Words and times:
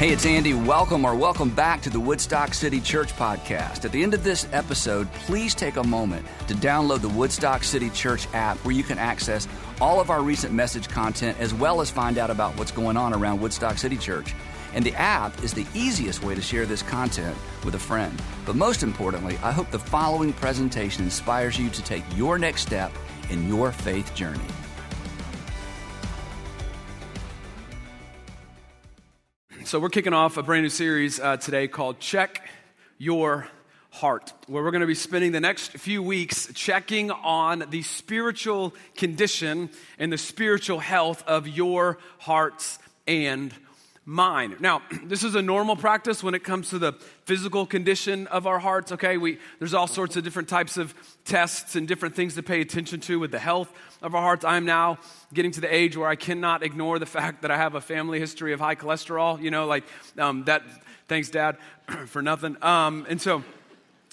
Hey, 0.00 0.12
it's 0.12 0.24
Andy. 0.24 0.54
Welcome 0.54 1.04
or 1.04 1.14
welcome 1.14 1.50
back 1.50 1.82
to 1.82 1.90
the 1.90 2.00
Woodstock 2.00 2.54
City 2.54 2.80
Church 2.80 3.12
podcast. 3.16 3.84
At 3.84 3.92
the 3.92 4.02
end 4.02 4.14
of 4.14 4.24
this 4.24 4.48
episode, 4.50 5.12
please 5.12 5.54
take 5.54 5.76
a 5.76 5.84
moment 5.84 6.26
to 6.48 6.54
download 6.54 7.02
the 7.02 7.10
Woodstock 7.10 7.62
City 7.62 7.90
Church 7.90 8.26
app 8.32 8.56
where 8.64 8.74
you 8.74 8.82
can 8.82 8.96
access 8.96 9.46
all 9.78 10.00
of 10.00 10.08
our 10.08 10.22
recent 10.22 10.54
message 10.54 10.88
content 10.88 11.38
as 11.38 11.52
well 11.52 11.82
as 11.82 11.90
find 11.90 12.16
out 12.16 12.30
about 12.30 12.56
what's 12.56 12.70
going 12.70 12.96
on 12.96 13.12
around 13.12 13.42
Woodstock 13.42 13.76
City 13.76 13.98
Church. 13.98 14.34
And 14.72 14.86
the 14.86 14.94
app 14.94 15.44
is 15.44 15.52
the 15.52 15.66
easiest 15.74 16.24
way 16.24 16.34
to 16.34 16.40
share 16.40 16.64
this 16.64 16.80
content 16.80 17.36
with 17.62 17.74
a 17.74 17.78
friend. 17.78 18.22
But 18.46 18.56
most 18.56 18.82
importantly, 18.82 19.38
I 19.42 19.52
hope 19.52 19.70
the 19.70 19.78
following 19.78 20.32
presentation 20.32 21.04
inspires 21.04 21.58
you 21.58 21.68
to 21.68 21.82
take 21.82 22.04
your 22.16 22.38
next 22.38 22.62
step 22.62 22.90
in 23.28 23.46
your 23.46 23.70
faith 23.70 24.14
journey. 24.14 24.40
So, 29.70 29.78
we're 29.78 29.88
kicking 29.88 30.14
off 30.14 30.36
a 30.36 30.42
brand 30.42 30.64
new 30.64 30.68
series 30.68 31.20
uh, 31.20 31.36
today 31.36 31.68
called 31.68 32.00
Check 32.00 32.44
Your 32.98 33.46
Heart, 33.90 34.32
where 34.48 34.64
we're 34.64 34.72
going 34.72 34.80
to 34.80 34.86
be 34.88 34.96
spending 34.96 35.30
the 35.30 35.38
next 35.38 35.70
few 35.74 36.02
weeks 36.02 36.50
checking 36.54 37.12
on 37.12 37.62
the 37.70 37.82
spiritual 37.82 38.74
condition 38.96 39.70
and 39.96 40.12
the 40.12 40.18
spiritual 40.18 40.80
health 40.80 41.22
of 41.24 41.46
your 41.46 41.98
hearts 42.18 42.80
and 43.06 43.54
mind. 44.04 44.56
Now, 44.58 44.82
this 45.04 45.22
is 45.22 45.36
a 45.36 45.42
normal 45.42 45.76
practice 45.76 46.20
when 46.20 46.34
it 46.34 46.42
comes 46.42 46.70
to 46.70 46.80
the 46.80 46.94
physical 47.24 47.64
condition 47.64 48.26
of 48.26 48.48
our 48.48 48.58
hearts, 48.58 48.90
okay? 48.90 49.18
We, 49.18 49.38
there's 49.60 49.72
all 49.72 49.86
sorts 49.86 50.16
of 50.16 50.24
different 50.24 50.48
types 50.48 50.78
of 50.78 50.92
tests 51.24 51.76
and 51.76 51.86
different 51.86 52.16
things 52.16 52.34
to 52.34 52.42
pay 52.42 52.60
attention 52.60 52.98
to 53.02 53.20
with 53.20 53.30
the 53.30 53.38
health 53.38 53.72
of 54.02 54.16
our 54.16 54.22
hearts. 54.22 54.44
I'm 54.44 54.64
now 54.64 54.98
getting 55.32 55.50
to 55.52 55.60
the 55.60 55.72
age 55.72 55.96
where 55.96 56.08
I 56.08 56.16
cannot 56.16 56.62
ignore 56.62 56.98
the 56.98 57.06
fact 57.06 57.42
that 57.42 57.50
I 57.50 57.56
have 57.56 57.74
a 57.74 57.80
family 57.80 58.18
history 58.18 58.52
of 58.52 58.60
high 58.60 58.74
cholesterol, 58.74 59.40
you 59.40 59.50
know, 59.50 59.66
like 59.66 59.84
um, 60.18 60.44
that, 60.44 60.62
thanks, 61.08 61.30
Dad, 61.30 61.56
for 62.06 62.22
nothing. 62.22 62.56
Um, 62.62 63.06
and 63.08 63.20
so, 63.20 63.44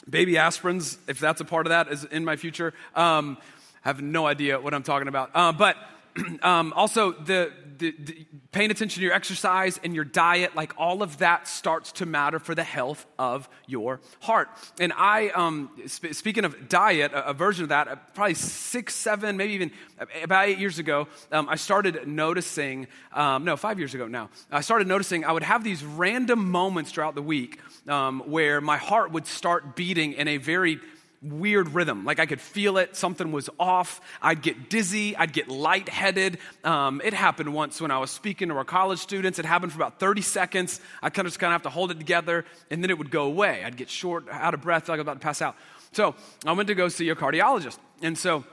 baby 0.09 0.33
aspirins, 0.33 0.97
if 1.07 1.19
that's 1.19 1.41
a 1.41 1.45
part 1.45 1.65
of 1.65 1.71
that, 1.71 1.91
is 1.91 2.03
in 2.05 2.23
my 2.23 2.35
future. 2.35 2.73
Um, 2.95 3.37
I 3.83 3.89
have 3.89 4.01
no 4.01 4.27
idea 4.27 4.59
what 4.59 4.73
I'm 4.73 4.83
talking 4.83 5.07
about. 5.07 5.31
Uh, 5.33 5.51
but 5.51 5.77
um, 6.43 6.73
also, 6.73 7.11
the, 7.11 7.51
the, 7.77 7.95
the, 7.97 8.25
paying 8.51 8.71
attention 8.71 8.99
to 8.99 9.03
your 9.03 9.13
exercise 9.13 9.79
and 9.83 9.95
your 9.95 10.03
diet, 10.03 10.55
like 10.55 10.73
all 10.77 11.03
of 11.03 11.19
that 11.19 11.47
starts 11.47 11.91
to 11.93 12.05
matter 12.05 12.39
for 12.39 12.55
the 12.55 12.63
health 12.63 13.05
of 13.17 13.47
your 13.65 13.99
heart. 14.19 14.49
And 14.79 14.93
I, 14.95 15.29
um, 15.29 15.69
sp- 15.87 16.13
speaking 16.13 16.45
of 16.45 16.69
diet, 16.69 17.11
a, 17.13 17.29
a, 17.29 17.33
version 17.33 17.63
of 17.63 17.69
that, 17.69 17.87
uh, 17.87 17.95
probably 18.13 18.33
six, 18.33 18.95
seven, 18.95 19.37
maybe 19.37 19.53
even 19.53 19.71
uh, 19.99 20.05
about 20.23 20.47
eight 20.47 20.57
years 20.59 20.79
ago, 20.79 21.07
um, 21.31 21.47
I 21.49 21.55
started 21.55 22.07
noticing, 22.07 22.87
um, 23.13 23.45
no, 23.45 23.57
five 23.57 23.79
years 23.79 23.93
ago 23.93 24.07
now, 24.07 24.29
I 24.51 24.61
started 24.61 24.87
noticing 24.87 25.25
I 25.25 25.31
would 25.31 25.43
have 25.43 25.63
these 25.63 25.83
random 25.83 26.49
moments 26.49 26.91
throughout 26.91 27.15
the 27.15 27.21
week 27.21 27.59
um, 27.87 28.21
where 28.25 28.61
my 28.61 28.77
heart 28.77 29.11
would 29.11 29.27
start 29.27 29.75
beating 29.75 30.13
in 30.13 30.27
a 30.27 30.37
very 30.37 30.79
weird 31.21 31.69
rhythm. 31.69 32.05
Like 32.05 32.19
I 32.19 32.25
could 32.25 32.41
feel 32.41 32.77
it, 32.77 32.95
something 32.95 33.31
was 33.31 33.49
off. 33.59 34.01
I'd 34.21 34.41
get 34.41 34.69
dizzy, 34.69 35.15
I'd 35.15 35.33
get 35.33 35.47
lightheaded. 35.47 36.37
Um, 36.63 37.01
it 37.03 37.13
happened 37.13 37.53
once 37.53 37.81
when 37.81 37.91
I 37.91 37.97
was 37.97 38.11
speaking 38.11 38.49
to 38.49 38.55
our 38.55 38.65
college 38.65 38.99
students. 38.99 39.39
It 39.39 39.45
happened 39.45 39.71
for 39.71 39.77
about 39.77 39.99
30 39.99 40.21
seconds. 40.21 40.79
I 41.01 41.09
kind 41.09 41.25
of 41.25 41.31
just 41.31 41.39
kind 41.39 41.51
of 41.51 41.55
have 41.55 41.63
to 41.63 41.69
hold 41.69 41.91
it 41.91 41.97
together, 41.97 42.45
and 42.69 42.83
then 42.83 42.89
it 42.89 42.97
would 42.97 43.11
go 43.11 43.25
away. 43.25 43.63
I'd 43.63 43.77
get 43.77 43.89
short, 43.89 44.25
out 44.29 44.53
of 44.53 44.61
breath, 44.61 44.89
like 44.89 44.97
I 44.97 44.99
was 44.99 45.01
about 45.01 45.13
to 45.13 45.19
pass 45.19 45.41
out. 45.41 45.55
So 45.91 46.15
I 46.45 46.51
went 46.51 46.67
to 46.67 46.75
go 46.75 46.89
see 46.89 47.09
a 47.09 47.15
cardiologist. 47.15 47.77
And 48.01 48.17
so 48.17 48.43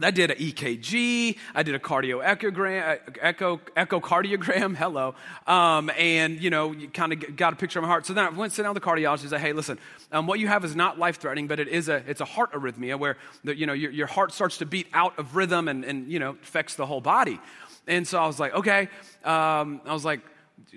I 0.00 0.10
did 0.10 0.30
an 0.30 0.38
EKG, 0.38 1.36
I 1.54 1.62
did 1.62 1.74
a 1.74 1.78
cardio 1.78 2.24
echogram, 2.24 2.98
echo, 3.20 3.58
echocardiogram, 3.76 4.74
hello, 4.76 5.14
um, 5.46 5.90
and 5.98 6.40
you 6.40 6.48
know, 6.48 6.72
you 6.72 6.88
kind 6.88 7.12
of 7.12 7.36
got 7.36 7.52
a 7.52 7.56
picture 7.56 7.78
of 7.78 7.82
my 7.82 7.88
heart. 7.88 8.06
So 8.06 8.14
then 8.14 8.24
I 8.24 8.30
went 8.30 8.52
sit 8.52 8.62
down 8.62 8.72
with 8.72 8.82
the 8.82 8.88
cardiologist 8.88 9.20
and 9.20 9.30
said, 9.30 9.40
hey, 9.40 9.52
listen, 9.52 9.78
um, 10.10 10.26
what 10.26 10.40
you 10.40 10.48
have 10.48 10.64
is 10.64 10.74
not 10.74 10.98
life 10.98 11.18
threatening, 11.18 11.46
but 11.46 11.60
it 11.60 11.68
is 11.68 11.90
a, 11.90 12.02
it's 12.08 12.22
a 12.22 12.24
heart 12.24 12.52
arrhythmia 12.52 12.98
where 12.98 13.18
the, 13.44 13.54
you 13.54 13.66
know, 13.66 13.74
your, 13.74 13.90
your 13.90 14.06
heart 14.06 14.32
starts 14.32 14.58
to 14.58 14.66
beat 14.66 14.86
out 14.94 15.18
of 15.18 15.36
rhythm 15.36 15.68
and, 15.68 15.84
and 15.84 16.10
you 16.10 16.18
know, 16.18 16.30
affects 16.42 16.74
the 16.74 16.86
whole 16.86 17.02
body. 17.02 17.38
And 17.86 18.08
so 18.08 18.18
I 18.18 18.26
was 18.26 18.40
like, 18.40 18.54
okay, 18.54 18.88
um, 19.24 19.82
I 19.84 19.92
was 19.92 20.04
like, 20.04 20.20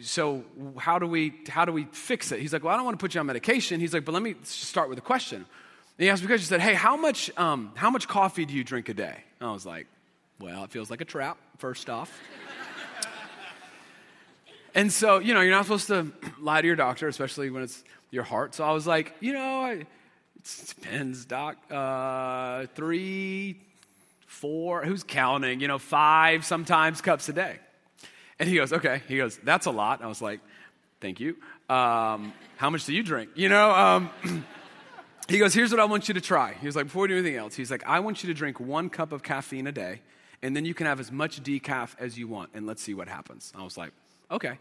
so 0.01 0.43
how 0.77 0.99
do 0.99 1.07
we 1.07 1.33
how 1.47 1.63
do 1.63 1.71
we 1.71 1.85
fix 1.85 2.31
it? 2.31 2.41
He's 2.41 2.51
like, 2.51 2.63
well, 2.63 2.73
I 2.73 2.77
don't 2.77 2.85
want 2.85 2.99
to 2.99 3.03
put 3.03 3.13
you 3.13 3.19
on 3.21 3.27
medication. 3.27 3.79
He's 3.79 3.93
like, 3.93 4.03
but 4.03 4.11
let 4.11 4.23
me 4.23 4.35
start 4.43 4.89
with 4.89 4.97
a 4.97 5.01
question. 5.01 5.45
And 5.97 6.03
he 6.03 6.09
asked 6.09 6.22
me 6.22 6.28
because 6.28 6.41
she 6.41 6.47
said, 6.47 6.59
Hey, 6.59 6.73
how 6.73 6.97
much, 6.97 7.31
um, 7.38 7.72
how 7.75 7.89
much 7.89 8.07
coffee 8.07 8.45
do 8.45 8.53
you 8.53 8.63
drink 8.63 8.89
a 8.89 8.94
day? 8.94 9.23
And 9.39 9.50
I 9.50 9.53
was 9.53 9.66
like, 9.66 9.88
Well, 10.39 10.63
it 10.66 10.72
feels 10.72 10.89
like 10.89 11.01
a 11.01 11.06
trap, 11.06 11.38
first 11.57 11.89
off. 11.89 12.11
and 14.75 14.91
so, 14.91 15.19
you 15.19 15.34
know, 15.34 15.41
you're 15.41 15.51
not 15.51 15.63
supposed 15.63 15.88
to 15.88 16.11
lie 16.39 16.61
to 16.61 16.67
your 16.67 16.75
doctor, 16.75 17.07
especially 17.07 17.50
when 17.50 17.63
it's 17.63 17.84
your 18.11 18.23
heart. 18.23 18.55
So 18.55 18.66
I 18.66 18.72
was 18.72 18.85
like, 18.85 19.13
You 19.22 19.34
know, 19.34 19.61
I, 19.61 19.72
it 19.72 20.66
depends, 20.67 21.23
doc. 21.23 21.57
Uh, 21.72 22.66
three, 22.75 23.61
four, 24.28 24.84
who's 24.84 25.03
counting? 25.03 25.61
You 25.61 25.69
know, 25.69 25.79
five 25.79 26.44
sometimes 26.44 27.00
cups 27.00 27.29
a 27.29 27.34
day. 27.34 27.57
And 28.38 28.50
he 28.50 28.55
goes, 28.57 28.73
Okay. 28.73 29.01
He 29.07 29.16
goes, 29.16 29.39
That's 29.44 29.66
a 29.66 29.72
lot. 29.72 30.00
And 30.00 30.05
I 30.05 30.09
was 30.09 30.22
like, 30.22 30.41
Thank 31.00 31.22
you. 31.22 31.38
Um, 31.69 32.34
how 32.57 32.69
much 32.69 32.85
do 32.85 32.94
you 32.94 33.01
drink? 33.01 33.29
You 33.35 33.47
know, 33.47 33.72
um, 33.72 34.09
he 35.27 35.39
goes, 35.39 35.53
Here's 35.53 35.71
what 35.71 35.79
I 35.79 35.85
want 35.85 36.07
you 36.07 36.13
to 36.13 36.21
try. 36.21 36.53
He 36.53 36.65
was 36.65 36.75
like, 36.75 36.85
Before 36.85 37.03
we 37.03 37.07
do 37.09 37.17
anything 37.17 37.35
else, 37.35 37.55
he's 37.55 37.71
like, 37.71 37.83
I 37.85 37.99
want 37.99 38.23
you 38.23 38.27
to 38.27 38.33
drink 38.33 38.59
one 38.59 38.89
cup 38.89 39.11
of 39.11 39.23
caffeine 39.23 39.67
a 39.67 39.71
day, 39.71 40.01
and 40.41 40.55
then 40.55 40.65
you 40.65 40.73
can 40.73 40.85
have 40.85 40.99
as 40.99 41.11
much 41.11 41.41
decaf 41.43 41.95
as 41.99 42.17
you 42.17 42.27
want, 42.27 42.51
and 42.53 42.65
let's 42.65 42.81
see 42.81 42.93
what 42.93 43.07
happens. 43.07 43.51
I 43.55 43.63
was 43.63 43.77
like, 43.77 43.91
Okay. 44.31 44.57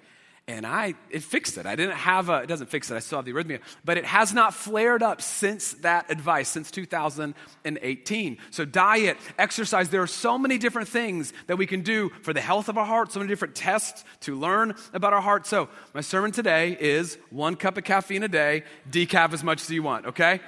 And 0.47 0.67
I, 0.67 0.95
it 1.09 1.23
fixed 1.23 1.57
it. 1.57 1.65
I 1.65 1.75
didn't 1.75 1.97
have 1.97 2.29
a, 2.29 2.43
it 2.43 2.49
doesn't 2.49 2.69
fix 2.69 2.91
it, 2.91 2.97
I 2.97 2.99
still 2.99 3.17
have 3.17 3.25
the 3.25 3.33
arrhythmia, 3.33 3.61
but 3.83 3.97
it 3.97 4.05
has 4.05 4.35
not 4.35 4.53
flared 4.53 5.03
up 5.03 5.23
since 5.23 5.73
that 5.75 6.11
advice, 6.11 6.51
since 6.51 6.71
2018. 6.71 8.39
So, 8.51 8.67
diet, 8.67 9.17
exercise, 9.39 9.89
there 9.89 10.03
are 10.03 10.07
so 10.07 10.37
many 10.37 10.59
different 10.59 10.89
things 10.89 11.33
that 11.47 11.57
we 11.57 11.67
can 11.67 11.81
do 11.81 12.11
for 12.21 12.35
the 12.35 12.43
health 12.43 12.69
of 12.69 12.77
our 12.77 12.85
heart, 12.85 13.11
so 13.11 13.21
many 13.21 13.31
different 13.31 13.55
tests 13.55 14.05
to 14.21 14.39
learn 14.39 14.75
about 14.93 15.15
our 15.15 15.23
heart. 15.23 15.47
So, 15.47 15.71
my 15.95 16.03
sermon 16.03 16.31
today 16.31 16.77
is 16.79 17.17
one 17.31 17.57
cup 17.57 17.79
of 17.79 17.85
caffeine 17.85 18.23
a 18.23 18.29
day, 18.29 18.65
decaf 18.91 19.33
as 19.33 19.43
much 19.43 19.63
as 19.63 19.71
you 19.71 19.83
want, 19.83 20.05
okay? 20.05 20.41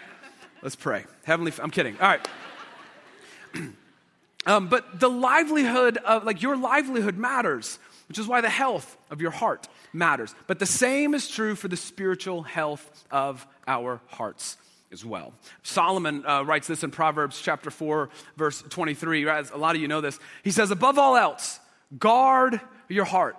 Let's 0.60 0.76
pray. 0.76 1.06
Heavenly, 1.24 1.52
I'm 1.58 1.70
kidding. 1.70 1.98
All 1.98 2.08
right. 2.08 2.28
um, 4.46 4.68
but 4.68 5.00
the 5.00 5.08
livelihood 5.08 5.96
of, 5.96 6.24
like, 6.24 6.42
your 6.42 6.58
livelihood 6.58 7.16
matters, 7.16 7.78
which 8.08 8.18
is 8.18 8.26
why 8.26 8.40
the 8.40 8.48
health 8.48 8.96
of 9.10 9.20
your 9.20 9.30
heart 9.30 9.68
matters. 9.92 10.34
But 10.46 10.58
the 10.58 10.66
same 10.66 11.14
is 11.14 11.28
true 11.28 11.54
for 11.54 11.68
the 11.68 11.76
spiritual 11.76 12.42
health 12.42 13.04
of 13.10 13.46
our 13.66 14.00
hearts 14.08 14.56
as 14.92 15.04
well. 15.04 15.32
Solomon 15.62 16.24
uh, 16.26 16.42
writes 16.42 16.68
this 16.68 16.84
in 16.84 16.90
Proverbs 16.90 17.40
chapter 17.42 17.70
4, 17.70 18.08
verse 18.36 18.62
23. 18.62 19.24
Right? 19.24 19.50
A 19.50 19.56
lot 19.56 19.74
of 19.74 19.80
you 19.80 19.88
know 19.88 20.00
this. 20.00 20.18
He 20.42 20.50
says, 20.50 20.70
Above 20.70 20.98
all 20.98 21.16
else, 21.16 21.58
guard 21.98 22.60
your 22.88 23.04
heart. 23.04 23.36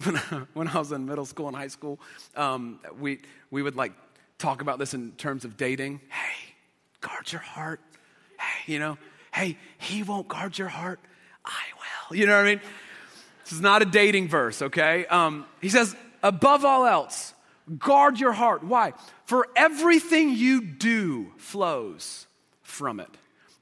when 0.54 0.68
I 0.68 0.78
was 0.78 0.92
in 0.92 1.06
middle 1.06 1.26
school 1.26 1.48
and 1.48 1.56
high 1.56 1.68
school, 1.68 1.98
um, 2.36 2.78
we, 3.00 3.20
we 3.50 3.62
would 3.62 3.74
like 3.74 3.92
talk 4.38 4.62
about 4.62 4.78
this 4.78 4.94
in 4.94 5.12
terms 5.12 5.44
of 5.44 5.56
dating. 5.56 6.00
Hey, 6.08 6.54
guard 7.00 7.30
your 7.32 7.40
heart. 7.40 7.80
Hey, 8.38 8.72
you 8.72 8.78
know, 8.78 8.96
hey, 9.32 9.58
he 9.78 10.04
won't 10.04 10.28
guard 10.28 10.56
your 10.56 10.68
heart. 10.68 11.00
I 11.44 11.62
will. 12.10 12.16
You 12.16 12.26
know 12.26 12.36
what 12.36 12.46
I 12.46 12.54
mean? 12.54 12.60
This 13.48 13.54
is 13.54 13.62
not 13.62 13.80
a 13.80 13.86
dating 13.86 14.28
verse, 14.28 14.60
okay? 14.60 15.06
Um, 15.06 15.46
he 15.62 15.70
says, 15.70 15.96
above 16.22 16.66
all 16.66 16.84
else, 16.84 17.32
guard 17.78 18.20
your 18.20 18.32
heart. 18.32 18.62
Why? 18.62 18.92
For 19.24 19.48
everything 19.56 20.34
you 20.34 20.60
do 20.60 21.32
flows 21.38 22.26
from 22.60 23.00
it. 23.00 23.08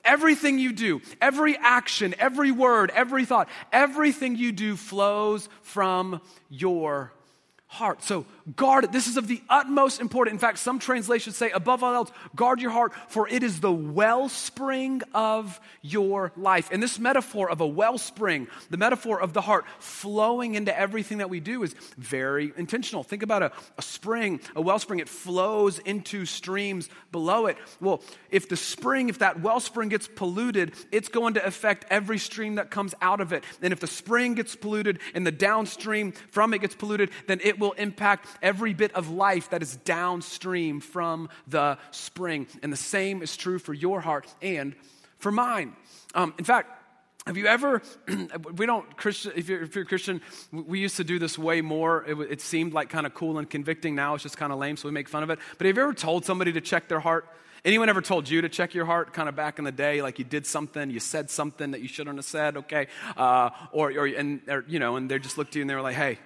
Everything 0.05 0.59
you 0.59 0.73
do, 0.73 1.03
every 1.21 1.57
action, 1.57 2.17
every 2.19 2.51
word, 2.51 2.91
every 2.97 3.25
thought, 3.25 3.49
everything 3.73 4.35
you 4.35 4.51
do 4.51 4.75
flows 4.75 5.49
from 5.63 6.21
your 6.51 7.13
heart. 7.69 8.03
So 8.03 8.27
guard 8.55 8.85
it. 8.85 8.93
This 8.93 9.09
is 9.09 9.17
of 9.17 9.27
the 9.27 9.43
utmost 9.49 10.01
importance. 10.01 10.35
In 10.35 10.39
fact, 10.39 10.59
some 10.59 10.79
translations 10.79 11.37
say, 11.37 11.51
above 11.51 11.83
all 11.83 11.95
else, 11.95 12.13
guard 12.37 12.61
your 12.61 12.71
heart, 12.71 12.93
for 13.09 13.29
it 13.29 13.43
is 13.43 13.61
the 13.61 13.73
wellspring 13.73 15.03
of 15.15 15.61
your 15.83 16.33
life. 16.37 16.69
And 16.71 16.83
this 16.83 16.99
metaphor 16.99 17.51
of 17.51 17.61
a 17.61 17.67
wellspring, 17.67 18.47
the 18.71 18.77
metaphor 18.77 19.21
of 19.21 19.33
the 19.33 19.41
heart 19.41 19.65
flowing 19.81 20.55
into 20.55 20.77
everything 20.79 21.19
that 21.19 21.31
we 21.31 21.41
do, 21.41 21.65
is 21.65 21.75
very 21.99 22.53
intentional. 22.57 23.03
Think 23.03 23.23
about 23.25 23.43
a, 23.43 23.53
a 23.79 23.83
spring, 23.83 24.41
a 24.55 24.61
wellspring, 24.61 25.01
it 25.01 25.09
flows 25.09 25.81
into 25.81 26.25
streams 26.25 26.89
below 27.11 27.47
it. 27.47 27.57
Well, 27.81 28.03
if 28.31 28.49
the 28.49 28.57
spring, 28.57 29.09
if 29.09 29.19
that 29.19 29.41
wellspring 29.41 29.89
gets 29.89 30.07
polluted, 30.07 30.75
it's 30.93 31.09
going 31.09 31.35
to 31.35 31.45
affect 31.45 31.85
every 31.91 32.19
stream 32.19 32.57
that 32.57 32.71
comes 32.71 32.95
out 33.03 33.21
of 33.21 33.33
it. 33.33 33.43
And 33.61 33.73
if 33.73 33.81
the 33.81 33.87
spring 33.87 34.35
gets 34.35 34.55
polluted 34.55 35.01
and 35.15 35.27
the 35.27 35.33
downstream 35.33 36.13
from 36.13 36.55
it 36.55 36.61
gets 36.61 36.75
polluted, 36.75 37.11
then 37.27 37.41
it 37.43 37.59
will 37.59 37.73
impact 37.73 38.29
every 38.43 38.75
bit 38.75 38.93
of 38.95 39.11
life 39.11 39.51
that 39.51 39.63
is 39.63 39.77
downstream 39.77 40.81
from 40.81 41.29
the 41.47 41.79
spring. 41.91 42.47
And 42.63 42.73
the 42.73 42.77
same 42.77 43.23
is 43.23 43.37
true 43.37 43.59
for 43.59 43.75
your 43.75 44.01
heart 44.01 44.27
and 44.43 44.75
for 45.19 45.33
mine. 45.33 45.75
Um, 46.15 46.35
in 46.39 46.45
fact, 46.45 46.71
Have 47.27 47.37
you 47.37 47.47
ever, 47.47 47.83
we 48.55 48.67
don't, 48.67 48.97
Christian, 48.97 49.33
if 49.35 49.49
you're, 49.49 49.63
if 49.63 49.75
you're 49.75 49.85
Christian, 49.85 50.21
we 50.53 50.79
used 50.79 50.97
to 50.99 51.05
do 51.05 51.19
this 51.19 51.37
way 51.37 51.61
more. 51.61 52.05
It, 52.07 52.15
it 52.31 52.41
seemed 52.41 52.73
like 52.73 52.89
kind 52.89 53.05
of 53.05 53.15
cool 53.15 53.39
and 53.39 53.51
convicting. 53.51 53.97
Now 53.97 54.15
it's 54.15 54.23
just 54.23 54.37
kind 54.37 54.53
of 54.53 54.61
lame, 54.61 54.77
so 54.77 54.87
we 54.87 54.93
make 54.93 55.09
fun 55.09 55.25
of 55.25 55.31
it. 55.31 55.41
But 55.59 55.67
have 55.67 55.77
you 55.77 55.83
ever 55.83 55.93
told 55.93 56.25
somebody 56.25 56.53
to 56.53 56.61
check 56.61 56.87
their 56.87 57.01
heart? 57.01 57.27
Anyone 57.65 57.89
ever 57.89 58.01
told 58.01 58.29
you 58.29 58.43
to 58.43 58.49
check 58.49 58.75
your 58.75 58.87
heart 58.87 59.13
kind 59.13 59.29
of 59.29 59.35
back 59.35 59.59
in 59.59 59.65
the 59.65 59.73
day? 59.73 60.03
Like 60.03 60.21
you 60.21 60.25
did 60.25 60.47
something, 60.47 60.89
you 60.89 61.01
said 61.01 61.29
something 61.29 61.73
that 61.73 61.81
you 61.81 61.89
shouldn't 61.89 62.17
have 62.17 62.25
said, 62.25 62.59
okay? 62.59 62.87
Uh, 63.17 63.51
or, 63.73 63.91
or, 63.91 64.07
and, 64.07 64.41
or, 64.49 64.65
you 64.69 64.79
know, 64.79 64.95
and 64.95 65.11
they 65.11 65.19
just 65.19 65.37
looked 65.37 65.51
at 65.51 65.57
you 65.57 65.63
and 65.63 65.71
they 65.71 65.75
were 65.75 65.83
like, 65.83 65.97
hey, 65.97 66.21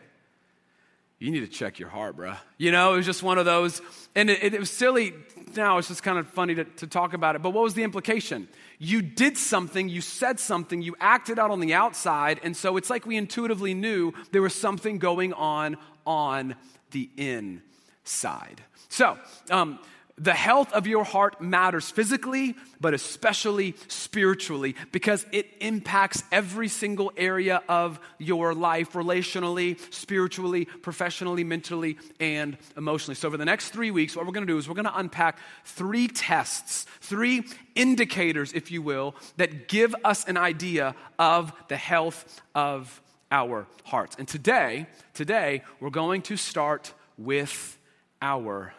you 1.21 1.31
need 1.31 1.41
to 1.41 1.49
check 1.49 1.79
your 1.79 1.91
heart, 1.91 2.17
bruh. 2.17 2.39
You 2.57 2.73
know, 2.73 2.95
it 2.95 2.97
was 2.97 3.07
just 3.07 3.23
one 3.23 3.37
of 3.37 3.45
those. 3.45 3.83
And 4.15 4.31
it, 4.31 4.55
it 4.55 4.59
was 4.59 4.71
silly. 4.71 5.13
Now 5.55 5.77
it's 5.77 5.89
just 5.89 6.03
kind 6.03 6.19
of 6.19 6.27
funny 6.27 6.55
to, 6.55 6.65
to 6.65 6.87
talk 6.87 7.13
about 7.13 7.37
it. 7.37 7.43
But 7.43 7.51
what 7.51 7.63
was 7.63 7.75
the 7.75 7.83
implication? 7.83 8.49
You 8.79 9.03
did 9.03 9.37
something, 9.37 9.91
you 9.91 10.01
said 10.01 10.41
something, 10.41 10.81
you 10.81 10.97
acted 10.99 11.39
out 11.39 11.51
on 11.51 11.61
the 11.61 11.75
outside. 11.75 12.41
And 12.43 12.57
so 12.57 12.79
it's 12.79 12.89
like 12.89 13.05
we 13.05 13.19
intuitively 13.19 13.75
knew 13.75 14.15
there 14.33 14.41
was 14.41 14.55
something 14.55 14.99
going 14.99 15.35
on 15.35 15.77
on 16.07 16.57
the 16.91 17.11
inside. 17.19 18.63
So, 18.89 19.19
um, 19.51 19.79
the 20.21 20.35
health 20.35 20.71
of 20.75 20.87
your 20.87 21.03
heart 21.03 21.41
matters 21.41 21.91
physically, 21.91 22.55
but 22.79 22.93
especially 22.93 23.75
spiritually, 23.89 24.77
because 24.93 25.25
it 25.33 25.47
impacts 25.61 26.23
every 26.31 26.69
single 26.69 27.11
area 27.17 27.63
of 27.71 27.99
your 28.19 28.55
life 28.55 28.93
relationally, 28.93 29.79
spiritually, 29.93 30.67
professionally, 30.67 31.43
mentally, 31.43 31.97
and 32.21 32.59
emotionally. 32.77 33.15
So, 33.15 33.29
over 33.29 33.39
the 33.39 33.47
next 33.47 33.71
three 33.71 33.91
weeks, 33.91 34.15
what 34.15 34.27
we're 34.27 34.33
going 34.33 34.47
to 34.47 34.53
do 34.53 34.59
is 34.59 34.69
we're 34.69 34.75
going 34.75 34.85
to 34.85 34.99
unpack 34.99 35.39
three 35.65 36.07
tests, 36.07 36.85
three 37.01 37.43
indicators, 37.75 38.53
if 38.53 38.71
you 38.71 38.83
will, 38.83 39.15
that 39.39 39.69
give 39.69 39.95
us 40.05 40.27
an 40.27 40.37
idea 40.37 40.95
of 41.19 41.51
the 41.69 41.79
health 41.79 42.43
of 42.55 43.01
our 43.33 43.67
hearts. 43.85 44.17
And 44.19 44.29
today, 44.29 44.87
today, 45.15 45.63
we're 45.81 45.91
going 45.91 46.21
to 46.23 46.37
start 46.37 46.93
with 47.17 47.79
our 48.21 48.75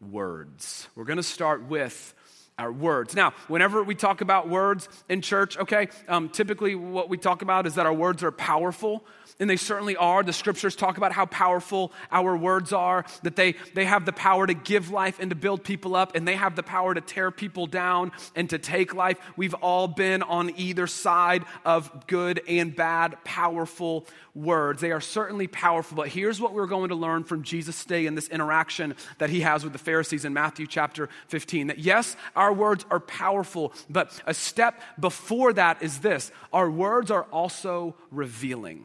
words. 0.00 0.88
We're 0.94 1.04
going 1.04 1.18
to 1.18 1.22
start 1.22 1.64
with 1.64 2.14
our 2.58 2.72
words. 2.72 3.14
Now, 3.14 3.32
whenever 3.46 3.82
we 3.82 3.94
talk 3.94 4.20
about 4.20 4.48
words 4.48 4.88
in 5.08 5.22
church, 5.22 5.56
okay, 5.56 5.88
um, 6.08 6.28
typically 6.28 6.74
what 6.74 7.08
we 7.08 7.16
talk 7.16 7.42
about 7.42 7.66
is 7.66 7.76
that 7.76 7.86
our 7.86 7.92
words 7.92 8.22
are 8.24 8.32
powerful, 8.32 9.04
and 9.40 9.48
they 9.48 9.56
certainly 9.56 9.96
are. 9.96 10.22
The 10.22 10.32
scriptures 10.32 10.76
talk 10.76 10.96
about 10.96 11.12
how 11.12 11.26
powerful 11.26 11.92
our 12.10 12.36
words 12.36 12.72
are, 12.72 13.04
that 13.22 13.36
they, 13.36 13.54
they 13.74 13.84
have 13.84 14.04
the 14.04 14.12
power 14.12 14.46
to 14.46 14.54
give 14.54 14.90
life 14.90 15.18
and 15.20 15.30
to 15.30 15.36
build 15.36 15.64
people 15.64 15.96
up, 15.96 16.14
and 16.14 16.26
they 16.26 16.36
have 16.36 16.56
the 16.56 16.62
power 16.62 16.94
to 16.94 17.00
tear 17.00 17.30
people 17.30 17.66
down 17.66 18.12
and 18.34 18.48
to 18.50 18.58
take 18.58 18.94
life. 18.94 19.18
We've 19.36 19.54
all 19.54 19.88
been 19.88 20.22
on 20.22 20.52
either 20.56 20.86
side 20.86 21.44
of 21.64 22.06
good 22.06 22.40
and 22.48 22.74
bad, 22.74 23.22
powerful 23.24 24.06
words. 24.34 24.80
They 24.80 24.92
are 24.92 25.00
certainly 25.00 25.46
powerful, 25.46 25.96
but 25.96 26.08
here's 26.08 26.40
what 26.40 26.52
we're 26.52 26.66
going 26.66 26.90
to 26.90 26.94
learn 26.94 27.24
from 27.24 27.42
Jesus 27.42 27.82
today 27.82 28.06
in 28.06 28.14
this 28.14 28.28
interaction 28.28 28.94
that 29.18 29.30
he 29.30 29.40
has 29.40 29.64
with 29.64 29.72
the 29.72 29.78
Pharisees 29.78 30.24
in 30.24 30.32
Matthew 30.32 30.66
chapter 30.66 31.08
15. 31.28 31.68
That 31.68 31.78
yes, 31.78 32.16
our 32.36 32.52
words 32.52 32.84
are 32.90 33.00
powerful, 33.00 33.72
but 33.90 34.20
a 34.26 34.34
step 34.34 34.80
before 34.98 35.52
that 35.54 35.82
is 35.82 35.98
this 35.98 36.30
our 36.52 36.70
words 36.70 37.10
are 37.10 37.24
also 37.24 37.94
revealing. 38.10 38.84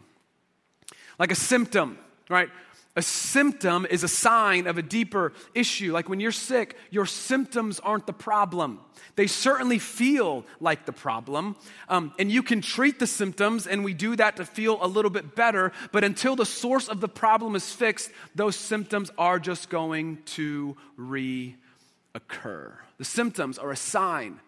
Like 1.19 1.31
a 1.31 1.35
symptom, 1.35 1.97
right? 2.29 2.49
A 2.95 3.01
symptom 3.01 3.87
is 3.89 4.03
a 4.03 4.07
sign 4.07 4.67
of 4.67 4.77
a 4.77 4.83
deeper 4.83 5.33
issue. 5.55 5.91
Like 5.91 6.09
when 6.09 6.19
you're 6.19 6.31
sick, 6.31 6.77
your 6.91 7.07
symptoms 7.07 7.79
aren't 7.79 8.05
the 8.05 8.13
problem. 8.13 8.79
They 9.15 9.25
certainly 9.25 9.79
feel 9.79 10.45
like 10.59 10.85
the 10.85 10.91
problem. 10.91 11.55
Um, 11.89 12.13
and 12.19 12.31
you 12.31 12.43
can 12.43 12.61
treat 12.61 12.99
the 12.99 13.07
symptoms, 13.07 13.65
and 13.65 13.83
we 13.83 13.95
do 13.95 14.15
that 14.17 14.35
to 14.35 14.45
feel 14.45 14.77
a 14.79 14.85
little 14.85 15.09
bit 15.09 15.35
better. 15.35 15.71
But 15.91 16.03
until 16.03 16.35
the 16.35 16.45
source 16.45 16.87
of 16.87 17.01
the 17.01 17.07
problem 17.07 17.55
is 17.55 17.71
fixed, 17.71 18.11
those 18.35 18.55
symptoms 18.55 19.09
are 19.17 19.39
just 19.39 19.71
going 19.71 20.19
to 20.25 20.77
reoccur. 20.99 22.73
The 22.99 23.05
symptoms 23.05 23.57
are 23.57 23.71
a 23.71 23.75
sign 23.75 24.39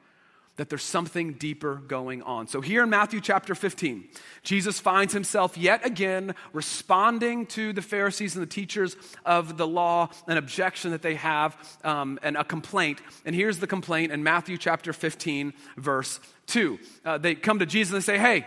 that 0.58 0.70
there's 0.70 0.84
something 0.84 1.34
deeper 1.34 1.76
going 1.76 2.22
on. 2.22 2.48
So, 2.48 2.62
here 2.62 2.84
in 2.84 2.90
Matthew 2.90 3.20
chapter 3.20 3.56
15, 3.56 4.06
Jesus 4.44 4.80
finds 4.80 5.14
himself 5.14 5.58
yet 5.58 5.86
again 5.86 6.36
responding 6.54 7.46
to 7.48 7.74
the 7.74 7.82
Pharisees 7.82 8.36
and 8.36 8.42
the 8.42 8.48
teachers 8.48 8.96
of 9.26 9.58
the 9.58 9.68
law, 9.68 10.10
an 10.28 10.38
objection 10.38 10.92
that 10.92 11.02
they 11.02 11.16
have, 11.16 11.58
um, 11.84 12.20
and 12.24 12.38
a 12.38 12.44
complaint. 12.44 13.02
And 13.26 13.36
here's 13.36 13.60
the 13.60 13.68
complaint 13.68 14.12
in 14.12 14.24
Matthew 14.24 14.58
chapter 14.58 14.94
15, 14.94 15.54
verse 15.78 16.20
2. 16.48 16.80
Uh, 17.04 17.18
they 17.18 17.36
come 17.36 17.60
to 17.60 17.66
Jesus 17.66 17.94
and 17.94 18.02
they 18.02 18.06
say, 18.06 18.18
Hey, 18.18 18.46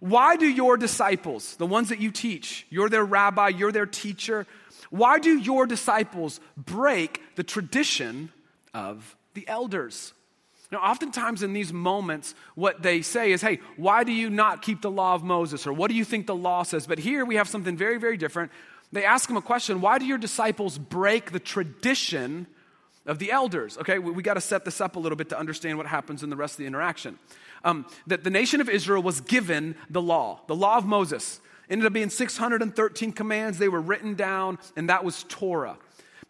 why 0.00 0.36
do 0.36 0.46
your 0.46 0.76
disciples, 0.76 1.56
the 1.56 1.66
ones 1.66 1.88
that 1.88 2.00
you 2.00 2.10
teach, 2.10 2.66
you're 2.68 2.88
their 2.88 3.04
rabbi, 3.04 3.48
you're 3.48 3.72
their 3.72 3.86
teacher, 3.86 4.46
why 4.90 5.18
do 5.18 5.38
your 5.38 5.66
disciples 5.66 6.40
break 6.56 7.20
the 7.36 7.42
tradition 7.42 8.30
of 8.72 9.16
the 9.34 9.48
elders? 9.48 10.12
Now, 10.72 10.78
oftentimes 10.78 11.42
in 11.42 11.52
these 11.52 11.72
moments, 11.72 12.34
what 12.54 12.82
they 12.82 13.02
say 13.02 13.32
is, 13.32 13.42
hey, 13.42 13.60
why 13.76 14.02
do 14.02 14.12
you 14.12 14.30
not 14.30 14.62
keep 14.62 14.80
the 14.80 14.90
law 14.90 15.14
of 15.14 15.22
Moses? 15.22 15.66
Or 15.66 15.72
what 15.72 15.90
do 15.90 15.96
you 15.96 16.04
think 16.04 16.26
the 16.26 16.34
law 16.34 16.62
says? 16.62 16.86
But 16.86 16.98
here 16.98 17.24
we 17.24 17.36
have 17.36 17.48
something 17.48 17.76
very, 17.76 17.98
very 17.98 18.16
different. 18.16 18.50
They 18.92 19.04
ask 19.04 19.28
him 19.28 19.36
a 19.36 19.42
question 19.42 19.80
why 19.80 19.98
do 19.98 20.06
your 20.06 20.18
disciples 20.18 20.78
break 20.78 21.32
the 21.32 21.40
tradition 21.40 22.46
of 23.06 23.18
the 23.18 23.32
elders? 23.32 23.76
Okay, 23.78 23.98
we, 23.98 24.12
we 24.12 24.22
got 24.22 24.34
to 24.34 24.40
set 24.40 24.64
this 24.64 24.80
up 24.80 24.96
a 24.96 24.98
little 24.98 25.16
bit 25.16 25.28
to 25.30 25.38
understand 25.38 25.78
what 25.78 25.86
happens 25.86 26.22
in 26.22 26.30
the 26.30 26.36
rest 26.36 26.54
of 26.54 26.58
the 26.58 26.66
interaction. 26.66 27.18
Um, 27.64 27.86
that 28.06 28.24
the 28.24 28.30
nation 28.30 28.60
of 28.60 28.68
Israel 28.68 29.02
was 29.02 29.20
given 29.20 29.74
the 29.90 30.02
law, 30.02 30.40
the 30.46 30.56
law 30.56 30.76
of 30.76 30.86
Moses. 30.86 31.40
Ended 31.68 31.86
up 31.86 31.92
being 31.94 32.10
613 32.10 33.12
commands. 33.12 33.58
They 33.58 33.68
were 33.68 33.80
written 33.80 34.14
down, 34.14 34.58
and 34.76 34.90
that 34.90 35.02
was 35.02 35.24
Torah. 35.28 35.78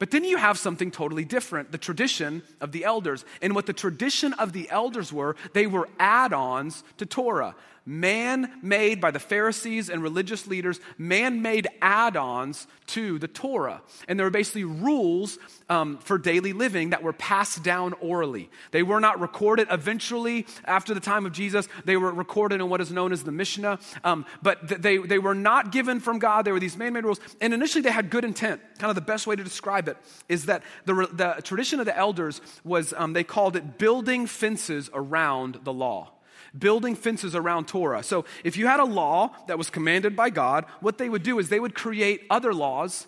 But 0.05 0.11
then 0.11 0.25
you 0.25 0.37
have 0.37 0.59
something 0.59 0.91
totally 0.91 1.25
different 1.25 1.73
the 1.73 1.79
tradition 1.79 2.43
of 2.61 2.73
the 2.73 2.85
elders. 2.85 3.25
And 3.41 3.55
what 3.55 3.65
the 3.65 3.73
tradition 3.73 4.35
of 4.35 4.53
the 4.53 4.69
elders 4.69 5.11
were, 5.15 5.35
they 5.55 5.67
were 5.67 5.89
add 5.99 6.35
ons 6.35 6.85
to 6.99 7.07
Torah 7.07 7.55
man 7.87 8.51
made 8.63 9.01
by 9.01 9.11
the 9.11 9.19
Pharisees 9.19 9.91
and 9.91 10.03
religious 10.03 10.47
leaders, 10.47 10.81
man 10.99 11.43
made 11.43 11.69
add 11.83 12.17
ons 12.17 12.67
to 12.87 13.19
the 13.19 13.29
Torah. 13.29 13.83
And 14.09 14.19
there 14.19 14.27
were 14.27 14.31
basically 14.31 14.65
rules 14.65 15.39
um, 15.69 15.99
for 15.99 16.19
daily 16.19 16.53
living 16.53 16.91
that 16.91 17.03
were 17.03 17.13
passed 17.13 17.63
down 17.63 17.95
orally. 17.95 18.51
They 18.71 18.83
were 18.83 19.01
not 19.01 19.21
recorded 19.21 19.69
eventually 19.71 20.47
after 20.65 20.95
the 20.95 21.01
time 21.01 21.27
of 21.27 21.33
Jesus, 21.33 21.69
they 21.85 21.97
were 21.97 22.13
recorded 22.13 22.61
in 22.61 22.69
what 22.69 22.81
is 22.81 22.91
known 22.91 23.13
as 23.13 23.25
the 23.25 23.33
Mishnah. 23.33 23.79
Um, 24.03 24.27
but 24.43 24.69
th- 24.69 24.81
they, 24.81 24.99
they 24.99 25.19
were 25.19 25.35
not 25.35 25.73
given 25.73 26.01
from 26.01 26.19
God, 26.19 26.45
they 26.45 26.53
were 26.53 26.61
these 26.61 26.77
man 26.77 26.93
made 26.93 27.05
rules. 27.05 27.21
And 27.41 27.55
initially 27.55 27.83
they 27.83 27.91
had 27.91 28.11
good 28.11 28.25
intent. 28.25 28.61
Kind 28.79 28.91
of 28.91 28.95
the 28.95 29.01
best 29.01 29.27
way 29.27 29.37
to 29.37 29.45
describe 29.45 29.89
it 29.89 29.97
is 30.29 30.47
that 30.47 30.63
the, 30.85 31.09
the 31.13 31.41
tradition 31.43 31.81
of 31.81 31.87
the 31.87 31.97
elders 31.97 32.41
was, 32.65 32.93
um, 32.97 33.13
they 33.13 33.25
called 33.25 33.57
it 33.57 33.79
building 33.79 34.27
fences 34.27 34.91
around 34.93 35.61
the 35.65 35.73
law 35.73 36.14
building 36.59 36.95
fences 36.95 37.35
around 37.35 37.69
Torah. 37.69 38.03
So 38.03 38.25
if 38.45 38.57
you 38.57 38.67
had 38.67 38.81
a 38.81 38.85
law 38.85 39.31
that 39.49 39.59
was 39.59 39.71
commanded 39.71 40.15
by 40.15 40.31
God, 40.31 40.65
what 40.81 40.99
they 40.99 41.09
would 41.09 41.23
do 41.23 41.39
is 41.39 41.49
they 41.49 41.61
would 41.61 41.75
create 41.75 42.23
other 42.31 42.55
laws 42.55 43.07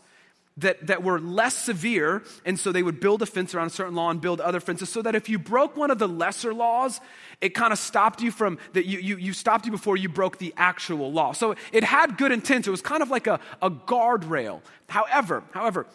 that, 0.59 0.87
that 0.87 1.03
were 1.03 1.21
less 1.21 1.55
severe, 1.55 2.23
and 2.47 2.59
so 2.59 2.73
they 2.73 2.83
would 2.83 2.99
build 2.99 3.21
a 3.21 3.27
fence 3.27 3.55
around 3.55 3.67
a 3.67 3.71
certain 3.71 3.95
law 3.95 4.09
and 4.09 4.21
build 4.23 4.41
other 4.41 4.61
fences 4.61 4.89
so 4.89 5.03
that 5.03 5.15
if 5.15 5.29
you 5.29 5.39
broke 5.39 5.77
one 5.77 5.91
of 5.91 5.99
the 5.99 6.09
lesser 6.09 6.55
laws, 6.55 7.01
it 7.43 7.51
kind 7.51 7.73
of 7.73 7.79
stopped 7.79 8.23
you 8.23 8.31
from 8.31 8.59
that 8.73 8.87
you, 8.87 8.99
you, 8.99 9.17
you 9.19 9.33
stopped 9.35 9.67
you 9.67 9.71
before 9.71 9.99
you 9.99 10.09
broke 10.09 10.39
the 10.39 10.55
actual 10.57 11.13
law. 11.13 11.33
So 11.33 11.57
it 11.73 11.85
had 11.85 12.17
good 12.17 12.33
intent. 12.33 12.67
It 12.67 12.71
was 12.71 12.81
kind 12.81 13.03
of 13.03 13.11
like 13.11 13.27
a, 13.27 13.39
a 13.61 13.71
guardrail. 13.71 14.63
However, 14.89 15.43
however, 15.51 15.87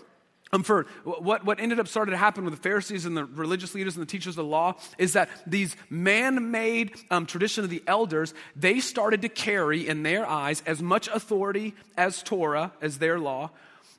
um, 0.54 0.64
for 0.64 0.86
what, 1.04 1.46
what 1.46 1.60
ended 1.60 1.80
up 1.80 1.88
started 1.88 2.12
to 2.12 2.18
happen 2.18 2.44
with 2.44 2.54
the 2.54 2.60
Pharisees 2.60 3.06
and 3.06 3.16
the 3.16 3.26
religious 3.26 3.74
leaders 3.74 3.96
and 3.96 4.02
the 4.02 4.10
teachers 4.10 4.34
of 4.34 4.44
the 4.44 4.52
law 4.52 4.76
is 4.98 5.14
that 5.14 5.30
these 5.48 5.76
man-made 5.90 6.92
um, 7.10 7.26
tradition 7.26 7.64
of 7.64 7.70
the 7.70 7.82
elders, 7.88 8.34
they 8.56 8.80
started 8.80 9.22
to 9.22 9.30
carry 9.30 9.88
in 9.88 10.04
their 10.04 10.28
eyes 10.28 10.62
as 10.66 10.82
much 10.82 11.08
authority 11.08 11.74
as 11.98 12.22
Torah, 12.22 12.74
as 12.82 12.98
their 12.98 13.18
law, 13.18 13.52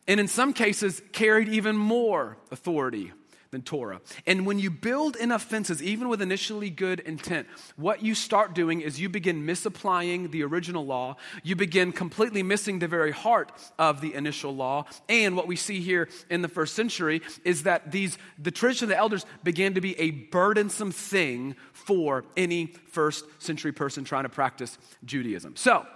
and 0.07 0.21
in 0.21 0.29
some 0.29 0.53
cases 0.53 1.01
carried 1.13 1.49
even 1.49 1.77
more 1.77 2.37
authority 2.51 3.13
than 3.53 3.63
Torah. 3.63 4.01
And 4.27 4.47
when 4.47 4.59
you 4.59 4.71
build 4.71 5.15
enough 5.17 5.43
fences, 5.45 5.83
even 5.83 6.09
with 6.09 6.23
initially 6.23 6.71
good 6.71 7.01
intent, 7.01 7.47
what 7.77 8.03
you 8.03 8.15
start 8.15 8.55
doing 8.55 8.81
is 8.81 8.99
you 8.99 9.11
begin 9.11 9.45
misapplying 9.45 10.31
the 10.31 10.43
original 10.43 10.87
law. 10.87 11.17
You 11.43 11.55
begin 11.55 11.93
completely 11.93 12.43
missing 12.43 12.79
the 12.79 12.89
very 12.89 13.13
heart 13.13 13.53
of 13.79 14.01
the 14.01 14.15
initial 14.15 14.57
law. 14.57 14.87
And 15.09 15.37
what 15.37 15.47
we 15.47 15.57
see 15.57 15.81
here 15.81 16.09
in 16.31 16.41
the 16.41 16.49
first 16.49 16.75
century 16.75 17.21
is 17.45 17.65
that 17.65 17.93
these 17.93 18.17
the 18.39 18.51
tradition 18.51 18.87
of 18.87 18.89
the 18.89 18.97
elders 18.97 19.27
began 19.45 19.75
to 19.75 19.83
be 19.83 19.99
a 20.01 20.11
burdensome 20.11 20.91
thing 20.91 21.55
for 21.75 22.25
any 22.39 22.73
first 22.91 23.27
century 23.39 23.73
person 23.73 24.03
trying 24.03 24.23
to 24.23 24.31
practice 24.31 24.79
Judaism. 25.05 25.57
So, 25.57 25.87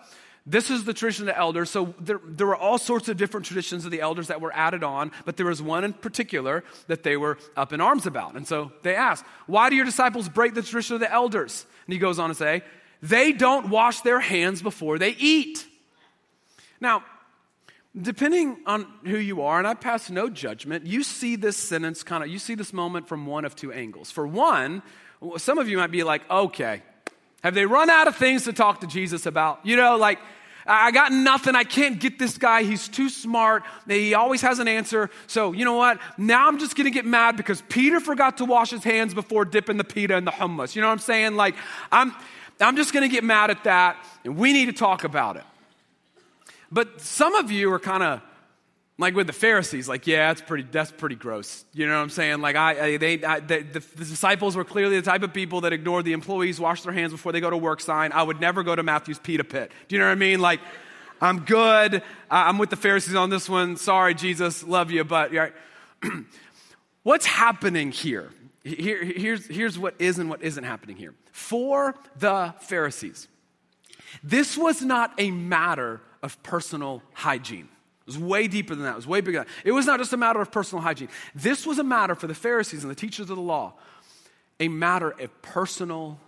this 0.47 0.71
is 0.71 0.85
the 0.85 0.95
tradition 0.95 1.29
of 1.29 1.35
the 1.35 1.39
elders. 1.39 1.71
So 1.71 1.95
there, 1.99 2.21
there 2.25 2.47
were 2.47 2.57
all 2.57 2.79
sorts 2.79 3.09
of 3.09 3.17
different 3.17 3.47
traditions 3.47 3.85
of 3.85 3.91
the 3.91 4.01
elders 4.01 4.29
that 4.29 4.41
were 4.41 4.55
added 4.55 4.85
on, 4.85 5.11
but 5.25 5.37
there 5.37 5.47
was 5.47 5.61
one 5.61 5.83
in 5.83 5.93
particular 5.93 6.63
that 6.87 7.03
they 7.03 7.17
were 7.17 7.39
up 7.57 7.73
in 7.73 7.81
arms 7.81 8.07
about. 8.07 8.37
And 8.37 8.47
so 8.47 8.71
they 8.83 8.95
asked, 8.95 9.25
Why 9.47 9.71
do 9.71 9.77
your 9.77 9.85
disciples 9.85 10.29
break 10.29 10.55
the 10.55 10.63
tradition 10.63 10.95
of 10.95 11.01
the 11.01 11.13
elders? 11.13 11.67
And 11.87 11.93
he 11.93 11.99
goes 11.99 12.19
on 12.19 12.29
to 12.29 12.35
say, 12.35 12.63
they 13.03 13.33
don't 13.33 13.69
wash 13.69 14.01
their 14.01 14.21
hands 14.21 14.63
before 14.63 14.99
they 14.99 15.11
eat. 15.11 15.67
Now, 16.81 17.05
depending 18.01 18.59
on 18.67 18.87
who 19.05 19.17
you 19.17 19.43
are, 19.43 19.59
and 19.59 19.67
I 19.67 19.75
pass 19.75 20.11
no 20.11 20.29
judgment, 20.29 20.87
you 20.87 21.03
see 21.03 21.37
this 21.37 21.57
sentence 21.57 22.03
kind 22.03 22.23
of, 22.23 22.31
you 22.31 22.39
see 22.39 22.55
this 22.55 22.73
moment 22.73 23.09
from 23.09 23.27
one 23.27 23.45
of 23.45 23.55
two 23.55 23.73
angles. 23.73 24.11
For 24.11 24.27
one, 24.27 24.83
some 25.37 25.59
of 25.59 25.69
you 25.69 25.77
might 25.77 25.91
be 25.91 26.03
like, 26.03 26.29
okay, 26.31 26.83
have 27.43 27.55
they 27.55 27.67
run 27.67 27.91
out 27.91 28.09
of 28.09 28.17
things 28.17 28.45
to 28.45 28.53
talk 28.53 28.81
to 28.81 28.87
Jesus 28.87 29.27
about? 29.27 29.61
You 29.65 29.77
know, 29.77 29.97
like, 29.97 30.19
I 30.67 30.91
got 30.91 31.13
nothing. 31.13 31.55
I 31.55 31.65
can't 31.65 32.01
get 32.01 32.19
this 32.19 32.39
guy. 32.39 32.65
He's 32.65 32.89
too 32.89 33.09
smart. 33.09 33.63
He 33.87 34.15
always 34.15 34.41
has 34.43 34.59
an 34.59 34.67
answer. 34.67 35.11
So, 35.29 35.53
you 35.53 35.65
know 35.65 35.75
what? 35.75 36.01
Now 36.19 36.49
I'm 36.49 36.59
just 36.59 36.75
going 36.75 36.87
to 36.87 36.91
get 36.91 37.07
mad 37.07 37.37
because 37.37 37.63
Peter 37.69 38.01
forgot 38.01 38.39
to 38.39 38.45
wash 38.45 38.71
his 38.71 38.83
hands 38.83 39.15
before 39.15 39.45
dipping 39.45 39.77
the 39.77 39.85
pita 39.85 40.17
in 40.17 40.25
the 40.25 40.33
hummus. 40.33 40.75
You 40.75 40.83
know 40.83 40.89
what 40.89 40.95
I'm 40.95 40.99
saying? 40.99 41.37
Like, 41.37 41.55
I'm, 41.93 42.13
I'm 42.61 42.77
just 42.77 42.93
going 42.93 43.09
to 43.09 43.15
get 43.15 43.23
mad 43.23 43.51
at 43.51 43.63
that, 43.65 43.97
and 44.25 44.37
we 44.37 44.53
need 44.53 44.67
to 44.67 44.73
talk 44.73 45.05
about 45.05 45.37
it. 45.37 45.45
But 46.73 47.01
some 47.01 47.35
of 47.37 47.53
you 47.53 47.73
are 47.73 47.79
kind 47.79 48.03
of 48.03 48.21
like 48.99 49.15
with 49.15 49.27
the 49.27 49.33
Pharisees, 49.33 49.89
like, 49.89 50.07
yeah, 50.07 50.29
that's 50.29 50.41
pretty, 50.41 50.67
that's 50.71 50.91
pretty 50.91 51.17
gross. 51.17 51.67
You 51.75 51.87
know 51.87 51.97
what 51.97 52.03
I'm 52.03 52.11
saying? 52.11 52.41
Like, 52.41 52.57
I, 52.57 52.71
I 52.71 52.97
they, 52.97 53.23
I, 53.23 53.41
the, 53.41 53.59
the, 53.61 53.81
disciples 53.81 54.57
were 54.57 54.65
clearly 54.65 54.97
the 54.97 55.03
type 55.03 55.23
of 55.23 55.35
people 55.35 55.63
that 55.63 55.75
ignored 55.75 56.07
the 56.07 56.15
employees, 56.15 56.59
wash 56.59 56.81
their 56.83 56.95
hands 56.95 57.13
before 57.13 57.33
they 57.33 57.41
go 57.41 57.51
to 57.51 57.59
work 57.59 57.81
sign. 57.83 58.13
I 58.13 58.23
would 58.23 58.41
never 58.41 58.63
go 58.63 58.75
to 58.75 58.83
Matthew's 58.83 59.19
pita 59.19 59.45
pit. 59.45 59.71
Do 59.89 59.97
you 59.97 60.01
know 60.01 60.07
what 60.07 60.13
I 60.13 60.17
mean? 60.17 60.41
Like, 60.41 60.61
I'm 61.21 61.41
good. 61.41 62.03
I'm 62.31 62.57
with 62.57 62.71
the 62.71 62.77
Pharisees 62.77 63.15
on 63.15 63.29
this 63.29 63.49
one. 63.49 63.77
Sorry, 63.77 64.15
Jesus, 64.15 64.63
love 64.65 64.91
you, 64.91 65.05
but 65.05 65.33
right. 65.33 65.53
what's 67.03 67.27
happening 67.27 67.93
here? 67.93 68.31
here 68.65 69.05
here's, 69.05 69.47
here's 69.47 69.79
what 69.79 69.95
is 69.99 70.19
and 70.19 70.29
what 70.29 70.43
isn't 70.43 70.65
happening 70.65 70.97
here. 70.97 71.15
For 71.33 71.95
the 72.19 72.55
Pharisees, 72.61 73.29
this 74.23 74.57
was 74.57 74.83
not 74.83 75.13
a 75.19 75.31
matter 75.31 76.01
of 76.23 76.43
personal 76.43 77.03
hygiene. 77.13 77.69
It 78.07 78.15
was 78.15 78.19
way 78.19 78.47
deeper 78.47 78.75
than 78.75 78.85
that. 78.85 78.93
It 78.93 78.97
was 78.97 79.07
way 79.07 79.21
bigger 79.21 79.39
than 79.39 79.47
that. 79.47 79.69
It 79.69 79.73
was 79.73 79.87
not 79.87 79.99
just 79.99 80.13
a 80.13 80.17
matter 80.17 80.41
of 80.41 80.53
personal 80.53 80.83
hygiene. 80.83 81.09
This 81.35 81.67
was 81.67 81.79
a 81.79 81.85
matter 81.85 82.15
for 82.15 82.29
the 82.29 82.35
Pharisees 82.35 82.85
and 82.85 82.91
the 82.91 82.95
teachers 82.95 83.31
of 83.31 83.37
the 83.37 83.43
law, 83.43 83.75
a 84.61 84.69
matter 84.69 85.11
of 85.11 85.43
personal 85.43 86.21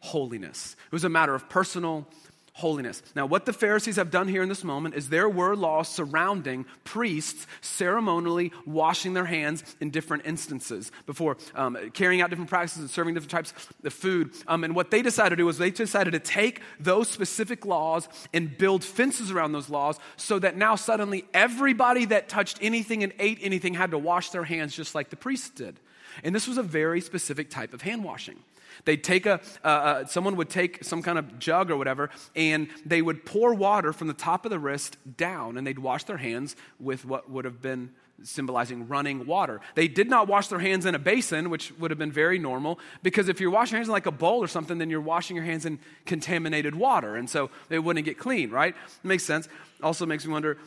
holiness. 0.00 0.76
It 0.86 0.92
was 0.92 1.04
a 1.04 1.08
matter 1.08 1.34
of 1.34 1.48
personal 1.48 2.06
holiness. 2.54 3.02
Now, 3.16 3.24
what 3.24 3.46
the 3.46 3.52
Pharisees 3.52 3.96
have 3.96 4.10
done 4.10 4.28
here 4.28 4.42
in 4.42 4.48
this 4.48 4.62
moment 4.62 4.94
is 4.94 5.08
there 5.08 5.28
were 5.28 5.56
laws 5.56 5.88
surrounding 5.88 6.66
priests 6.84 7.46
ceremonially 7.62 8.52
washing 8.66 9.14
their 9.14 9.24
hands 9.24 9.64
in 9.80 9.90
different 9.90 10.26
instances 10.26 10.92
before 11.06 11.38
um, 11.54 11.78
carrying 11.94 12.20
out 12.20 12.28
different 12.28 12.50
practices 12.50 12.80
and 12.80 12.90
serving 12.90 13.14
different 13.14 13.30
types 13.30 13.54
of 13.82 13.92
food. 13.92 14.32
Um, 14.46 14.64
and 14.64 14.74
what 14.74 14.90
they 14.90 15.00
decided 15.00 15.30
to 15.30 15.36
do 15.36 15.46
was 15.46 15.56
they 15.56 15.70
decided 15.70 16.10
to 16.10 16.18
take 16.18 16.60
those 16.78 17.08
specific 17.08 17.64
laws 17.64 18.06
and 18.34 18.56
build 18.56 18.84
fences 18.84 19.30
around 19.30 19.52
those 19.52 19.70
laws 19.70 19.98
so 20.16 20.38
that 20.38 20.56
now 20.56 20.76
suddenly 20.76 21.24
everybody 21.32 22.04
that 22.06 22.28
touched 22.28 22.58
anything 22.60 23.02
and 23.02 23.14
ate 23.18 23.38
anything 23.40 23.72
had 23.72 23.92
to 23.92 23.98
wash 23.98 24.28
their 24.30 24.44
hands 24.44 24.76
just 24.76 24.94
like 24.94 25.08
the 25.08 25.16
priests 25.16 25.48
did. 25.48 25.80
And 26.22 26.34
this 26.34 26.46
was 26.46 26.58
a 26.58 26.62
very 26.62 27.00
specific 27.00 27.48
type 27.48 27.72
of 27.72 27.80
hand 27.80 28.04
washing. 28.04 28.38
They'd 28.84 29.02
take 29.02 29.26
a, 29.26 29.40
uh, 29.64 29.66
uh, 29.66 30.06
someone 30.06 30.36
would 30.36 30.50
take 30.50 30.84
some 30.84 31.02
kind 31.02 31.18
of 31.18 31.38
jug 31.38 31.70
or 31.70 31.76
whatever, 31.76 32.10
and 32.34 32.68
they 32.84 33.02
would 33.02 33.24
pour 33.24 33.54
water 33.54 33.92
from 33.92 34.08
the 34.08 34.14
top 34.14 34.44
of 34.44 34.50
the 34.50 34.58
wrist 34.58 34.96
down, 35.16 35.56
and 35.56 35.66
they'd 35.66 35.78
wash 35.78 36.04
their 36.04 36.16
hands 36.16 36.56
with 36.78 37.04
what 37.04 37.30
would 37.30 37.44
have 37.44 37.60
been 37.62 37.90
symbolizing 38.22 38.88
running 38.88 39.26
water. 39.26 39.60
They 39.74 39.88
did 39.88 40.08
not 40.08 40.28
wash 40.28 40.48
their 40.48 40.58
hands 40.58 40.86
in 40.86 40.94
a 40.94 40.98
basin, 40.98 41.50
which 41.50 41.72
would 41.78 41.90
have 41.90 41.98
been 41.98 42.12
very 42.12 42.38
normal, 42.38 42.78
because 43.02 43.28
if 43.28 43.40
you're 43.40 43.50
washing 43.50 43.72
your 43.72 43.78
hands 43.78 43.88
in 43.88 43.92
like 43.92 44.06
a 44.06 44.12
bowl 44.12 44.42
or 44.42 44.48
something, 44.48 44.78
then 44.78 44.90
you're 44.90 45.00
washing 45.00 45.36
your 45.36 45.44
hands 45.44 45.66
in 45.66 45.78
contaminated 46.06 46.74
water, 46.74 47.16
and 47.16 47.28
so 47.28 47.50
they 47.68 47.78
wouldn't 47.78 48.04
get 48.04 48.18
clean, 48.18 48.50
right? 48.50 48.74
It 48.74 49.06
makes 49.06 49.24
sense. 49.24 49.48
Also 49.82 50.06
makes 50.06 50.26
me 50.26 50.32
wonder 50.32 50.58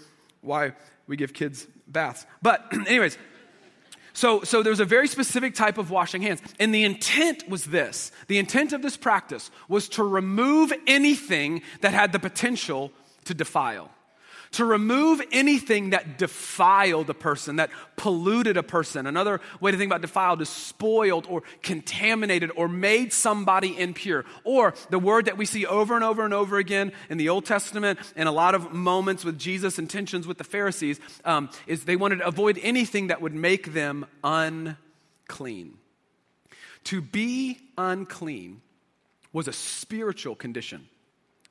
why 0.41 0.73
we 1.07 1.15
give 1.17 1.33
kids 1.33 1.67
baths. 1.87 2.25
But, 2.41 2.65
anyways, 2.87 3.17
so, 4.15 4.43
so 4.43 4.63
there's 4.63 4.79
a 4.79 4.85
very 4.85 5.07
specific 5.07 5.55
type 5.55 5.77
of 5.77 5.91
washing 5.91 6.21
hands. 6.21 6.41
And 6.57 6.73
the 6.73 6.85
intent 6.85 7.47
was 7.49 7.65
this 7.65 8.11
the 8.27 8.39
intent 8.39 8.73
of 8.73 8.81
this 8.81 8.97
practice 8.97 9.51
was 9.67 9.89
to 9.89 10.03
remove 10.03 10.73
anything 10.87 11.61
that 11.81 11.93
had 11.93 12.13
the 12.13 12.19
potential 12.19 12.91
to 13.25 13.33
defile 13.33 13.91
to 14.55 14.63
remove 14.63 15.21
anything 15.33 15.89
that 15.89 16.17
defiled 16.17 17.09
a 17.09 17.13
person, 17.13 17.57
that 17.57 17.69
polluted 17.97 18.55
a 18.55 18.63
person. 18.63 19.05
Another 19.05 19.41
way 19.59 19.71
to 19.71 19.77
think 19.77 19.89
about 19.89 20.01
defiled 20.01 20.41
is 20.41 20.47
spoiled 20.47 21.27
or 21.29 21.43
contaminated 21.61 22.51
or 22.55 22.69
made 22.69 23.11
somebody 23.11 23.77
impure. 23.77 24.23
Or 24.45 24.73
the 24.89 24.99
word 24.99 25.25
that 25.25 25.37
we 25.37 25.45
see 25.45 25.65
over 25.65 25.93
and 25.93 26.05
over 26.05 26.23
and 26.23 26.33
over 26.33 26.57
again 26.57 26.93
in 27.09 27.17
the 27.17 27.27
Old 27.27 27.45
Testament 27.45 27.99
and 28.15 28.29
a 28.29 28.31
lot 28.31 28.55
of 28.55 28.71
moments 28.71 29.25
with 29.25 29.37
Jesus' 29.37 29.77
intentions 29.77 30.25
with 30.25 30.37
the 30.37 30.45
Pharisees 30.45 31.01
um, 31.25 31.49
is 31.67 31.83
they 31.83 31.97
wanted 31.97 32.19
to 32.19 32.27
avoid 32.27 32.57
anything 32.63 33.07
that 33.07 33.21
would 33.21 33.35
make 33.35 33.73
them 33.73 34.05
unclean. 34.23 35.77
To 36.85 37.01
be 37.01 37.59
unclean 37.77 38.61
was 39.33 39.49
a 39.49 39.53
spiritual 39.53 40.35
condition 40.35 40.87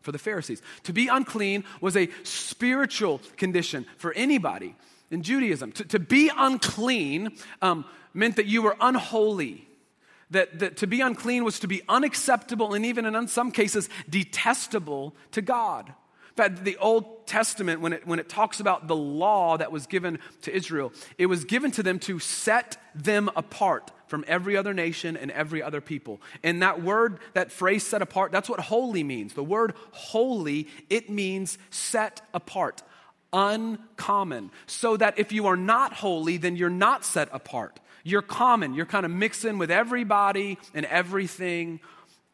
for 0.05 0.13
the 0.13 0.19
Pharisees. 0.19 0.63
To 0.85 0.93
be 0.93 1.09
unclean 1.09 1.65
was 1.81 1.97
a 1.97 2.09
spiritual 2.23 3.21
condition 3.37 3.87
for 3.97 4.13
anybody 4.13 4.77
in 5.11 5.23
Judaism. 5.23 5.73
To, 5.73 5.85
to 5.87 5.99
be 5.99 6.31
unclean 6.37 7.37
um, 7.63 7.85
meant 8.13 8.37
that 8.37 8.47
you 8.47 8.63
were 8.63 8.77
unholy. 8.81 9.67
That, 10.31 10.59
that 10.61 10.77
to 10.79 10.87
be 10.87 11.01
unclean 11.01 11.45
was 11.45 11.59
to 11.61 11.69
be 11.69 11.83
unacceptable 11.89 12.75
and 12.75 12.85
even 12.85 13.07
in 13.07 13.29
some 13.29 13.51
cases 13.51 13.89
detestable 14.09 15.15
to 15.33 15.43
God. 15.43 15.93
In 16.37 16.43
fact, 16.43 16.65
the 16.65 16.77
Old 16.79 17.29
Testament, 17.29 17.81
when 17.81 17.93
it, 17.93 18.07
when 18.09 18.19
it 18.19 18.29
talks 18.29 18.59
about 18.59 18.89
the 18.89 18.97
law 18.97 19.57
that 19.57 19.71
was 19.71 19.87
given 19.87 20.19
to 20.43 20.55
Israel, 20.55 20.93
it 21.17 21.27
was 21.27 21.45
given 21.45 21.71
to 21.73 21.83
them 21.83 22.01
to 22.01 22.19
set 22.19 22.77
them 22.93 23.31
apart 23.37 23.93
from 24.09 24.25
every 24.27 24.57
other 24.57 24.75
nation 24.75 25.17
and 25.17 25.31
every 25.31 25.63
other 25.63 25.81
people. 25.81 26.21
And 26.43 26.61
that 26.61 26.83
word, 26.83 27.21
that 27.35 27.53
phrase 27.53 27.87
set 27.87 28.03
apart, 28.03 28.33
that's 28.33 28.49
what 28.49 28.59
holy 28.59 29.05
means. 29.05 29.35
The 29.35 29.45
word 29.45 29.75
holy, 29.93 30.67
it 30.91 31.09
means 31.09 31.57
set 31.71 32.21
apart, 32.35 32.83
uncommon. 33.33 34.51
So 34.67 34.97
that 34.97 35.17
if 35.19 35.31
you 35.31 35.47
are 35.47 35.57
not 35.57 35.93
holy, 35.93 36.37
then 36.37 36.57
you're 36.57 36.69
not 36.69 37.05
set 37.05 37.29
apart. 37.33 37.79
You're 38.03 38.23
common. 38.23 38.75
You're 38.75 38.87
kind 38.87 39.07
of 39.07 39.13
mixed 39.13 39.45
in 39.45 39.57
with 39.57 39.71
everybody 39.71 40.59
and 40.75 40.85
everything 40.87 41.79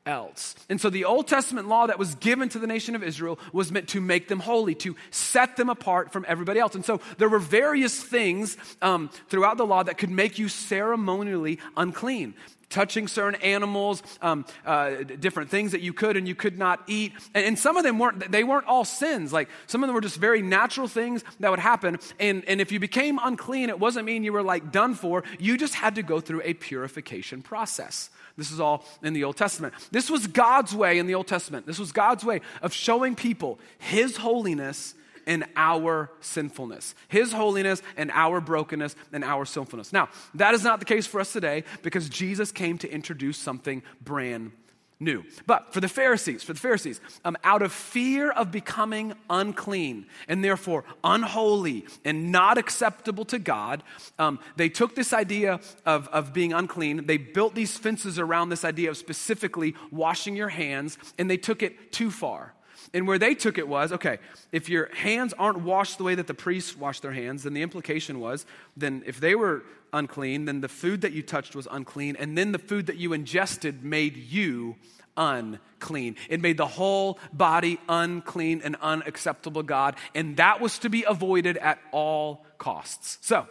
else. 0.06 0.54
And 0.68 0.80
so 0.80 0.90
the 0.90 1.04
Old 1.04 1.28
Testament 1.28 1.68
law 1.68 1.86
that 1.86 1.98
was 1.98 2.14
given 2.16 2.48
to 2.50 2.58
the 2.58 2.66
nation 2.66 2.94
of 2.94 3.02
Israel 3.02 3.38
was 3.52 3.70
meant 3.70 3.88
to 3.90 4.00
make 4.00 4.28
them 4.28 4.40
holy, 4.40 4.74
to 4.76 4.96
set 5.10 5.56
them 5.56 5.68
apart 5.68 6.12
from 6.12 6.24
everybody 6.26 6.58
else. 6.58 6.74
And 6.74 6.84
so 6.84 7.00
there 7.18 7.28
were 7.28 7.38
various 7.38 8.02
things 8.02 8.56
um, 8.80 9.10
throughout 9.28 9.56
the 9.56 9.66
law 9.66 9.82
that 9.82 9.98
could 9.98 10.10
make 10.10 10.38
you 10.38 10.48
ceremonially 10.48 11.58
unclean. 11.76 12.34
Touching 12.70 13.08
certain 13.08 13.40
animals, 13.42 14.00
um, 14.22 14.44
uh, 14.64 14.90
different 15.18 15.50
things 15.50 15.72
that 15.72 15.80
you 15.80 15.92
could 15.92 16.16
and 16.16 16.28
you 16.28 16.36
could 16.36 16.56
not 16.56 16.80
eat, 16.86 17.12
and, 17.34 17.44
and, 17.44 17.58
some 17.58 17.76
of 17.76 17.82
them 17.82 17.98
weren't. 17.98 18.30
They 18.30 18.44
weren't 18.44 18.68
all 18.68 18.84
sins. 18.84 19.32
Like 19.32 19.48
some 19.66 19.82
of 19.82 19.88
them 19.88 19.94
were 19.94 20.00
just 20.00 20.18
very 20.18 20.40
natural 20.40 20.86
things 20.86 21.24
that 21.40 21.50
would 21.50 21.58
happen. 21.58 21.98
And 22.20 22.44
and 22.44 22.60
if 22.60 22.70
you 22.70 22.78
became 22.78 23.18
unclean, 23.20 23.70
it 23.70 23.80
wasn't 23.80 24.06
mean 24.06 24.22
you 24.22 24.32
were 24.32 24.44
like 24.44 24.70
done 24.70 24.94
for. 24.94 25.24
You 25.40 25.58
just 25.58 25.74
had 25.74 25.96
to 25.96 26.04
go 26.04 26.20
through 26.20 26.42
a 26.44 26.54
purification 26.54 27.42
process. 27.42 28.08
This 28.40 28.50
is 28.50 28.58
all 28.58 28.86
in 29.02 29.12
the 29.12 29.24
Old 29.24 29.36
Testament. 29.36 29.74
This 29.90 30.08
was 30.08 30.26
God's 30.26 30.74
way 30.74 30.98
in 30.98 31.06
the 31.06 31.14
Old 31.14 31.26
Testament. 31.26 31.66
This 31.66 31.78
was 31.78 31.92
God's 31.92 32.24
way 32.24 32.40
of 32.62 32.72
showing 32.72 33.14
people 33.14 33.58
His 33.78 34.16
holiness 34.16 34.94
and 35.26 35.44
our 35.56 36.10
sinfulness. 36.22 36.94
His 37.08 37.34
holiness 37.34 37.82
and 37.98 38.10
our 38.14 38.40
brokenness 38.40 38.96
and 39.12 39.22
our 39.22 39.44
sinfulness. 39.44 39.92
Now, 39.92 40.08
that 40.36 40.54
is 40.54 40.64
not 40.64 40.78
the 40.78 40.86
case 40.86 41.06
for 41.06 41.20
us 41.20 41.34
today 41.34 41.64
because 41.82 42.08
Jesus 42.08 42.50
came 42.50 42.78
to 42.78 42.90
introduce 42.90 43.36
something 43.36 43.82
brand 44.02 44.52
new. 45.00 45.24
But 45.46 45.72
for 45.72 45.80
the 45.80 45.88
Pharisees, 45.88 46.42
for 46.42 46.52
the 46.52 46.60
Pharisees, 46.60 47.00
um, 47.24 47.36
out 47.42 47.62
of 47.62 47.72
fear 47.72 48.30
of 48.30 48.52
becoming 48.52 49.14
unclean 49.30 50.06
and 50.28 50.44
therefore 50.44 50.84
unholy 51.02 51.86
and 52.04 52.30
not 52.30 52.58
acceptable 52.58 53.24
to 53.26 53.38
God, 53.38 53.82
um, 54.18 54.38
they 54.56 54.68
took 54.68 54.94
this 54.94 55.12
idea 55.12 55.60
of, 55.86 56.06
of 56.08 56.32
being 56.32 56.52
unclean, 56.52 57.06
they 57.06 57.16
built 57.16 57.54
these 57.54 57.76
fences 57.76 58.18
around 58.18 58.50
this 58.50 58.64
idea 58.64 58.90
of 58.90 58.96
specifically 58.96 59.74
washing 59.90 60.36
your 60.36 60.50
hands, 60.50 60.98
and 61.18 61.30
they 61.30 61.38
took 61.38 61.62
it 61.62 61.92
too 61.92 62.10
far. 62.10 62.54
And 62.92 63.06
where 63.06 63.18
they 63.18 63.34
took 63.34 63.58
it 63.58 63.68
was 63.68 63.92
okay, 63.92 64.18
if 64.52 64.68
your 64.68 64.94
hands 64.94 65.32
aren't 65.38 65.60
washed 65.60 65.98
the 65.98 66.04
way 66.04 66.14
that 66.14 66.26
the 66.26 66.34
priests 66.34 66.76
wash 66.76 67.00
their 67.00 67.12
hands, 67.12 67.42
then 67.42 67.54
the 67.54 67.62
implication 67.62 68.20
was 68.20 68.46
then 68.76 69.02
if 69.06 69.20
they 69.20 69.34
were 69.34 69.62
unclean, 69.92 70.44
then 70.44 70.60
the 70.60 70.68
food 70.68 71.00
that 71.02 71.12
you 71.12 71.22
touched 71.22 71.54
was 71.54 71.66
unclean, 71.70 72.16
and 72.16 72.36
then 72.36 72.52
the 72.52 72.58
food 72.58 72.86
that 72.86 72.96
you 72.96 73.12
ingested 73.12 73.84
made 73.84 74.16
you 74.16 74.76
unclean. 75.16 76.16
It 76.28 76.40
made 76.40 76.56
the 76.56 76.66
whole 76.66 77.18
body 77.32 77.78
unclean 77.88 78.62
and 78.64 78.76
unacceptable 78.80 79.62
God, 79.62 79.96
and 80.14 80.36
that 80.36 80.60
was 80.60 80.78
to 80.80 80.88
be 80.88 81.04
avoided 81.04 81.56
at 81.56 81.78
all 81.92 82.44
costs. 82.58 83.18
So, 83.20 83.46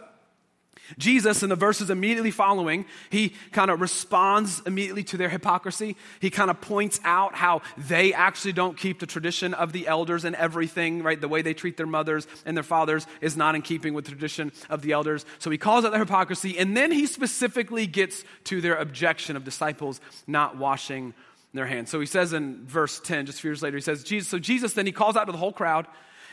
Jesus, 0.98 1.44
in 1.44 1.50
the 1.50 1.56
verses 1.56 1.90
immediately 1.90 2.32
following, 2.32 2.86
he 3.10 3.34
kind 3.52 3.70
of 3.72 3.82
responds 3.82 4.62
immediately 4.66 5.04
to 5.06 5.18
their 5.18 5.30
hypocrisy. 5.30 5.96
He 6.20 6.30
kind 6.30 6.50
of 6.50 6.62
points 6.62 7.00
out 7.04 7.36
how 7.36 7.62
they 7.78 8.14
actually 8.14 8.54
don't 8.54 8.78
keep 8.78 9.00
the 9.00 9.06
tradition 9.06 9.54
of 9.54 9.74
the 9.74 9.88
elders 9.88 10.26
and 10.26 10.36
everything, 10.36 11.04
right? 11.04 11.20
The 11.20 11.28
way 11.28 11.42
they 11.42 11.54
treat 11.54 11.78
their 11.78 11.86
mothers 11.86 12.28
and 12.46 12.56
their 12.58 12.64
fathers 12.64 13.06
is 13.22 13.38
not 13.38 13.56
in 13.56 13.62
keeping 13.62 13.94
with 13.94 14.06
the 14.06 14.12
tradition 14.12 14.52
of 14.70 14.82
the 14.82 14.94
elders. 14.94 15.26
So 15.40 15.50
he 15.50 15.58
calls 15.58 15.86
out 15.86 15.92
their 15.92 16.00
hypocrisy, 16.00 16.58
and 16.58 16.76
then 16.76 16.92
he 16.92 17.06
specifically 17.06 17.88
gets 17.88 18.24
to 18.46 18.62
their 18.62 18.76
objection 18.76 19.36
of 19.36 19.44
disciples 19.44 20.02
not 20.28 20.58
washing 20.58 21.14
their 21.54 21.66
hands. 21.66 21.90
So 21.90 22.00
he 22.00 22.06
says 22.06 22.34
in 22.34 22.66
verse 22.66 23.00
10, 23.00 23.26
just 23.26 23.40
a 23.40 23.42
few 23.42 23.50
years 23.50 23.62
later, 23.62 23.78
he 23.78 23.82
says, 23.82 24.04
Jesus, 24.04 24.30
so 24.30 24.40
Jesus 24.40 24.74
then 24.74 24.86
he 24.86 24.92
calls 24.92 25.16
out 25.16 25.26
to 25.26 25.32
the 25.32 25.38
whole 25.38 25.54
crowd, 25.54 25.88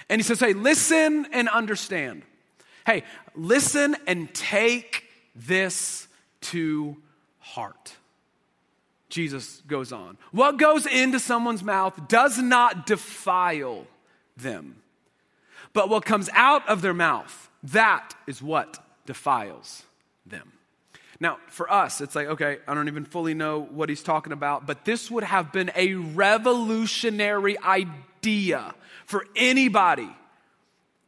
and 0.08 0.20
he 0.20 0.22
says, 0.22 0.40
Hey, 0.40 0.52
listen 0.52 1.26
and 1.32 1.48
understand. 1.48 2.22
Hey, 2.86 3.02
listen 3.34 3.96
and 4.06 4.32
take 4.32 5.02
this 5.34 6.06
to 6.42 6.96
heart. 7.40 7.96
Jesus 9.08 9.60
goes 9.66 9.92
on. 9.92 10.16
What 10.30 10.56
goes 10.56 10.86
into 10.86 11.18
someone's 11.18 11.64
mouth 11.64 12.06
does 12.06 12.38
not 12.38 12.86
defile 12.86 13.86
them, 14.36 14.76
but 15.72 15.88
what 15.88 16.04
comes 16.04 16.30
out 16.32 16.68
of 16.68 16.80
their 16.80 16.94
mouth, 16.94 17.50
that 17.64 18.14
is 18.28 18.40
what 18.40 18.78
defiles 19.04 19.82
them. 20.24 20.52
Now, 21.18 21.38
for 21.48 21.68
us, 21.72 22.00
it's 22.00 22.14
like, 22.14 22.28
okay, 22.28 22.58
I 22.68 22.74
don't 22.74 22.88
even 22.88 23.04
fully 23.04 23.34
know 23.34 23.62
what 23.62 23.88
he's 23.88 24.02
talking 24.02 24.32
about, 24.32 24.64
but 24.64 24.84
this 24.84 25.10
would 25.10 25.24
have 25.24 25.52
been 25.52 25.72
a 25.74 25.94
revolutionary 25.94 27.58
idea 27.58 28.74
for 29.06 29.26
anybody 29.34 30.08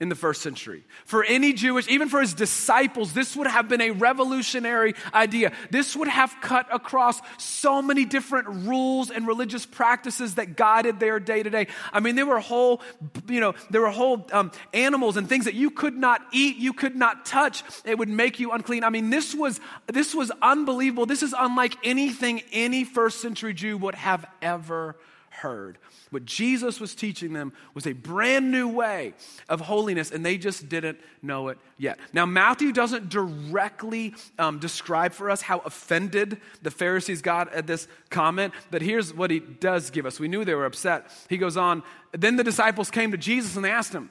in 0.01 0.09
the 0.09 0.15
first 0.15 0.43
century. 0.43 0.85
For 1.05 1.25
any 1.25 1.53
Jewish, 1.53 1.89
even 1.89 2.09
for 2.09 2.21
his 2.21 2.33
disciples, 2.33 3.15
this 3.15 3.35
would 3.35 3.49
have 3.49 3.69
been 3.69 3.81
a 3.81 3.91
revolutionary 3.91 4.95
idea. 5.13 5.53
This 5.71 5.97
would 5.97 6.07
have 6.07 6.33
cut 6.41 6.67
across 6.73 7.21
so 7.37 7.83
many 7.83 8.05
different 8.05 8.47
rules 8.69 9.11
and 9.11 9.27
religious 9.27 9.67
practices 9.67 10.37
that 10.37 10.57
guided 10.57 11.01
their 11.01 11.19
day 11.19 11.43
to 11.43 11.51
day. 11.51 11.67
I 11.93 11.99
mean, 11.99 12.15
there 12.15 12.27
were 12.27 12.39
whole, 12.39 12.81
you 13.29 13.41
know, 13.41 13.55
there 13.71 13.81
were 13.81 13.91
whole 13.91 14.25
um, 14.33 14.53
animals 14.73 15.17
and 15.17 15.29
things 15.29 15.47
that 15.47 15.55
you 15.55 15.71
could 15.71 15.97
not 15.97 16.21
eat, 16.33 16.59
you 16.59 16.73
could 16.73 16.95
not 16.95 17.27
touch. 17.27 17.65
It 17.85 17.99
would 17.99 18.09
make 18.09 18.39
you 18.39 18.53
unclean. 18.53 18.85
I 18.85 18.91
mean, 18.91 19.11
this 19.11 19.35
was 19.35 19.59
this 19.89 20.15
was 20.15 20.31
unbelievable. 20.41 21.07
This 21.07 21.25
is 21.25 21.35
unlike 21.37 21.75
anything 21.83 22.43
any 22.53 22.85
first 22.85 23.21
century 23.21 23.53
Jew 23.53 23.77
would 23.79 23.97
have 23.97 24.25
ever 24.41 24.97
heard. 25.39 25.79
What 26.11 26.25
Jesus 26.25 26.81
was 26.81 26.95
teaching 26.95 27.33
them 27.33 27.53
was 27.75 27.87
a 27.87 27.93
brand 27.93 28.51
new 28.51 28.69
way 28.69 29.15
of 29.49 29.61
holiness, 29.61 30.11
and 30.11 30.25
they 30.25 30.39
just 30.39 30.69
didn't 30.69 30.99
know 31.23 31.49
it 31.49 31.59
yet. 31.77 31.99
Now, 32.13 32.27
Matthew 32.27 32.73
doesn't 32.73 33.09
directly 33.09 34.15
um, 34.39 34.59
describe 34.59 35.13
for 35.13 35.31
us 35.31 35.43
how 35.43 35.59
offended 35.61 36.41
the 36.63 36.71
Pharisees 36.71 37.23
got 37.23 37.53
at 37.53 37.67
this 37.67 37.89
comment, 38.11 38.55
but 38.71 38.83
here's 38.83 39.13
what 39.13 39.31
he 39.31 39.41
does 39.41 39.91
give 39.91 40.07
us. 40.07 40.21
We 40.21 40.29
knew 40.29 40.45
they 40.45 40.55
were 40.55 40.67
upset. 40.67 41.11
He 41.29 41.39
goes 41.39 41.57
on, 41.57 41.83
then 42.13 42.37
the 42.37 42.45
disciples 42.45 42.91
came 42.91 43.11
to 43.13 43.19
Jesus 43.19 43.57
and 43.57 43.65
they 43.65 43.71
asked 43.71 43.93
him, 43.93 44.11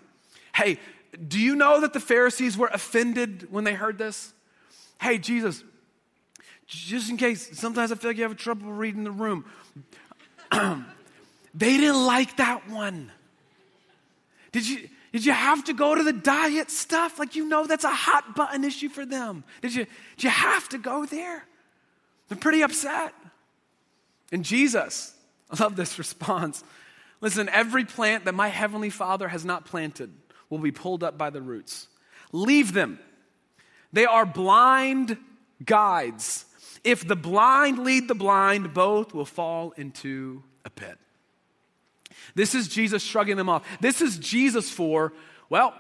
Hey, 0.56 0.80
do 1.28 1.40
you 1.40 1.56
know 1.56 1.82
that 1.82 1.94
the 1.94 2.00
Pharisees 2.00 2.58
were 2.58 2.70
offended 2.74 3.48
when 3.52 3.64
they 3.64 3.74
heard 3.74 3.98
this? 3.98 4.34
Hey, 5.00 5.18
Jesus, 5.18 5.64
just 6.66 7.10
in 7.10 7.18
case, 7.18 7.58
sometimes 7.58 7.92
I 7.92 7.96
feel 7.96 8.10
like 8.10 8.18
you 8.18 8.24
have 8.24 8.36
trouble 8.36 8.72
reading 8.72 9.04
the 9.04 9.12
room. 9.12 9.46
They 11.54 11.78
didn't 11.78 12.06
like 12.06 12.38
that 12.38 12.70
one. 12.70 13.12
Did 14.52 14.68
you, 14.68 14.90
did 15.12 15.26
you 15.26 15.32
have 15.32 15.64
to 15.66 15.74
go 15.74 15.96
to 15.96 16.04
the 16.04 16.14
diet 16.14 16.70
stuff? 16.70 17.20
Like, 17.20 17.36
you 17.36 17.48
know, 17.48 17.66
that's 17.66 17.84
a 17.84 17.90
hot 17.90 18.36
button 18.36 18.64
issue 18.64 18.90
for 18.90 19.06
them. 19.06 19.44
Did 19.62 19.74
you, 19.74 19.86
did 20.16 20.24
you 20.24 20.30
have 20.30 20.70
to 20.70 20.78
go 20.78 21.06
there? 21.06 21.46
They're 22.28 22.38
pretty 22.38 22.62
upset. 22.62 23.14
And 24.32 24.44
Jesus, 24.44 25.14
I 25.52 25.62
love 25.62 25.76
this 25.76 25.98
response. 25.98 26.64
Listen, 27.22 27.50
every 27.50 27.86
plant 27.86 28.26
that 28.26 28.36
my 28.36 28.48
heavenly 28.48 28.90
Father 28.90 29.28
has 29.28 29.44
not 29.44 29.66
planted 29.66 30.12
will 30.50 30.60
be 30.60 30.72
pulled 30.72 31.04
up 31.04 31.18
by 31.18 31.30
the 31.30 31.42
roots. 31.42 31.88
Leave 32.32 32.74
them. 32.74 33.00
They 33.94 34.06
are 34.06 34.26
blind 34.26 35.18
guides. 35.64 36.46
If 36.84 37.08
the 37.08 37.16
blind 37.16 37.80
lead 37.80 38.08
the 38.08 38.16
blind, 38.16 38.74
both 38.74 39.14
will 39.14 39.26
fall 39.26 39.72
into 39.78 40.44
a 40.64 40.70
pit. 40.70 40.98
This 42.36 42.56
is 42.56 42.68
Jesus 42.68 43.04
shrugging 43.04 43.38
them 43.38 43.50
off. 43.50 43.66
This 43.80 44.02
is 44.02 44.18
Jesus 44.18 44.70
for, 44.70 45.14
well, 45.50 45.74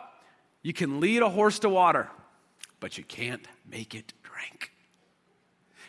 you 0.63 0.73
can 0.73 0.99
lead 0.99 1.21
a 1.21 1.29
horse 1.29 1.59
to 1.59 1.69
water, 1.69 2.09
but 2.79 2.97
you 2.97 3.03
can't 3.03 3.45
make 3.69 3.95
it 3.95 4.13
drink. 4.23 4.71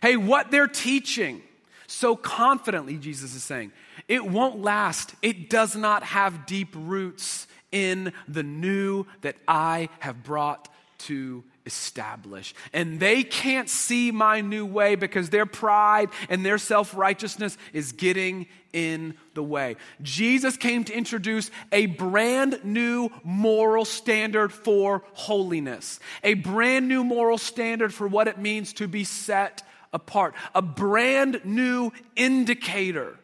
Hey, 0.01 0.17
what 0.17 0.51
they're 0.51 0.69
teaching 0.69 1.43
so 1.87 2.15
confidently, 2.15 2.97
Jesus 2.99 3.35
is 3.35 3.43
saying, 3.43 3.73
it 4.09 4.25
won't 4.25 4.61
last. 4.61 5.15
It 5.23 5.51
does 5.51 5.75
not 5.75 6.03
have 6.03 6.47
deep 6.47 6.75
roots 6.77 7.47
in 7.73 8.13
the 8.27 8.43
new 8.43 9.07
that 9.23 9.37
I 9.47 9.89
have 10.01 10.23
brought 10.23 10.69
to 10.99 11.45
establish. 11.69 12.55
And 12.73 12.99
they 12.99 13.23
can't 13.23 13.69
see 13.69 14.11
my 14.11 14.41
new 14.41 14.67
way 14.67 14.95
because 14.95 15.29
their 15.29 15.47
pride 15.47 16.09
and 16.29 16.45
their 16.45 16.59
self 16.59 16.97
righteousness 16.97 17.57
is 17.73 17.93
getting 17.93 18.47
in 18.73 19.15
the 19.35 19.43
way. 19.43 19.77
Jesus 20.03 20.57
came 20.57 20.83
to 20.85 20.97
introduce 20.97 21.51
a 21.71 21.87
brand 21.87 22.61
new 22.65 23.11
moral 23.23 23.85
standard 23.85 24.53
for 24.53 25.05
holiness, 25.13 26.01
a 26.25 26.35
brand 26.35 26.89
new 26.89 27.05
moral 27.05 27.39
standard 27.39 27.93
for 27.95 28.09
what 28.09 28.27
it 28.27 28.39
means 28.39 28.73
to 28.75 28.89
be 28.89 29.05
set 29.05 29.63
apart, 29.93 30.35
a 30.55 30.63
brand 30.63 31.43
new 31.45 31.93
indicator 32.17 33.15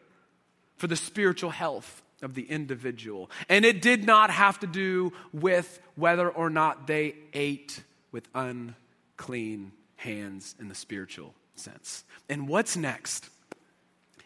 for 0.77 0.87
the 0.87 0.95
spiritual 0.95 1.49
health 1.49 2.03
of 2.21 2.33
the 2.33 2.43
individual. 2.43 3.29
And 3.49 3.65
it 3.65 3.81
did 3.81 4.05
not 4.05 4.29
have 4.29 4.59
to 4.61 4.67
do 4.67 5.13
with 5.33 5.79
whether 5.95 6.29
or 6.29 6.49
not 6.49 6.87
they 6.87 7.15
ate 7.33 7.81
with 8.15 8.29
unclean 8.33 9.73
hands 9.97 10.55
in 10.57 10.69
the 10.69 10.73
spiritual 10.73 11.33
sense. 11.55 12.05
And 12.29 12.47
what's 12.47 12.77
next? 12.77 13.29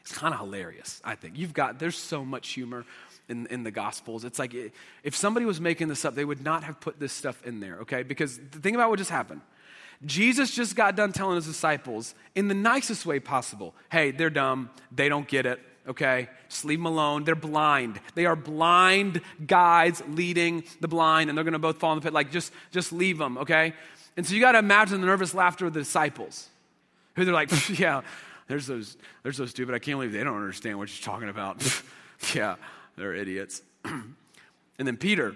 It's 0.02 0.16
kind 0.16 0.32
of 0.32 0.40
hilarious, 0.40 1.02
I 1.04 1.16
think. 1.16 1.40
You've 1.40 1.56
got, 1.56 1.80
there's 1.80 1.98
so 1.98 2.24
much 2.24 2.50
humor 2.50 2.86
in, 3.30 3.48
in 3.48 3.64
the 3.64 3.72
Gospels. 3.72 4.26
It's 4.26 4.38
like 4.38 4.56
if 5.04 5.16
somebody 5.16 5.48
was 5.48 5.60
making 5.60 5.88
this 5.88 6.06
up, 6.06 6.14
they 6.14 6.24
would 6.24 6.44
not 6.44 6.64
have 6.66 6.80
put 6.80 7.00
this 7.00 7.12
stuff 7.12 7.44
in 7.44 7.62
there, 7.62 7.80
okay? 7.80 8.04
Because 8.04 8.38
the 8.38 8.60
thing 8.60 8.76
about 8.76 8.92
what 8.92 9.00
just 9.00 9.10
happened. 9.10 9.42
Jesus 10.06 10.52
just 10.52 10.76
got 10.76 10.96
done 10.96 11.12
telling 11.12 11.38
his 11.38 11.48
disciples 11.48 12.14
in 12.36 12.48
the 12.48 12.54
nicest 12.54 13.08
way 13.08 13.20
possible 13.20 13.74
hey, 13.92 14.12
they're 14.12 14.30
dumb, 14.30 14.70
they 14.92 15.10
don't 15.10 15.28
get 15.28 15.48
it, 15.48 15.60
okay? 15.90 16.30
Just 16.48 16.64
leave 16.66 16.80
them 16.80 16.86
alone. 16.86 17.24
They're 17.24 17.36
blind. 17.36 18.00
They 18.16 18.26
are 18.26 18.36
blind 18.36 19.22
guides 19.46 20.02
leading 20.08 20.64
the 20.80 20.88
blind, 20.88 21.30
and 21.30 21.38
they're 21.38 21.44
going 21.44 21.54
to 21.54 21.60
both 21.60 21.78
fall 21.78 21.92
in 21.94 21.98
the 21.98 22.04
pit. 22.04 22.14
Like, 22.14 22.32
just, 22.32 22.54
just 22.72 22.94
leave 22.94 23.18
them, 23.18 23.40
okay? 23.40 23.74
And 24.16 24.26
so 24.26 24.36
you 24.36 24.42
got 24.42 24.54
to 24.54 24.60
imagine 24.60 25.02
the 25.02 25.08
nervous 25.08 25.34
laughter 25.34 25.66
of 25.66 25.74
the 25.74 25.80
disciples, 25.80 26.48
who 27.16 27.26
they're 27.26 27.34
like, 27.34 27.52
yeah, 27.80 28.02
there's 28.48 28.68
those, 28.68 28.98
there's 29.24 29.38
those 29.38 29.50
stupid. 29.50 29.76
I 29.76 29.80
can't 29.80 29.98
believe 29.98 30.12
they 30.12 30.24
don't 30.24 30.36
understand 30.36 30.78
what 30.78 30.90
you're 30.90 31.06
talking 31.06 31.30
about. 31.30 31.64
yeah, 32.36 32.56
they're 32.96 33.16
idiots. 33.16 33.62
and 33.86 34.16
then 34.78 34.98
Peter, 34.98 35.36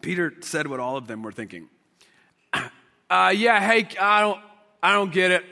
Peter 0.00 0.34
said 0.40 0.66
what 0.66 0.80
all 0.80 0.96
of 0.96 1.06
them 1.06 1.22
were 1.22 1.32
thinking. 1.32 1.68
Uh, 3.10 3.32
yeah, 3.34 3.58
hey, 3.58 3.88
I 3.98 4.20
don't, 4.20 4.40
I 4.82 4.92
don't 4.92 5.10
get 5.10 5.30
it. 5.30 5.42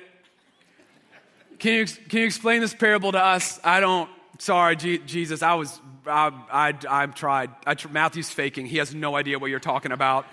Can 1.58 1.72
you, 1.72 1.86
can 1.86 2.20
you 2.20 2.26
explain 2.26 2.60
this 2.60 2.74
parable 2.74 3.12
to 3.12 3.18
us? 3.18 3.58
I 3.64 3.80
don't, 3.80 4.10
sorry, 4.38 4.76
G- 4.76 4.98
Jesus, 4.98 5.42
I 5.42 5.54
was, 5.54 5.80
I, 6.06 6.32
I, 6.50 6.74
I 6.88 7.06
tried. 7.06 7.50
I 7.66 7.74
tr- 7.74 7.88
Matthew's 7.88 8.30
faking. 8.30 8.66
He 8.66 8.78
has 8.78 8.94
no 8.94 9.16
idea 9.16 9.38
what 9.38 9.50
you're 9.50 9.60
talking 9.60 9.92
about. 9.92 10.26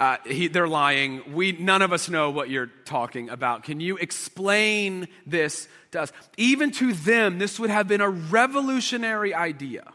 Uh, 0.00 0.16
he, 0.26 0.48
they're 0.48 0.68
lying. 0.68 1.34
We, 1.34 1.52
none 1.52 1.82
of 1.82 1.92
us 1.92 2.08
know 2.08 2.30
what 2.30 2.50
you're 2.50 2.70
talking 2.84 3.30
about. 3.30 3.64
Can 3.64 3.80
you 3.80 3.96
explain 3.96 5.08
this 5.26 5.68
to 5.92 6.02
us? 6.02 6.12
Even 6.36 6.70
to 6.72 6.92
them, 6.92 7.38
this 7.38 7.58
would 7.58 7.70
have 7.70 7.88
been 7.88 8.00
a 8.00 8.10
revolutionary 8.10 9.34
idea. 9.34 9.92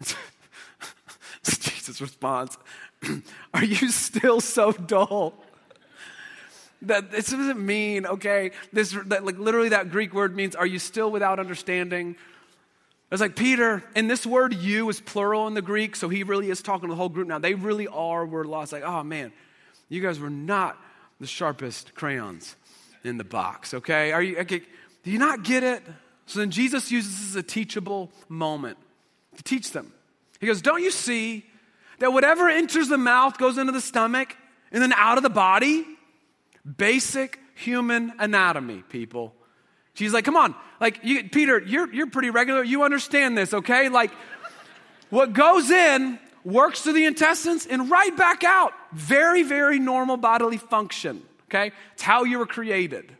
Jesus' 1.42 2.00
response 2.00 2.58
Are 3.54 3.64
you 3.64 3.90
still 3.90 4.40
so 4.40 4.72
dull? 4.72 5.34
That 6.82 7.10
this 7.10 7.30
doesn't 7.30 7.64
mean 7.64 8.06
okay 8.06 8.50
this 8.72 8.96
that 9.06 9.24
like 9.24 9.38
literally 9.38 9.70
that 9.70 9.90
greek 9.90 10.12
word 10.12 10.36
means 10.36 10.54
are 10.54 10.66
you 10.66 10.78
still 10.78 11.10
without 11.10 11.38
understanding? 11.38 12.16
It's 13.10 13.20
like 13.20 13.36
peter 13.36 13.82
and 13.94 14.10
this 14.10 14.26
word 14.26 14.54
you 14.54 14.88
is 14.88 15.00
plural 15.00 15.46
in 15.46 15.54
the 15.54 15.62
greek 15.62 15.96
so 15.96 16.08
he 16.08 16.22
really 16.22 16.50
is 16.50 16.60
talking 16.60 16.88
to 16.88 16.92
the 16.92 16.96
whole 16.96 17.08
group 17.08 17.28
now. 17.28 17.38
They 17.38 17.54
really 17.54 17.86
are 17.86 18.26
were 18.26 18.44
lost 18.44 18.72
like 18.72 18.82
oh 18.82 19.02
man 19.02 19.32
you 19.88 20.02
guys 20.02 20.18
were 20.18 20.30
not 20.30 20.76
the 21.20 21.26
sharpest 21.26 21.94
crayons 21.94 22.56
in 23.04 23.16
the 23.16 23.24
box 23.24 23.74
okay? 23.74 24.12
Are 24.12 24.22
you 24.22 24.38
okay 24.38 24.62
do 25.02 25.10
you 25.10 25.18
not 25.18 25.44
get 25.44 25.62
it? 25.62 25.82
So 26.26 26.40
then 26.40 26.50
jesus 26.50 26.90
uses 26.90 27.18
this 27.18 27.30
as 27.30 27.36
a 27.36 27.42
teachable 27.42 28.10
moment 28.28 28.76
to 29.36 29.42
teach 29.42 29.72
them. 29.72 29.92
He 30.40 30.46
goes 30.46 30.60
don't 30.60 30.82
you 30.82 30.90
see 30.90 31.46
that 32.00 32.12
whatever 32.12 32.50
enters 32.50 32.88
the 32.88 32.98
mouth 32.98 33.38
goes 33.38 33.56
into 33.56 33.72
the 33.72 33.80
stomach 33.80 34.36
and 34.70 34.82
then 34.82 34.92
out 34.92 35.16
of 35.16 35.22
the 35.22 35.30
body 35.30 35.86
Basic 36.76 37.38
human 37.54 38.12
anatomy, 38.18 38.82
people. 38.88 39.34
She's 39.94 40.12
like, 40.12 40.24
come 40.24 40.36
on. 40.36 40.54
Like, 40.80 41.00
you, 41.02 41.28
Peter, 41.28 41.58
you're, 41.58 41.92
you're 41.92 42.08
pretty 42.08 42.30
regular. 42.30 42.62
You 42.62 42.82
understand 42.82 43.38
this, 43.38 43.54
okay? 43.54 43.88
Like, 43.88 44.10
what 45.10 45.32
goes 45.32 45.70
in 45.70 46.18
works 46.46 46.82
through 46.82 46.92
the 46.92 47.04
intestines 47.04 47.66
and 47.66 47.90
right 47.90 48.16
back 48.16 48.44
out. 48.44 48.72
Very, 48.92 49.42
very 49.42 49.78
normal 49.78 50.16
bodily 50.16 50.56
function, 50.56 51.22
okay? 51.48 51.72
It's 51.94 52.02
how 52.02 52.24
you 52.24 52.38
were 52.38 52.46
created. 52.46 53.14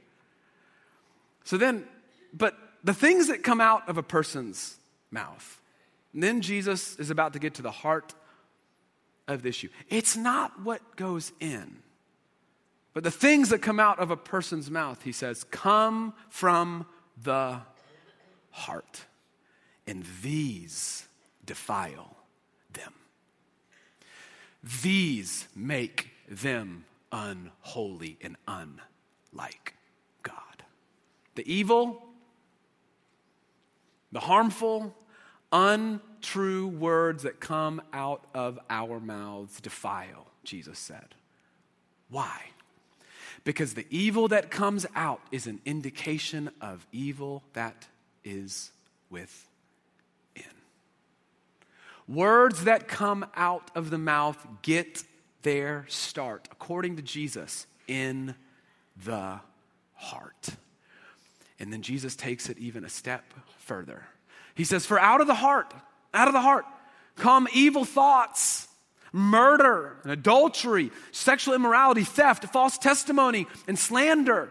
So 1.44 1.56
then, 1.56 1.84
but 2.32 2.56
the 2.84 2.94
things 2.94 3.28
that 3.28 3.42
come 3.42 3.60
out 3.60 3.88
of 3.88 3.98
a 3.98 4.02
person's 4.02 4.76
mouth, 5.10 5.60
and 6.14 6.22
then 6.22 6.40
Jesus 6.40 6.96
is 6.96 7.10
about 7.10 7.32
to 7.32 7.38
get 7.38 7.54
to 7.54 7.62
the 7.62 7.70
heart 7.70 8.14
of 9.26 9.42
the 9.42 9.48
issue. 9.48 9.68
It's 9.88 10.16
not 10.16 10.62
what 10.62 10.96
goes 10.96 11.32
in, 11.40 11.78
but 12.96 13.04
the 13.04 13.10
things 13.10 13.50
that 13.50 13.60
come 13.60 13.78
out 13.78 13.98
of 13.98 14.10
a 14.10 14.16
person's 14.16 14.70
mouth, 14.70 15.02
he 15.02 15.12
says, 15.12 15.44
come 15.44 16.14
from 16.30 16.86
the 17.22 17.60
heart. 18.52 19.04
And 19.86 20.02
these 20.22 21.06
defile 21.44 22.16
them. 22.72 22.94
These 24.82 25.46
make 25.54 26.08
them 26.26 26.86
unholy 27.12 28.16
and 28.22 28.34
unlike 28.48 29.74
God. 30.22 30.64
The 31.34 31.52
evil, 31.52 32.02
the 34.10 34.20
harmful, 34.20 34.96
untrue 35.52 36.68
words 36.68 37.24
that 37.24 37.40
come 37.40 37.82
out 37.92 38.24
of 38.32 38.58
our 38.70 39.00
mouths 39.00 39.60
defile, 39.60 40.28
Jesus 40.44 40.78
said. 40.78 41.14
Why? 42.08 42.40
Because 43.46 43.74
the 43.74 43.86
evil 43.90 44.26
that 44.26 44.50
comes 44.50 44.86
out 44.96 45.20
is 45.30 45.46
an 45.46 45.60
indication 45.64 46.50
of 46.60 46.84
evil 46.90 47.44
that 47.52 47.86
is 48.24 48.72
within. 49.08 49.46
Words 52.08 52.64
that 52.64 52.88
come 52.88 53.24
out 53.36 53.70
of 53.76 53.90
the 53.90 53.98
mouth 53.98 54.44
get 54.62 55.04
their 55.42 55.86
start, 55.88 56.48
according 56.50 56.96
to 56.96 57.02
Jesus, 57.02 57.68
in 57.86 58.34
the 59.04 59.38
heart. 59.94 60.48
And 61.60 61.72
then 61.72 61.82
Jesus 61.82 62.16
takes 62.16 62.48
it 62.48 62.58
even 62.58 62.84
a 62.84 62.88
step 62.88 63.32
further. 63.58 64.08
He 64.56 64.64
says, 64.64 64.86
For 64.86 64.98
out 64.98 65.20
of 65.20 65.28
the 65.28 65.36
heart, 65.36 65.72
out 66.12 66.26
of 66.26 66.34
the 66.34 66.40
heart, 66.40 66.64
come 67.14 67.46
evil 67.54 67.84
thoughts, 67.84 68.66
murder, 69.16 69.96
and 70.02 70.12
adultery, 70.12 70.92
sexual 71.10 71.54
immorality, 71.54 72.04
theft, 72.04 72.44
false 72.52 72.76
testimony, 72.76 73.46
and 73.66 73.78
slander. 73.78 74.50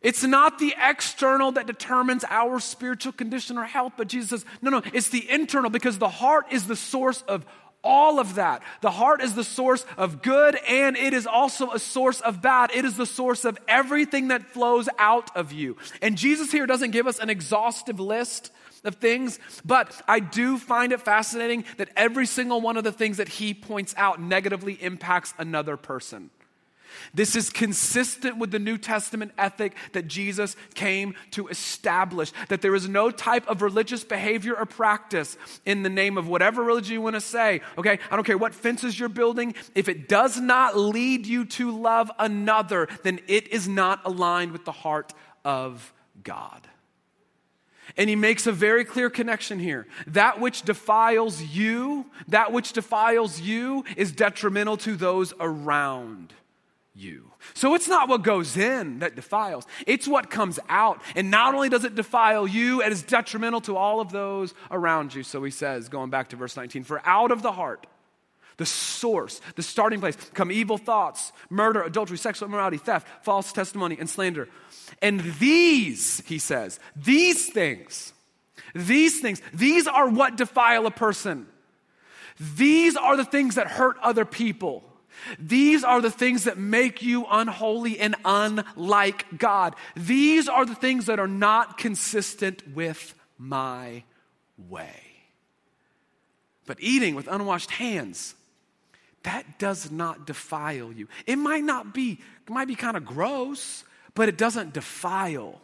It's 0.00 0.22
not 0.22 0.58
the 0.58 0.74
external 0.80 1.52
that 1.52 1.66
determines 1.66 2.24
our 2.28 2.60
spiritual 2.60 3.12
condition 3.12 3.58
or 3.58 3.64
health, 3.64 3.94
but 3.96 4.06
Jesus 4.06 4.30
says, 4.30 4.44
no, 4.62 4.70
no, 4.70 4.82
it's 4.92 5.08
the 5.08 5.28
internal 5.28 5.70
because 5.70 5.98
the 5.98 6.08
heart 6.08 6.46
is 6.52 6.66
the 6.66 6.76
source 6.76 7.22
of 7.22 7.44
all 7.82 8.20
of 8.20 8.36
that. 8.36 8.62
The 8.80 8.90
heart 8.90 9.22
is 9.22 9.34
the 9.34 9.44
source 9.44 9.84
of 9.96 10.22
good 10.22 10.56
and 10.68 10.96
it 10.96 11.14
is 11.14 11.26
also 11.26 11.72
a 11.72 11.78
source 11.78 12.20
of 12.20 12.40
bad. 12.40 12.70
It 12.74 12.84
is 12.84 12.96
the 12.96 13.06
source 13.06 13.44
of 13.44 13.58
everything 13.66 14.28
that 14.28 14.46
flows 14.46 14.88
out 14.98 15.34
of 15.36 15.52
you. 15.52 15.76
And 16.00 16.16
Jesus 16.16 16.52
here 16.52 16.66
doesn't 16.66 16.92
give 16.92 17.06
us 17.06 17.18
an 17.18 17.28
exhaustive 17.28 17.98
list 17.98 18.52
of 18.84 18.96
things, 18.96 19.38
but 19.64 20.00
I 20.06 20.20
do 20.20 20.58
find 20.58 20.92
it 20.92 21.00
fascinating 21.00 21.64
that 21.76 21.90
every 21.96 22.26
single 22.26 22.60
one 22.60 22.76
of 22.76 22.84
the 22.84 22.92
things 22.92 23.16
that 23.16 23.28
he 23.28 23.54
points 23.54 23.94
out 23.96 24.20
negatively 24.20 24.74
impacts 24.74 25.34
another 25.38 25.76
person. 25.76 26.30
This 27.12 27.36
is 27.36 27.50
consistent 27.50 28.38
with 28.38 28.50
the 28.50 28.58
New 28.58 28.78
Testament 28.78 29.32
ethic 29.36 29.74
that 29.92 30.06
Jesus 30.06 30.56
came 30.74 31.14
to 31.32 31.48
establish 31.48 32.32
that 32.48 32.62
there 32.62 32.74
is 32.74 32.88
no 32.88 33.10
type 33.10 33.48
of 33.48 33.62
religious 33.62 34.04
behavior 34.04 34.56
or 34.56 34.66
practice 34.66 35.36
in 35.64 35.82
the 35.82 35.90
name 35.90 36.16
of 36.18 36.28
whatever 36.28 36.62
religion 36.62 36.94
you 36.94 37.00
want 37.00 37.16
to 37.16 37.20
say. 37.20 37.60
Okay, 37.76 37.98
I 38.10 38.16
don't 38.16 38.24
care 38.24 38.38
what 38.38 38.54
fences 38.54 38.98
you're 38.98 39.08
building, 39.08 39.54
if 39.74 39.88
it 39.88 40.08
does 40.08 40.40
not 40.40 40.76
lead 40.76 41.26
you 41.26 41.44
to 41.46 41.76
love 41.76 42.10
another, 42.18 42.88
then 43.02 43.20
it 43.26 43.48
is 43.48 43.68
not 43.68 44.00
aligned 44.04 44.52
with 44.52 44.64
the 44.64 44.72
heart 44.72 45.12
of 45.44 45.92
God. 46.22 46.68
And 47.96 48.08
he 48.08 48.16
makes 48.16 48.46
a 48.46 48.52
very 48.52 48.84
clear 48.84 49.10
connection 49.10 49.58
here. 49.58 49.86
That 50.06 50.40
which 50.40 50.62
defiles 50.62 51.42
you, 51.42 52.06
that 52.28 52.52
which 52.52 52.72
defiles 52.72 53.40
you 53.40 53.84
is 53.96 54.12
detrimental 54.12 54.76
to 54.78 54.96
those 54.96 55.32
around 55.40 56.32
you. 56.94 57.30
So 57.52 57.74
it's 57.74 57.88
not 57.88 58.08
what 58.08 58.22
goes 58.22 58.56
in 58.56 59.00
that 59.00 59.16
defiles, 59.16 59.66
it's 59.86 60.08
what 60.08 60.30
comes 60.30 60.58
out. 60.68 61.02
And 61.14 61.30
not 61.30 61.54
only 61.54 61.68
does 61.68 61.84
it 61.84 61.94
defile 61.94 62.46
you, 62.46 62.82
it 62.82 62.92
is 62.92 63.02
detrimental 63.02 63.60
to 63.62 63.76
all 63.76 64.00
of 64.00 64.12
those 64.12 64.54
around 64.70 65.14
you. 65.14 65.22
So 65.22 65.42
he 65.42 65.50
says, 65.50 65.88
going 65.88 66.10
back 66.10 66.28
to 66.30 66.36
verse 66.36 66.56
19, 66.56 66.84
for 66.84 67.02
out 67.04 67.32
of 67.32 67.42
the 67.42 67.52
heart, 67.52 67.86
the 68.56 68.66
source, 68.66 69.40
the 69.56 69.62
starting 69.62 70.00
place, 70.00 70.16
come 70.34 70.52
evil 70.52 70.78
thoughts, 70.78 71.32
murder, 71.50 71.82
adultery, 71.82 72.18
sexual 72.18 72.48
immorality, 72.48 72.78
theft, 72.78 73.06
false 73.24 73.52
testimony, 73.52 73.96
and 73.98 74.08
slander. 74.08 74.48
And 75.02 75.20
these, 75.38 76.22
he 76.26 76.38
says, 76.38 76.78
these 76.94 77.48
things, 77.50 78.12
these 78.74 79.20
things, 79.20 79.40
these 79.52 79.86
are 79.86 80.08
what 80.08 80.36
defile 80.36 80.86
a 80.86 80.90
person. 80.90 81.46
These 82.38 82.96
are 82.96 83.16
the 83.16 83.24
things 83.24 83.54
that 83.54 83.68
hurt 83.68 83.96
other 84.02 84.24
people. 84.24 84.84
These 85.38 85.84
are 85.84 86.00
the 86.00 86.10
things 86.10 86.44
that 86.44 86.58
make 86.58 87.02
you 87.02 87.24
unholy 87.30 87.98
and 87.98 88.16
unlike 88.24 89.38
God. 89.38 89.74
These 89.96 90.48
are 90.48 90.66
the 90.66 90.74
things 90.74 91.06
that 91.06 91.20
are 91.20 91.28
not 91.28 91.78
consistent 91.78 92.74
with 92.74 93.14
my 93.38 94.02
way. 94.68 95.00
But 96.66 96.78
eating 96.80 97.14
with 97.14 97.28
unwashed 97.28 97.70
hands, 97.70 98.34
that 99.24 99.58
does 99.58 99.90
not 99.90 100.26
defile 100.26 100.92
you. 100.92 101.08
It 101.26 101.36
might 101.36 101.64
not 101.64 101.92
be, 101.92 102.20
it 102.46 102.50
might 102.50 102.68
be 102.68 102.74
kind 102.74 102.96
of 102.96 103.04
gross, 103.04 103.84
but 104.14 104.28
it 104.28 104.38
doesn't 104.38 104.72
defile 104.72 105.60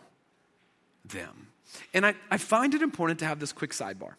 them. 1.05 1.49
And 1.95 2.05
I, 2.05 2.15
I 2.31 2.39
find 2.39 2.75
it 2.75 2.83
important 2.83 3.21
to 3.21 3.27
have 3.27 3.39
this 3.39 3.53
quick 3.53 3.71
sidebar 3.71 4.15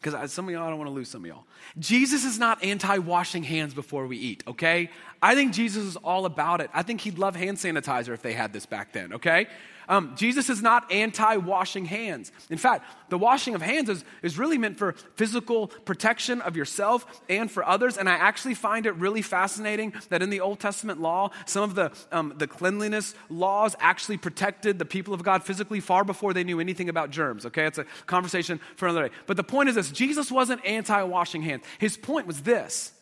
because 0.00 0.32
some 0.32 0.46
of 0.46 0.52
y'all, 0.52 0.64
I 0.66 0.70
don't 0.70 0.78
want 0.78 0.90
to 0.90 0.94
lose 0.94 1.08
some 1.08 1.22
of 1.22 1.28
y'all. 1.28 1.44
Jesus 1.78 2.24
is 2.24 2.38
not 2.38 2.62
anti 2.64 2.98
washing 2.98 3.44
hands 3.44 3.72
before 3.72 4.06
we 4.06 4.16
eat, 4.16 4.42
okay? 4.48 4.90
I 5.22 5.34
think 5.34 5.52
Jesus 5.52 5.84
is 5.84 5.96
all 5.96 6.26
about 6.26 6.60
it. 6.60 6.70
I 6.74 6.82
think 6.82 7.00
he'd 7.00 7.18
love 7.18 7.36
hand 7.36 7.58
sanitizer 7.58 8.12
if 8.12 8.22
they 8.22 8.32
had 8.32 8.52
this 8.52 8.66
back 8.66 8.92
then, 8.92 9.12
okay? 9.14 9.46
Um, 9.88 10.14
Jesus 10.16 10.48
is 10.48 10.62
not 10.62 10.90
anti 10.90 11.36
washing 11.36 11.84
hands. 11.84 12.32
In 12.50 12.58
fact, 12.58 12.84
the 13.08 13.18
washing 13.18 13.54
of 13.54 13.62
hands 13.62 13.88
is, 13.88 14.04
is 14.22 14.38
really 14.38 14.58
meant 14.58 14.78
for 14.78 14.92
physical 15.16 15.68
protection 15.68 16.40
of 16.40 16.56
yourself 16.56 17.22
and 17.28 17.50
for 17.50 17.64
others. 17.64 17.96
And 17.96 18.08
I 18.08 18.14
actually 18.14 18.54
find 18.54 18.86
it 18.86 18.92
really 18.96 19.22
fascinating 19.22 19.92
that 20.08 20.22
in 20.22 20.30
the 20.30 20.40
Old 20.40 20.60
Testament 20.60 21.00
law, 21.00 21.30
some 21.46 21.62
of 21.62 21.74
the, 21.74 21.92
um, 22.10 22.34
the 22.36 22.46
cleanliness 22.46 23.14
laws 23.28 23.76
actually 23.80 24.16
protected 24.16 24.78
the 24.78 24.84
people 24.84 25.14
of 25.14 25.22
God 25.22 25.42
physically 25.44 25.80
far 25.80 26.04
before 26.04 26.32
they 26.32 26.44
knew 26.44 26.60
anything 26.60 26.88
about 26.88 27.10
germs. 27.10 27.46
Okay, 27.46 27.66
it's 27.66 27.78
a 27.78 27.84
conversation 28.06 28.60
for 28.76 28.88
another 28.88 29.08
day. 29.08 29.14
But 29.26 29.36
the 29.36 29.44
point 29.44 29.68
is 29.68 29.74
this 29.74 29.90
Jesus 29.90 30.30
wasn't 30.30 30.64
anti 30.64 31.02
washing 31.02 31.42
hands. 31.42 31.64
His 31.78 31.96
point 31.96 32.26
was 32.26 32.42
this 32.42 32.92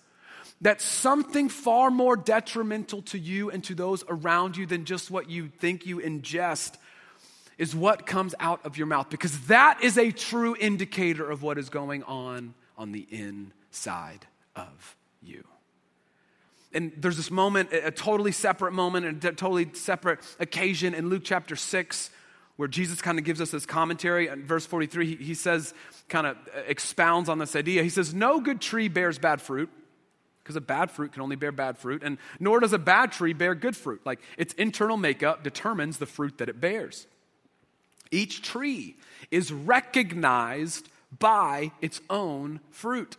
that 0.60 0.80
something 0.80 1.48
far 1.48 1.90
more 1.90 2.16
detrimental 2.16 3.02
to 3.02 3.18
you 3.18 3.50
and 3.50 3.64
to 3.64 3.74
those 3.74 4.04
around 4.08 4.56
you 4.56 4.66
than 4.66 4.84
just 4.84 5.10
what 5.10 5.30
you 5.30 5.48
think 5.48 5.86
you 5.86 5.98
ingest 5.98 6.76
is 7.56 7.74
what 7.74 8.06
comes 8.06 8.34
out 8.40 8.64
of 8.64 8.76
your 8.76 8.86
mouth 8.86 9.08
because 9.10 9.46
that 9.46 9.82
is 9.82 9.98
a 9.98 10.10
true 10.10 10.56
indicator 10.58 11.30
of 11.30 11.42
what 11.42 11.58
is 11.58 11.68
going 11.68 12.02
on 12.04 12.54
on 12.76 12.92
the 12.92 13.06
inside 13.10 14.26
of 14.56 14.96
you. 15.22 15.44
And 16.72 16.92
there's 16.96 17.16
this 17.16 17.30
moment, 17.30 17.70
a 17.72 17.90
totally 17.90 18.32
separate 18.32 18.72
moment, 18.72 19.04
and 19.04 19.24
a 19.24 19.32
totally 19.32 19.68
separate 19.74 20.20
occasion 20.38 20.94
in 20.94 21.08
Luke 21.08 21.22
chapter 21.24 21.56
6 21.56 22.10
where 22.56 22.68
Jesus 22.68 23.00
kind 23.00 23.18
of 23.18 23.24
gives 23.24 23.40
us 23.40 23.50
this 23.50 23.64
commentary. 23.64 24.28
In 24.28 24.44
verse 24.44 24.66
43, 24.66 25.06
he, 25.06 25.16
he 25.16 25.34
says, 25.34 25.72
kind 26.10 26.26
of 26.26 26.36
uh, 26.54 26.60
expounds 26.66 27.30
on 27.30 27.38
this 27.38 27.56
idea. 27.56 27.82
He 27.82 27.88
says, 27.88 28.12
No 28.12 28.38
good 28.38 28.60
tree 28.60 28.88
bears 28.88 29.18
bad 29.18 29.40
fruit 29.40 29.70
because 30.42 30.56
a 30.56 30.60
bad 30.60 30.90
fruit 30.90 31.12
can 31.12 31.22
only 31.22 31.36
bear 31.36 31.52
bad 31.52 31.78
fruit, 31.78 32.02
and 32.02 32.18
nor 32.38 32.60
does 32.60 32.72
a 32.72 32.78
bad 32.78 33.12
tree 33.12 33.32
bear 33.32 33.54
good 33.54 33.76
fruit. 33.76 34.00
Like 34.04 34.20
its 34.36 34.54
internal 34.54 34.96
makeup 34.96 35.42
determines 35.42 35.98
the 35.98 36.06
fruit 36.06 36.38
that 36.38 36.48
it 36.48 36.60
bears. 36.60 37.06
Each 38.10 38.42
tree 38.42 38.96
is 39.30 39.52
recognized 39.52 40.88
by 41.18 41.72
its 41.80 42.00
own 42.10 42.60
fruit. 42.70 43.16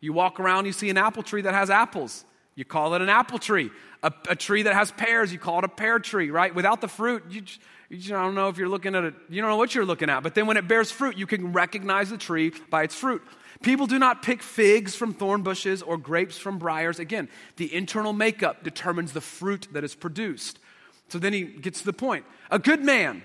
You 0.00 0.12
walk 0.12 0.38
around, 0.38 0.66
you 0.66 0.72
see 0.72 0.90
an 0.90 0.98
apple 0.98 1.22
tree 1.22 1.42
that 1.42 1.54
has 1.54 1.70
apples. 1.70 2.24
you 2.54 2.64
call 2.64 2.94
it 2.94 3.02
an 3.02 3.08
apple 3.08 3.38
tree. 3.38 3.70
A, 4.02 4.12
a 4.28 4.36
tree 4.36 4.62
that 4.62 4.74
has 4.74 4.90
pears, 4.92 5.32
you 5.32 5.38
call 5.38 5.58
it 5.58 5.64
a 5.64 5.68
pear 5.68 5.98
tree, 5.98 6.30
right? 6.30 6.54
Without 6.54 6.80
the 6.80 6.88
fruit, 6.88 7.24
you, 7.30 7.42
you 7.88 8.16
I 8.16 8.22
don't 8.22 8.34
know 8.34 8.48
if 8.48 8.58
you're 8.58 8.68
looking 8.68 8.94
at 8.94 9.04
it, 9.04 9.14
you 9.28 9.40
don't 9.40 9.50
know 9.50 9.56
what 9.56 9.74
you're 9.74 9.84
looking 9.84 10.10
at. 10.10 10.22
But 10.22 10.34
then 10.34 10.46
when 10.46 10.56
it 10.56 10.68
bears 10.68 10.90
fruit, 10.90 11.16
you 11.16 11.26
can 11.26 11.52
recognize 11.52 12.10
the 12.10 12.18
tree 12.18 12.52
by 12.70 12.82
its 12.82 12.94
fruit. 12.94 13.22
People 13.62 13.86
do 13.86 13.98
not 13.98 14.22
pick 14.22 14.42
figs 14.42 14.94
from 14.94 15.12
thorn 15.12 15.42
bushes 15.42 15.82
or 15.82 15.96
grapes 15.96 16.38
from 16.38 16.58
briars. 16.58 16.98
Again, 16.98 17.28
the 17.56 17.74
internal 17.74 18.12
makeup 18.12 18.62
determines 18.62 19.12
the 19.12 19.20
fruit 19.20 19.66
that 19.72 19.82
is 19.82 19.94
produced. 19.94 20.58
So 21.08 21.18
then 21.18 21.32
he 21.32 21.42
gets 21.42 21.80
to 21.80 21.86
the 21.86 21.92
point. 21.92 22.24
A 22.50 22.58
good 22.58 22.84
man 22.84 23.22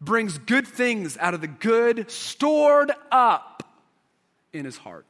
brings 0.00 0.38
good 0.38 0.66
things 0.66 1.16
out 1.18 1.34
of 1.34 1.40
the 1.40 1.46
good 1.46 2.10
stored 2.10 2.92
up 3.10 3.62
in 4.52 4.64
his 4.64 4.76
heart. 4.76 5.06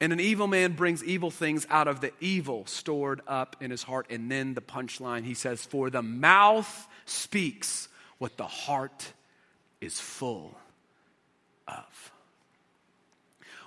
And 0.00 0.12
an 0.12 0.20
evil 0.20 0.46
man 0.46 0.72
brings 0.72 1.02
evil 1.02 1.30
things 1.30 1.66
out 1.70 1.88
of 1.88 2.00
the 2.00 2.12
evil 2.20 2.64
stored 2.66 3.20
up 3.26 3.56
in 3.60 3.70
his 3.70 3.82
heart. 3.82 4.06
And 4.10 4.30
then 4.30 4.54
the 4.54 4.60
punchline 4.60 5.24
he 5.24 5.34
says, 5.34 5.64
For 5.64 5.90
the 5.90 6.02
mouth 6.02 6.86
speaks 7.04 7.88
what 8.18 8.36
the 8.36 8.46
heart 8.46 9.12
is 9.80 9.98
full 9.98 10.56
of. 11.66 12.12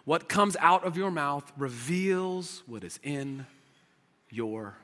What 0.05 0.27
comes 0.27 0.57
out 0.59 0.83
of 0.83 0.97
your 0.97 1.11
mouth 1.11 1.51
reveals 1.57 2.63
what 2.65 2.83
is 2.83 2.99
in 3.03 3.45
your 4.29 4.75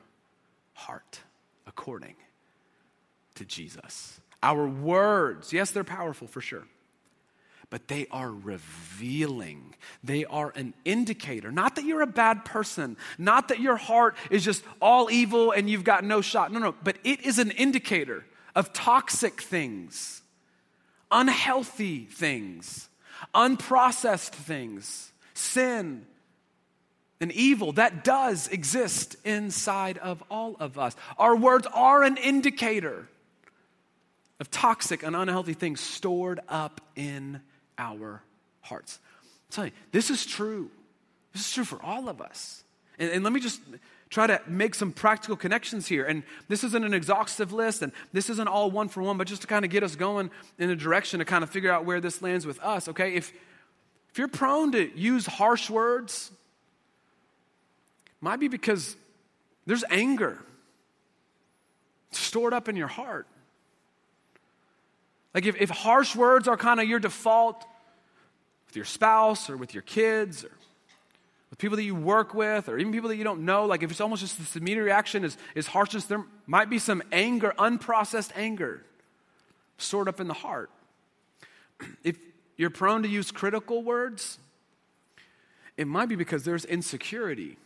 heart, 0.74 1.20
according 1.66 2.14
to 3.34 3.44
Jesus. 3.44 4.20
Our 4.42 4.68
words, 4.68 5.52
yes, 5.52 5.70
they're 5.72 5.84
powerful 5.84 6.28
for 6.28 6.40
sure 6.40 6.64
but 7.70 7.88
they 7.88 8.06
are 8.10 8.30
revealing. 8.30 9.74
They 10.02 10.24
are 10.24 10.52
an 10.56 10.74
indicator. 10.84 11.52
Not 11.52 11.76
that 11.76 11.84
you're 11.84 12.00
a 12.00 12.06
bad 12.06 12.44
person, 12.44 12.96
not 13.18 13.48
that 13.48 13.60
your 13.60 13.76
heart 13.76 14.16
is 14.30 14.44
just 14.44 14.64
all 14.80 15.10
evil 15.10 15.52
and 15.52 15.68
you've 15.68 15.84
got 15.84 16.04
no 16.04 16.20
shot. 16.20 16.52
No, 16.52 16.58
no, 16.58 16.74
but 16.82 16.96
it 17.04 17.26
is 17.26 17.38
an 17.38 17.50
indicator 17.50 18.24
of 18.54 18.72
toxic 18.72 19.42
things, 19.42 20.22
unhealthy 21.10 22.06
things, 22.06 22.87
unprocessed 23.34 24.30
things, 24.30 25.12
sin. 25.34 26.06
And 27.20 27.32
evil 27.32 27.72
that 27.72 28.04
does 28.04 28.46
exist 28.46 29.16
inside 29.24 29.98
of 29.98 30.22
all 30.30 30.56
of 30.60 30.78
us. 30.78 30.94
Our 31.18 31.34
words 31.34 31.66
are 31.74 32.04
an 32.04 32.16
indicator 32.16 33.08
of 34.38 34.50
toxic 34.50 35.02
and 35.02 35.16
unhealthy 35.16 35.54
things 35.54 35.80
stored 35.80 36.38
up 36.48 36.80
in 36.94 37.40
our 37.76 38.22
hearts. 38.60 39.00
I'm 39.16 39.52
telling 39.52 39.70
you, 39.70 39.76
this 39.90 40.10
is 40.10 40.24
true. 40.24 40.70
This 41.32 41.42
is 41.46 41.52
true 41.52 41.64
for 41.64 41.82
all 41.82 42.08
of 42.08 42.20
us. 42.20 42.62
And, 42.98 43.10
and 43.10 43.24
let 43.24 43.32
me 43.32 43.40
just 43.40 43.60
try 44.10 44.26
to 44.26 44.40
make 44.46 44.74
some 44.74 44.92
practical 44.92 45.36
connections 45.36 45.86
here. 45.86 46.04
And 46.04 46.22
this 46.48 46.64
isn't 46.64 46.84
an 46.84 46.94
exhaustive 46.94 47.52
list, 47.52 47.82
and 47.82 47.92
this 48.12 48.30
isn't 48.30 48.48
all 48.48 48.70
one 48.70 48.88
for 48.88 49.02
one, 49.02 49.18
but 49.18 49.26
just 49.26 49.42
to 49.42 49.48
kind 49.48 49.64
of 49.64 49.70
get 49.70 49.82
us 49.82 49.96
going 49.96 50.30
in 50.58 50.70
a 50.70 50.76
direction 50.76 51.18
to 51.18 51.24
kind 51.24 51.44
of 51.44 51.50
figure 51.50 51.70
out 51.70 51.84
where 51.84 52.00
this 52.00 52.22
lands 52.22 52.46
with 52.46 52.60
us, 52.60 52.88
okay? 52.88 53.14
If, 53.14 53.32
if 54.10 54.18
you're 54.18 54.28
prone 54.28 54.72
to 54.72 54.98
use 54.98 55.26
harsh 55.26 55.68
words, 55.68 56.30
might 58.20 58.40
be 58.40 58.48
because 58.48 58.96
there's 59.66 59.84
anger 59.90 60.38
stored 62.10 62.54
up 62.54 62.68
in 62.68 62.76
your 62.76 62.88
heart. 62.88 63.26
Like 65.34 65.46
if, 65.46 65.56
if 65.60 65.70
harsh 65.70 66.16
words 66.16 66.48
are 66.48 66.56
kind 66.56 66.80
of 66.80 66.88
your 66.88 66.98
default 66.98 67.64
with 68.66 68.76
your 68.76 68.84
spouse 68.84 69.50
or 69.50 69.56
with 69.56 69.74
your 69.74 69.82
kids 69.82 70.44
or 70.44 70.50
with 71.50 71.58
people 71.58 71.76
that 71.76 71.82
you 71.82 71.94
work 71.94 72.34
with 72.34 72.68
or 72.68 72.78
even 72.78 72.92
people 72.92 73.08
that 73.08 73.16
you 73.16 73.24
don't 73.24 73.44
know, 73.44 73.64
like 73.64 73.82
if 73.82 73.90
it's 73.90 74.00
almost 74.00 74.20
just 74.20 74.38
this 74.38 74.56
immediate 74.56 74.84
reaction 74.84 75.24
is, 75.24 75.36
is 75.54 75.68
harshness, 75.68 76.04
there 76.04 76.24
might 76.46 76.68
be 76.68 76.78
some 76.78 77.02
anger, 77.10 77.54
unprocessed 77.58 78.30
anger 78.36 78.84
stored 79.78 80.08
up 80.08 80.20
in 80.20 80.28
the 80.28 80.34
heart. 80.34 80.70
If 82.02 82.18
you're 82.56 82.70
prone 82.70 83.04
to 83.04 83.08
use 83.08 83.30
critical 83.30 83.82
words, 83.84 84.38
it 85.76 85.86
might 85.86 86.08
be 86.08 86.16
because 86.16 86.42
there's 86.42 86.64
insecurity 86.64 87.56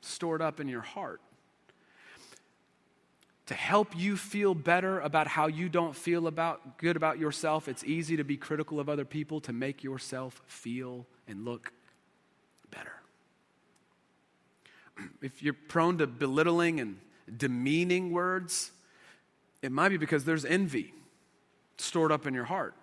stored 0.00 0.40
up 0.40 0.60
in 0.60 0.68
your 0.68 0.80
heart 0.80 1.20
to 3.46 3.54
help 3.54 3.96
you 3.96 4.14
feel 4.16 4.54
better 4.54 5.00
about 5.00 5.26
how 5.26 5.46
you 5.46 5.70
don't 5.70 5.96
feel 5.96 6.26
about 6.26 6.78
good 6.78 6.96
about 6.96 7.18
yourself 7.18 7.66
it's 7.66 7.82
easy 7.82 8.16
to 8.16 8.22
be 8.22 8.36
critical 8.36 8.78
of 8.78 8.88
other 8.88 9.04
people 9.04 9.40
to 9.40 9.52
make 9.52 9.82
yourself 9.82 10.40
feel 10.46 11.06
and 11.26 11.44
look 11.44 11.72
better 12.70 12.92
if 15.22 15.42
you're 15.42 15.54
prone 15.54 15.98
to 15.98 16.06
belittling 16.06 16.80
and 16.80 16.98
demeaning 17.36 18.10
words 18.10 18.70
it 19.60 19.72
might 19.72 19.90
be 19.90 19.96
because 19.96 20.24
there's 20.24 20.44
envy 20.44 20.94
stored 21.76 22.10
up 22.10 22.26
in 22.26 22.34
your 22.34 22.44
heart 22.44 22.74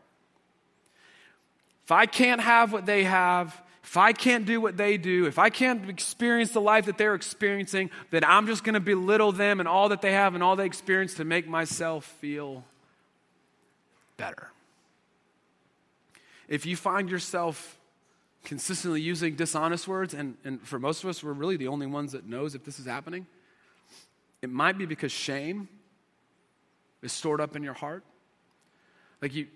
if 1.83 1.91
i 1.91 2.05
can't 2.05 2.41
have 2.41 2.71
what 2.71 2.85
they 2.85 3.03
have 3.03 3.61
if 3.85 3.97
I 3.97 4.13
can't 4.13 4.47
do 4.47 4.59
what 4.59 4.77
they 4.77 4.97
do, 4.97 5.27
if 5.27 5.37
I 5.37 5.51
can't 5.51 5.87
experience 5.91 6.51
the 6.51 6.59
life 6.59 6.87
that 6.87 6.97
they're 6.97 7.13
experiencing, 7.13 7.91
then 8.09 8.23
I'm 8.23 8.47
just 8.47 8.63
going 8.63 8.73
to 8.73 8.79
belittle 8.79 9.31
them 9.31 9.59
and 9.59 9.69
all 9.69 9.89
that 9.89 10.01
they 10.01 10.11
have 10.11 10.33
and 10.33 10.43
all 10.43 10.55
they 10.55 10.65
experience 10.65 11.13
to 11.15 11.23
make 11.23 11.47
myself 11.47 12.03
feel 12.19 12.63
better. 14.17 14.49
If 16.47 16.65
you 16.65 16.75
find 16.75 17.11
yourself 17.11 17.77
consistently 18.45 19.01
using 19.01 19.35
dishonest 19.35 19.87
words, 19.87 20.13
and, 20.13 20.37
and 20.45 20.61
for 20.61 20.79
most 20.79 21.03
of 21.03 21.09
us, 21.09 21.23
we're 21.23 21.33
really 21.33 21.57
the 21.57 21.67
only 21.67 21.87
ones 21.87 22.13
that 22.13 22.27
knows 22.27 22.55
if 22.55 22.63
this 22.63 22.79
is 22.79 22.85
happening, 22.85 23.27
it 24.41 24.49
might 24.49 24.77
be 24.77 24.85
because 24.85 25.11
shame 25.11 25.67
is 27.01 27.11
stored 27.11 27.41
up 27.41 27.55
in 27.55 27.63
your 27.63 27.73
heart. 27.73 28.03
Like 29.21 29.33
you, 29.33 29.47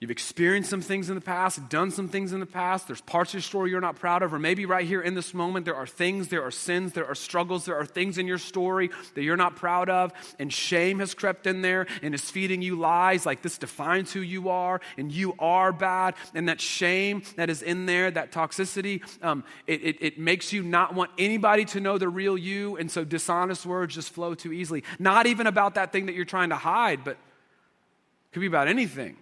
You've 0.00 0.12
experienced 0.12 0.70
some 0.70 0.80
things 0.80 1.08
in 1.08 1.16
the 1.16 1.20
past, 1.20 1.68
done 1.68 1.90
some 1.90 2.08
things 2.08 2.32
in 2.32 2.38
the 2.38 2.46
past. 2.46 2.86
There's 2.86 3.00
parts 3.00 3.30
of 3.30 3.34
your 3.34 3.42
story 3.42 3.70
you're 3.72 3.80
not 3.80 3.96
proud 3.96 4.22
of, 4.22 4.32
or 4.32 4.38
maybe 4.38 4.64
right 4.64 4.86
here 4.86 5.00
in 5.00 5.14
this 5.14 5.34
moment, 5.34 5.64
there 5.64 5.74
are 5.74 5.88
things, 5.88 6.28
there 6.28 6.44
are 6.44 6.52
sins, 6.52 6.92
there 6.92 7.06
are 7.06 7.16
struggles, 7.16 7.64
there 7.64 7.76
are 7.76 7.84
things 7.84 8.16
in 8.16 8.28
your 8.28 8.38
story 8.38 8.90
that 9.14 9.22
you're 9.24 9.36
not 9.36 9.56
proud 9.56 9.90
of, 9.90 10.12
and 10.38 10.52
shame 10.52 11.00
has 11.00 11.14
crept 11.14 11.48
in 11.48 11.62
there 11.62 11.88
and 12.00 12.14
is 12.14 12.30
feeding 12.30 12.62
you 12.62 12.76
lies 12.76 13.26
like 13.26 13.42
this 13.42 13.58
defines 13.58 14.12
who 14.12 14.20
you 14.20 14.50
are, 14.50 14.80
and 14.96 15.10
you 15.10 15.34
are 15.40 15.72
bad. 15.72 16.14
And 16.32 16.48
that 16.48 16.60
shame 16.60 17.24
that 17.34 17.50
is 17.50 17.60
in 17.60 17.86
there, 17.86 18.08
that 18.08 18.30
toxicity, 18.30 19.02
um, 19.24 19.42
it, 19.66 19.82
it, 19.82 19.96
it 20.00 20.18
makes 20.18 20.52
you 20.52 20.62
not 20.62 20.94
want 20.94 21.10
anybody 21.18 21.64
to 21.64 21.80
know 21.80 21.98
the 21.98 22.08
real 22.08 22.38
you, 22.38 22.76
and 22.76 22.88
so 22.88 23.04
dishonest 23.04 23.66
words 23.66 23.96
just 23.96 24.10
flow 24.10 24.36
too 24.36 24.52
easily. 24.52 24.84
Not 25.00 25.26
even 25.26 25.48
about 25.48 25.74
that 25.74 25.90
thing 25.90 26.06
that 26.06 26.14
you're 26.14 26.24
trying 26.24 26.50
to 26.50 26.56
hide, 26.56 27.02
but 27.02 27.14
it 27.14 27.18
could 28.30 28.40
be 28.40 28.46
about 28.46 28.68
anything. 28.68 29.16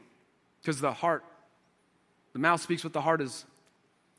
Because 0.66 0.80
the 0.80 0.92
heart, 0.92 1.22
the 2.32 2.40
mouth 2.40 2.60
speaks 2.60 2.82
what 2.82 2.92
the 2.92 3.00
heart 3.00 3.20
is 3.20 3.44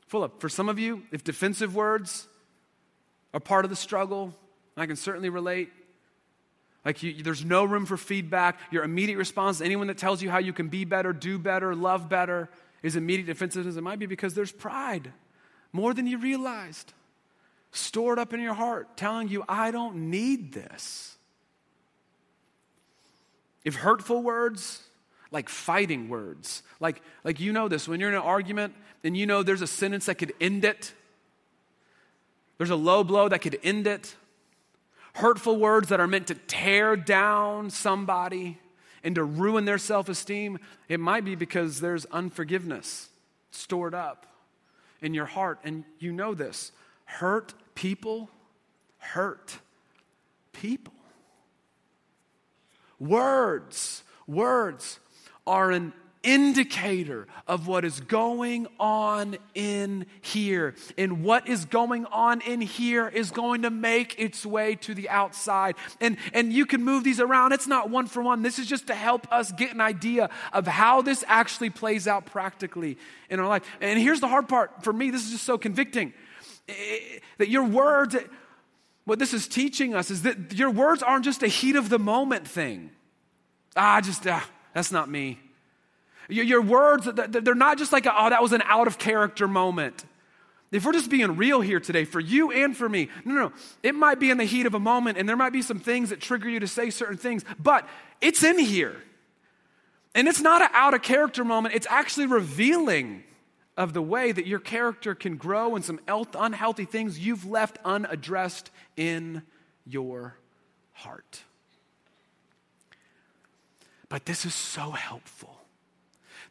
full 0.06 0.24
of. 0.24 0.32
For 0.38 0.48
some 0.48 0.70
of 0.70 0.78
you, 0.78 1.02
if 1.12 1.22
defensive 1.22 1.74
words 1.74 2.26
are 3.34 3.40
part 3.40 3.66
of 3.66 3.70
the 3.70 3.76
struggle, 3.76 4.34
I 4.74 4.86
can 4.86 4.96
certainly 4.96 5.28
relate. 5.28 5.70
Like 6.86 7.02
you, 7.02 7.22
there's 7.22 7.44
no 7.44 7.66
room 7.66 7.84
for 7.84 7.98
feedback. 7.98 8.58
Your 8.70 8.82
immediate 8.82 9.18
response 9.18 9.58
to 9.58 9.66
anyone 9.66 9.88
that 9.88 9.98
tells 9.98 10.22
you 10.22 10.30
how 10.30 10.38
you 10.38 10.54
can 10.54 10.68
be 10.68 10.86
better, 10.86 11.12
do 11.12 11.38
better, 11.38 11.74
love 11.74 12.08
better 12.08 12.48
is 12.82 12.96
immediate 12.96 13.26
defensiveness. 13.26 13.76
It 13.76 13.82
might 13.82 13.98
be 13.98 14.06
because 14.06 14.32
there's 14.32 14.50
pride 14.50 15.12
more 15.74 15.92
than 15.92 16.06
you 16.06 16.16
realized 16.16 16.94
stored 17.72 18.18
up 18.18 18.32
in 18.32 18.40
your 18.40 18.54
heart 18.54 18.96
telling 18.96 19.28
you, 19.28 19.44
I 19.46 19.70
don't 19.70 20.08
need 20.10 20.54
this. 20.54 21.18
If 23.66 23.74
hurtful 23.74 24.22
words 24.22 24.87
like 25.30 25.48
fighting 25.48 26.08
words. 26.08 26.62
Like, 26.80 27.02
like 27.24 27.40
you 27.40 27.52
know 27.52 27.68
this, 27.68 27.88
when 27.88 28.00
you're 28.00 28.08
in 28.10 28.14
an 28.14 28.22
argument 28.22 28.74
and 29.04 29.16
you 29.16 29.26
know 29.26 29.42
there's 29.42 29.62
a 29.62 29.66
sentence 29.66 30.06
that 30.06 30.16
could 30.16 30.32
end 30.40 30.64
it, 30.64 30.92
there's 32.56 32.70
a 32.70 32.76
low 32.76 33.04
blow 33.04 33.28
that 33.28 33.40
could 33.40 33.58
end 33.62 33.86
it. 33.86 34.16
Hurtful 35.14 35.56
words 35.56 35.88
that 35.88 36.00
are 36.00 36.06
meant 36.06 36.28
to 36.28 36.34
tear 36.34 36.96
down 36.96 37.70
somebody 37.70 38.58
and 39.02 39.14
to 39.14 39.24
ruin 39.24 39.64
their 39.64 39.78
self 39.78 40.08
esteem, 40.08 40.58
it 40.88 41.00
might 41.00 41.24
be 41.24 41.34
because 41.34 41.80
there's 41.80 42.04
unforgiveness 42.06 43.08
stored 43.50 43.94
up 43.94 44.26
in 45.00 45.14
your 45.14 45.26
heart. 45.26 45.58
And 45.64 45.84
you 45.98 46.12
know 46.12 46.34
this 46.34 46.72
hurt 47.04 47.54
people 47.74 48.28
hurt 48.98 49.58
people. 50.52 50.92
Words, 52.98 54.02
words 54.26 54.98
are 55.48 55.72
an 55.72 55.92
indicator 56.22 57.26
of 57.46 57.66
what 57.66 57.84
is 57.84 58.00
going 58.00 58.66
on 58.78 59.36
in 59.54 60.04
here. 60.20 60.74
And 60.96 61.24
what 61.24 61.48
is 61.48 61.64
going 61.64 62.04
on 62.06 62.40
in 62.42 62.60
here 62.60 63.08
is 63.08 63.30
going 63.30 63.62
to 63.62 63.70
make 63.70 64.18
its 64.18 64.44
way 64.44 64.74
to 64.76 64.94
the 64.94 65.08
outside. 65.08 65.76
And, 66.00 66.18
and 66.34 66.52
you 66.52 66.66
can 66.66 66.84
move 66.84 67.04
these 67.04 67.20
around. 67.20 67.52
It's 67.52 67.66
not 67.66 67.88
one 67.88 68.06
for 68.06 68.22
one. 68.22 68.42
This 68.42 68.58
is 68.58 68.66
just 68.66 68.88
to 68.88 68.94
help 68.94 69.30
us 69.32 69.52
get 69.52 69.72
an 69.72 69.80
idea 69.80 70.28
of 70.52 70.66
how 70.66 71.02
this 71.02 71.24
actually 71.26 71.70
plays 71.70 72.06
out 72.06 72.26
practically 72.26 72.98
in 73.30 73.40
our 73.40 73.48
life. 73.48 73.64
And 73.80 73.98
here's 73.98 74.20
the 74.20 74.28
hard 74.28 74.48
part 74.48 74.82
for 74.84 74.92
me 74.92 75.10
this 75.10 75.24
is 75.24 75.30
just 75.30 75.44
so 75.44 75.56
convicting 75.56 76.12
that 77.38 77.48
your 77.48 77.64
words, 77.64 78.16
what 79.04 79.18
this 79.18 79.32
is 79.32 79.48
teaching 79.48 79.94
us 79.94 80.10
is 80.10 80.22
that 80.22 80.52
your 80.52 80.70
words 80.70 81.02
aren't 81.02 81.24
just 81.24 81.42
a 81.42 81.48
heat 81.48 81.76
of 81.76 81.88
the 81.88 81.98
moment 81.98 82.46
thing. 82.46 82.90
Ah, 83.76 84.00
just, 84.02 84.26
ah, 84.26 84.46
that's 84.78 84.92
not 84.92 85.10
me. 85.10 85.40
Your, 86.28 86.62
words, 86.62 87.08
they're 87.12 87.54
not 87.56 87.78
just 87.78 87.92
like, 87.92 88.06
oh, 88.08 88.30
that 88.30 88.40
was 88.40 88.52
an 88.52 88.62
out 88.64 88.86
of 88.86 88.96
character 88.96 89.48
moment. 89.48 90.04
If 90.70 90.84
we're 90.84 90.92
just 90.92 91.10
being 91.10 91.36
real 91.36 91.60
here 91.60 91.80
today, 91.80 92.04
for 92.04 92.20
you 92.20 92.52
and 92.52 92.76
for 92.76 92.88
me, 92.88 93.08
no, 93.24 93.34
no, 93.34 93.40
no. 93.48 93.52
It 93.82 93.96
might 93.96 94.20
be 94.20 94.30
in 94.30 94.38
the 94.38 94.44
heat 94.44 94.66
of 94.66 94.74
a 94.74 94.78
moment, 94.78 95.18
and 95.18 95.28
there 95.28 95.36
might 95.36 95.52
be 95.52 95.62
some 95.62 95.80
things 95.80 96.10
that 96.10 96.20
trigger 96.20 96.48
you 96.48 96.60
to 96.60 96.68
say 96.68 96.90
certain 96.90 97.16
things, 97.16 97.44
but 97.58 97.88
it's 98.20 98.44
in 98.44 98.56
here. 98.56 98.94
And 100.14 100.28
it's 100.28 100.40
not 100.40 100.62
an 100.62 100.68
out 100.74 100.94
of 100.94 101.02
character 101.02 101.44
moment, 101.44 101.74
it's 101.74 101.88
actually 101.90 102.26
revealing 102.26 103.24
of 103.76 103.94
the 103.94 104.02
way 104.02 104.30
that 104.30 104.46
your 104.46 104.60
character 104.60 105.16
can 105.16 105.38
grow 105.38 105.74
and 105.74 105.84
some 105.84 105.98
unhealthy 106.06 106.84
things 106.84 107.18
you've 107.18 107.46
left 107.46 107.78
unaddressed 107.84 108.70
in 108.96 109.42
your 109.84 110.36
heart. 110.92 111.42
But 114.08 114.24
this 114.24 114.46
is 114.46 114.54
so 114.54 114.90
helpful. 114.90 115.58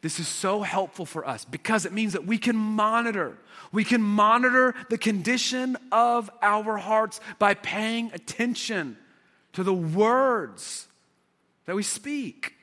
This 0.01 0.19
is 0.19 0.27
so 0.27 0.61
helpful 0.61 1.05
for 1.05 1.27
us 1.27 1.43
because 1.43 1.85
it 1.85 1.91
means 1.91 2.13
that 2.13 2.25
we 2.25 2.37
can 2.37 2.55
monitor. 2.55 3.37
We 3.71 3.83
can 3.83 4.01
monitor 4.01 4.75
the 4.89 4.97
condition 4.97 5.75
of 5.91 6.29
our 6.41 6.77
hearts 6.77 7.19
by 7.39 7.55
paying 7.55 8.11
attention 8.13 8.97
to 9.53 9.63
the 9.63 9.73
words 9.73 10.87
that 11.65 11.75
we 11.75 11.81
speak. 11.81 12.53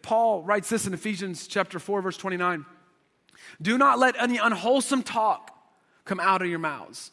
Paul 0.00 0.42
writes 0.42 0.70
this 0.70 0.86
in 0.86 0.94
Ephesians 0.94 1.46
chapter 1.46 1.78
4 1.78 2.00
verse 2.00 2.16
29. 2.16 2.64
Do 3.60 3.76
not 3.76 3.98
let 3.98 4.20
any 4.20 4.38
unwholesome 4.38 5.02
talk 5.02 5.50
come 6.04 6.18
out 6.18 6.40
of 6.40 6.48
your 6.48 6.58
mouths 6.58 7.10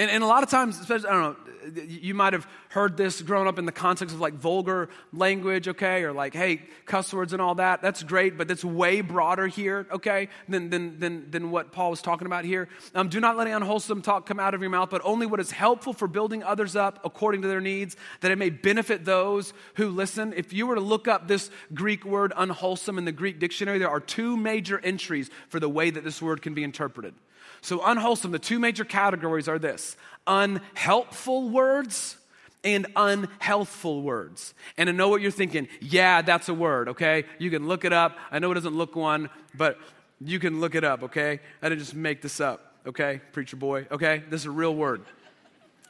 and, 0.00 0.10
and 0.10 0.24
a 0.24 0.26
lot 0.26 0.42
of 0.42 0.48
times, 0.48 0.80
especially, 0.80 1.08
I 1.08 1.12
don't 1.12 1.22
know, 1.22 1.82
you 1.86 2.14
might 2.14 2.32
have 2.32 2.46
heard 2.70 2.96
this 2.96 3.20
growing 3.20 3.46
up 3.46 3.58
in 3.58 3.66
the 3.66 3.72
context 3.72 4.14
of 4.14 4.20
like 4.20 4.32
vulgar 4.32 4.88
language, 5.12 5.68
okay, 5.68 6.04
or 6.04 6.12
like, 6.12 6.32
hey, 6.32 6.62
cuss 6.86 7.12
words 7.12 7.34
and 7.34 7.42
all 7.42 7.56
that. 7.56 7.82
That's 7.82 8.02
great, 8.02 8.38
but 8.38 8.48
that's 8.48 8.64
way 8.64 9.02
broader 9.02 9.46
here, 9.46 9.86
okay, 9.92 10.28
than, 10.48 10.70
than, 10.70 10.98
than, 10.98 11.30
than 11.30 11.50
what 11.50 11.70
Paul 11.70 11.90
was 11.90 12.00
talking 12.00 12.24
about 12.24 12.46
here. 12.46 12.70
Um, 12.94 13.10
do 13.10 13.20
not 13.20 13.36
let 13.36 13.46
any 13.46 13.54
unwholesome 13.54 14.00
talk 14.00 14.24
come 14.24 14.40
out 14.40 14.54
of 14.54 14.62
your 14.62 14.70
mouth, 14.70 14.88
but 14.88 15.02
only 15.04 15.26
what 15.26 15.38
is 15.38 15.50
helpful 15.50 15.92
for 15.92 16.08
building 16.08 16.42
others 16.42 16.76
up 16.76 17.04
according 17.04 17.42
to 17.42 17.48
their 17.48 17.60
needs, 17.60 17.94
that 18.22 18.30
it 18.30 18.38
may 18.38 18.48
benefit 18.48 19.04
those 19.04 19.52
who 19.74 19.90
listen. 19.90 20.32
If 20.34 20.54
you 20.54 20.66
were 20.66 20.76
to 20.76 20.80
look 20.80 21.08
up 21.08 21.28
this 21.28 21.50
Greek 21.74 22.06
word 22.06 22.32
unwholesome 22.34 22.96
in 22.96 23.04
the 23.04 23.12
Greek 23.12 23.38
dictionary, 23.38 23.78
there 23.78 23.90
are 23.90 24.00
two 24.00 24.38
major 24.38 24.80
entries 24.82 25.28
for 25.50 25.60
the 25.60 25.68
way 25.68 25.90
that 25.90 26.04
this 26.04 26.22
word 26.22 26.40
can 26.40 26.54
be 26.54 26.64
interpreted. 26.64 27.12
So, 27.62 27.84
unwholesome, 27.84 28.30
the 28.30 28.38
two 28.38 28.58
major 28.58 28.84
categories 28.84 29.48
are 29.48 29.58
this 29.58 29.96
unhelpful 30.26 31.50
words 31.50 32.16
and 32.64 32.86
unhealthful 32.94 34.02
words. 34.02 34.54
And 34.76 34.88
I 34.88 34.92
know 34.92 35.08
what 35.08 35.20
you're 35.22 35.30
thinking. 35.30 35.68
Yeah, 35.80 36.22
that's 36.22 36.48
a 36.48 36.54
word, 36.54 36.90
okay? 36.90 37.24
You 37.38 37.50
can 37.50 37.66
look 37.66 37.84
it 37.84 37.92
up. 37.92 38.18
I 38.30 38.38
know 38.38 38.50
it 38.50 38.54
doesn't 38.54 38.76
look 38.76 38.96
one, 38.96 39.30
but 39.54 39.78
you 40.20 40.38
can 40.38 40.60
look 40.60 40.74
it 40.74 40.84
up, 40.84 41.04
okay? 41.04 41.40
I 41.62 41.68
didn't 41.68 41.80
just 41.80 41.94
make 41.94 42.22
this 42.22 42.40
up, 42.40 42.74
okay? 42.86 43.20
Preacher 43.32 43.56
boy, 43.56 43.86
okay? 43.90 44.22
This 44.28 44.42
is 44.42 44.46
a 44.46 44.50
real 44.50 44.74
word. 44.74 45.02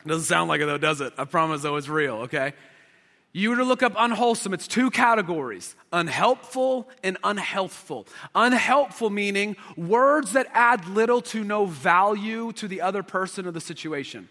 It 0.05 0.09
doesn't 0.09 0.25
sound 0.25 0.49
like 0.49 0.61
it 0.61 0.67
though, 0.67 0.79
does 0.79 1.01
it? 1.01 1.13
I 1.19 1.25
promise 1.25 1.63
though 1.63 1.77
it's 1.77 1.89
real, 1.89 2.17
okay? 2.23 2.55
You 3.33 3.51
were 3.51 3.57
to 3.57 3.65
look 3.65 3.83
up 3.83 3.95
unwholesome, 3.97 4.53
it's 4.55 4.67
two 4.67 4.91
categories 4.91 5.77
unhelpful 5.93 6.89
and 7.03 7.17
unhealthful. 7.23 8.07
Unhelpful 8.35 9.11
meaning 9.11 9.57
words 9.77 10.33
that 10.33 10.49
add 10.53 10.87
little 10.89 11.23
to 11.23 11.45
no 11.45 11.67
value 11.67 12.53
to 12.55 12.67
the 12.67 12.81
other 12.81 13.03
person 13.03 13.47
or 13.47 13.51
the 13.53 13.61
situation, 13.61 14.29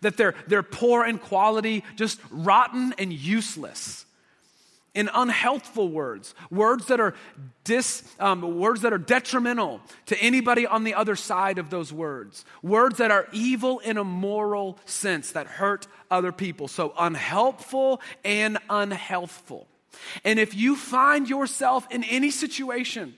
that 0.00 0.16
they're, 0.16 0.34
they're 0.48 0.62
poor 0.62 1.04
in 1.04 1.18
quality, 1.18 1.84
just 1.96 2.20
rotten 2.30 2.94
and 2.98 3.12
useless 3.12 4.06
in 4.94 5.08
unhealthful 5.08 5.90
words, 5.90 6.34
words 6.50 6.86
that 6.86 7.00
are 7.00 7.14
dis, 7.64 8.04
um, 8.20 8.58
words 8.58 8.82
that 8.82 8.92
are 8.92 8.98
detrimental 8.98 9.80
to 10.06 10.18
anybody 10.20 10.66
on 10.66 10.84
the 10.84 10.94
other 10.94 11.16
side 11.16 11.58
of 11.58 11.70
those 11.70 11.92
words, 11.92 12.44
words 12.62 12.98
that 12.98 13.10
are 13.10 13.26
evil 13.32 13.78
in 13.78 13.96
a 13.96 14.04
moral 14.04 14.78
sense 14.84 15.32
that 15.32 15.46
hurt 15.46 15.86
other 16.10 16.30
people. 16.30 16.68
So 16.68 16.92
unhelpful 16.98 18.02
and 18.24 18.58
unhealthful. 18.68 19.66
And 20.24 20.38
if 20.38 20.54
you 20.54 20.76
find 20.76 21.28
yourself 21.28 21.86
in 21.90 22.04
any 22.04 22.30
situation 22.30 23.14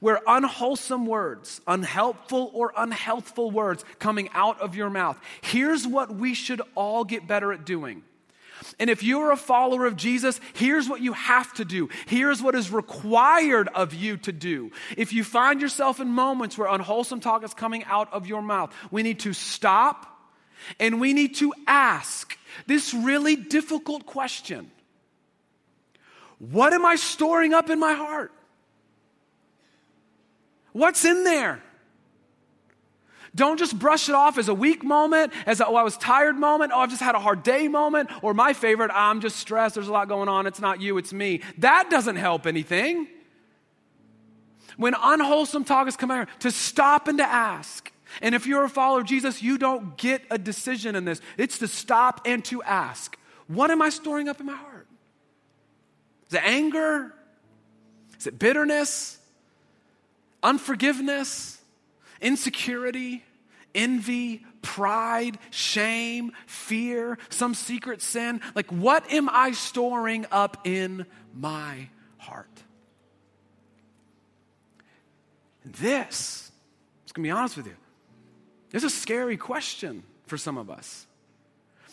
where 0.00 0.20
unwholesome 0.26 1.06
words, 1.06 1.60
unhelpful 1.66 2.50
or 2.54 2.72
unhealthful 2.72 3.50
words 3.50 3.84
coming 3.98 4.28
out 4.32 4.60
of 4.60 4.76
your 4.76 4.90
mouth, 4.90 5.20
here's 5.42 5.86
what 5.86 6.14
we 6.14 6.34
should 6.34 6.62
all 6.74 7.04
get 7.04 7.26
better 7.26 7.52
at 7.52 7.64
doing 7.64 8.02
and 8.78 8.90
if 8.90 9.02
you're 9.02 9.30
a 9.30 9.36
follower 9.36 9.86
of 9.86 9.96
Jesus, 9.96 10.40
here's 10.54 10.88
what 10.88 11.00
you 11.00 11.12
have 11.12 11.52
to 11.54 11.64
do. 11.64 11.88
Here's 12.06 12.42
what 12.42 12.54
is 12.54 12.70
required 12.70 13.68
of 13.68 13.94
you 13.94 14.16
to 14.18 14.32
do. 14.32 14.72
If 14.96 15.12
you 15.12 15.22
find 15.22 15.60
yourself 15.60 16.00
in 16.00 16.08
moments 16.08 16.58
where 16.58 16.68
unwholesome 16.68 17.20
talk 17.20 17.44
is 17.44 17.54
coming 17.54 17.84
out 17.84 18.12
of 18.12 18.26
your 18.26 18.42
mouth, 18.42 18.74
we 18.90 19.02
need 19.02 19.20
to 19.20 19.32
stop 19.32 20.10
and 20.80 21.00
we 21.00 21.12
need 21.12 21.36
to 21.36 21.52
ask 21.66 22.36
this 22.66 22.94
really 22.94 23.36
difficult 23.36 24.06
question 24.06 24.70
What 26.38 26.72
am 26.72 26.84
I 26.84 26.96
storing 26.96 27.54
up 27.54 27.70
in 27.70 27.78
my 27.78 27.92
heart? 27.92 28.32
What's 30.72 31.04
in 31.04 31.22
there? 31.22 31.62
Don't 33.34 33.58
just 33.58 33.76
brush 33.78 34.08
it 34.08 34.14
off 34.14 34.38
as 34.38 34.48
a 34.48 34.54
weak 34.54 34.84
moment, 34.84 35.32
as 35.44 35.60
a, 35.60 35.66
oh, 35.66 35.74
I 35.74 35.82
was 35.82 35.96
tired 35.96 36.36
moment, 36.36 36.72
oh, 36.72 36.78
I've 36.78 36.90
just 36.90 37.02
had 37.02 37.16
a 37.16 37.18
hard 37.18 37.42
day 37.42 37.66
moment, 37.66 38.10
or 38.22 38.32
my 38.32 38.52
favorite, 38.52 38.92
I'm 38.94 39.20
just 39.20 39.36
stressed, 39.36 39.74
there's 39.74 39.88
a 39.88 39.92
lot 39.92 40.08
going 40.08 40.28
on, 40.28 40.46
it's 40.46 40.60
not 40.60 40.80
you, 40.80 40.98
it's 40.98 41.12
me. 41.12 41.40
That 41.58 41.90
doesn't 41.90 42.16
help 42.16 42.46
anything. 42.46 43.08
When 44.76 44.94
unwholesome 45.00 45.64
talk 45.64 45.88
is 45.88 45.96
coming 45.96 46.26
to 46.40 46.50
stop 46.50 47.08
and 47.08 47.18
to 47.18 47.24
ask. 47.24 47.90
And 48.22 48.34
if 48.34 48.46
you're 48.46 48.64
a 48.64 48.68
follower 48.68 49.00
of 49.00 49.06
Jesus, 49.06 49.42
you 49.42 49.58
don't 49.58 49.96
get 49.96 50.22
a 50.30 50.38
decision 50.38 50.94
in 50.94 51.04
this. 51.04 51.20
It's 51.36 51.58
to 51.58 51.68
stop 51.68 52.20
and 52.24 52.44
to 52.46 52.62
ask. 52.62 53.16
What 53.48 53.70
am 53.70 53.82
I 53.82 53.90
storing 53.90 54.28
up 54.28 54.40
in 54.40 54.46
my 54.46 54.54
heart? 54.54 54.86
Is 56.28 56.34
it 56.34 56.42
anger? 56.44 57.12
Is 58.18 58.26
it 58.26 58.38
bitterness? 58.38 59.18
Unforgiveness? 60.42 61.53
Insecurity, 62.24 63.22
envy, 63.74 64.44
pride, 64.62 65.38
shame, 65.50 66.32
fear, 66.46 67.18
some 67.28 67.54
secret 67.54 68.02
sin. 68.02 68.40
Like, 68.56 68.72
what 68.72 69.12
am 69.12 69.28
I 69.30 69.52
storing 69.52 70.26
up 70.32 70.66
in 70.66 71.06
my 71.32 71.88
heart? 72.16 72.48
And 75.62 75.72
this, 75.74 76.50
I'm 76.50 77.04
just 77.04 77.14
gonna 77.14 77.26
be 77.26 77.30
honest 77.30 77.56
with 77.56 77.66
you, 77.66 77.76
this 78.70 78.82
is 78.82 78.92
a 78.92 78.96
scary 78.96 79.36
question 79.36 80.02
for 80.26 80.36
some 80.36 80.58
of 80.58 80.70
us. 80.70 81.06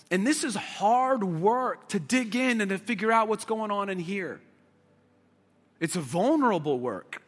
And 0.10 0.26
this 0.26 0.44
is 0.44 0.56
hard 0.56 1.24
work 1.24 1.90
to 1.90 2.00
dig 2.00 2.36
in 2.36 2.60
and 2.60 2.70
to 2.70 2.78
figure 2.78 3.12
out 3.12 3.28
what's 3.28 3.46
going 3.46 3.72
on 3.72 3.90
in 3.90 4.00
here. 4.00 4.42
It's 5.80 5.96
a 5.96 6.02
vulnerable 6.02 6.80
work. 6.80 7.22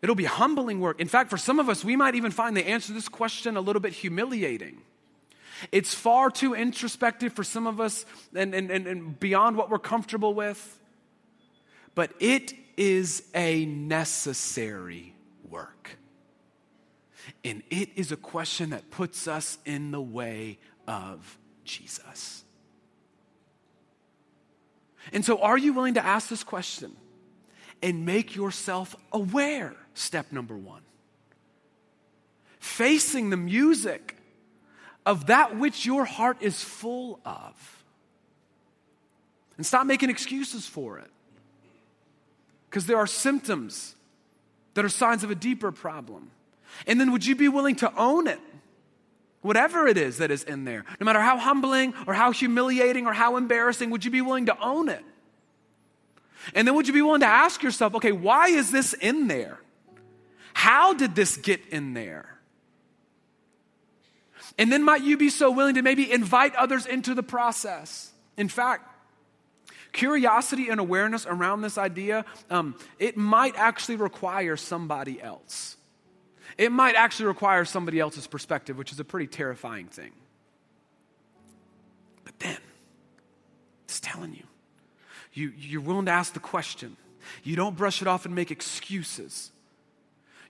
It'll 0.00 0.14
be 0.14 0.24
humbling 0.24 0.80
work. 0.80 1.00
In 1.00 1.08
fact, 1.08 1.28
for 1.30 1.36
some 1.36 1.58
of 1.58 1.68
us, 1.68 1.84
we 1.84 1.96
might 1.96 2.14
even 2.14 2.30
find 2.30 2.56
the 2.56 2.66
answer 2.66 2.88
to 2.88 2.92
this 2.92 3.08
question 3.08 3.56
a 3.56 3.60
little 3.60 3.80
bit 3.80 3.92
humiliating. 3.92 4.80
It's 5.72 5.94
far 5.94 6.30
too 6.30 6.54
introspective 6.54 7.32
for 7.32 7.42
some 7.42 7.66
of 7.66 7.80
us 7.80 8.06
and, 8.34 8.54
and, 8.54 8.70
and, 8.70 8.86
and 8.86 9.18
beyond 9.18 9.56
what 9.56 9.70
we're 9.70 9.78
comfortable 9.78 10.34
with. 10.34 10.78
But 11.94 12.12
it 12.20 12.54
is 12.76 13.24
a 13.34 13.66
necessary 13.66 15.14
work. 15.50 15.98
And 17.44 17.62
it 17.70 17.90
is 17.96 18.12
a 18.12 18.16
question 18.16 18.70
that 18.70 18.90
puts 18.90 19.26
us 19.26 19.58
in 19.64 19.90
the 19.90 20.00
way 20.00 20.58
of 20.86 21.38
Jesus. 21.64 22.44
And 25.12 25.24
so, 25.24 25.40
are 25.40 25.58
you 25.58 25.72
willing 25.72 25.94
to 25.94 26.04
ask 26.04 26.28
this 26.28 26.44
question 26.44 26.96
and 27.82 28.06
make 28.06 28.36
yourself 28.36 28.94
aware? 29.12 29.74
Step 29.98 30.32
number 30.32 30.56
one. 30.56 30.82
Facing 32.58 33.30
the 33.30 33.36
music 33.36 34.16
of 35.04 35.26
that 35.26 35.56
which 35.56 35.86
your 35.86 36.04
heart 36.04 36.38
is 36.40 36.62
full 36.62 37.20
of. 37.24 37.84
And 39.56 39.66
stop 39.66 39.86
making 39.86 40.10
excuses 40.10 40.66
for 40.66 40.98
it. 40.98 41.10
Because 42.70 42.86
there 42.86 42.98
are 42.98 43.06
symptoms 43.06 43.94
that 44.74 44.84
are 44.84 44.88
signs 44.88 45.24
of 45.24 45.30
a 45.30 45.34
deeper 45.34 45.72
problem. 45.72 46.30
And 46.86 47.00
then 47.00 47.10
would 47.12 47.26
you 47.26 47.34
be 47.34 47.48
willing 47.48 47.76
to 47.76 47.92
own 47.96 48.28
it? 48.28 48.38
Whatever 49.40 49.86
it 49.86 49.96
is 49.96 50.18
that 50.18 50.30
is 50.30 50.42
in 50.44 50.64
there, 50.64 50.84
no 51.00 51.04
matter 51.04 51.20
how 51.20 51.38
humbling 51.38 51.94
or 52.06 52.14
how 52.14 52.32
humiliating 52.32 53.06
or 53.06 53.12
how 53.12 53.36
embarrassing, 53.36 53.90
would 53.90 54.04
you 54.04 54.10
be 54.10 54.20
willing 54.20 54.46
to 54.46 54.60
own 54.60 54.88
it? 54.88 55.04
And 56.54 56.66
then 56.66 56.74
would 56.74 56.86
you 56.86 56.92
be 56.92 57.02
willing 57.02 57.20
to 57.20 57.26
ask 57.26 57.62
yourself, 57.62 57.94
okay, 57.96 58.12
why 58.12 58.48
is 58.48 58.70
this 58.70 58.92
in 58.94 59.28
there? 59.28 59.58
How 60.58 60.92
did 60.92 61.14
this 61.14 61.36
get 61.36 61.60
in 61.68 61.94
there? 61.94 62.36
And 64.58 64.72
then 64.72 64.82
might 64.82 65.02
you 65.02 65.16
be 65.16 65.30
so 65.30 65.52
willing 65.52 65.76
to 65.76 65.82
maybe 65.82 66.10
invite 66.10 66.52
others 66.56 66.84
into 66.84 67.14
the 67.14 67.22
process? 67.22 68.10
In 68.36 68.48
fact, 68.48 68.92
curiosity 69.92 70.68
and 70.68 70.80
awareness 70.80 71.26
around 71.26 71.60
this 71.60 71.78
idea, 71.78 72.24
um, 72.50 72.74
it 72.98 73.16
might 73.16 73.54
actually 73.56 73.94
require 73.94 74.56
somebody 74.56 75.22
else. 75.22 75.76
It 76.58 76.72
might 76.72 76.96
actually 76.96 77.26
require 77.26 77.64
somebody 77.64 78.00
else's 78.00 78.26
perspective, 78.26 78.76
which 78.76 78.90
is 78.90 78.98
a 78.98 79.04
pretty 79.04 79.28
terrifying 79.28 79.86
thing. 79.86 80.10
But 82.24 82.36
then, 82.40 82.58
it's 83.84 84.00
telling 84.00 84.34
you, 84.34 84.42
you 85.32 85.52
you're 85.56 85.82
willing 85.82 86.06
to 86.06 86.12
ask 86.12 86.32
the 86.32 86.40
question. 86.40 86.96
You 87.44 87.54
don't 87.54 87.76
brush 87.76 88.02
it 88.02 88.08
off 88.08 88.26
and 88.26 88.34
make 88.34 88.50
excuses. 88.50 89.52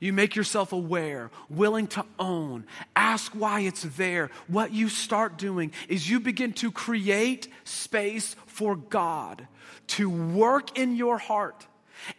You 0.00 0.12
make 0.12 0.36
yourself 0.36 0.72
aware, 0.72 1.30
willing 1.48 1.88
to 1.88 2.04
own, 2.18 2.66
ask 2.94 3.32
why 3.32 3.60
it's 3.60 3.82
there. 3.82 4.30
What 4.46 4.72
you 4.72 4.88
start 4.88 5.38
doing 5.38 5.72
is 5.88 6.08
you 6.08 6.20
begin 6.20 6.52
to 6.54 6.70
create 6.70 7.48
space 7.64 8.36
for 8.46 8.76
God 8.76 9.46
to 9.88 10.08
work 10.08 10.78
in 10.78 10.94
your 10.94 11.18
heart 11.18 11.66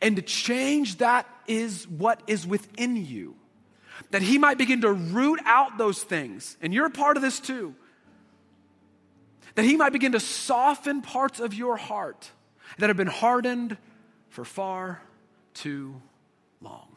and 0.01 0.17
to 0.17 0.21
change 0.21 0.97
that 0.97 1.25
is 1.47 1.87
what 1.87 2.21
is 2.27 2.45
within 2.45 2.97
you. 2.97 3.35
That 4.11 4.21
He 4.21 4.37
might 4.37 4.57
begin 4.57 4.81
to 4.81 4.91
root 4.91 5.39
out 5.45 5.77
those 5.77 6.03
things. 6.03 6.57
And 6.61 6.73
you're 6.73 6.87
a 6.87 6.91
part 6.91 7.15
of 7.15 7.23
this 7.23 7.39
too. 7.39 7.75
That 9.55 9.63
He 9.63 9.77
might 9.77 9.93
begin 9.93 10.11
to 10.11 10.19
soften 10.19 11.01
parts 11.01 11.39
of 11.39 11.53
your 11.53 11.77
heart 11.77 12.31
that 12.77 12.89
have 12.89 12.97
been 12.97 13.07
hardened 13.07 13.77
for 14.29 14.43
far 14.43 15.01
too 15.53 16.01
long 16.61 16.88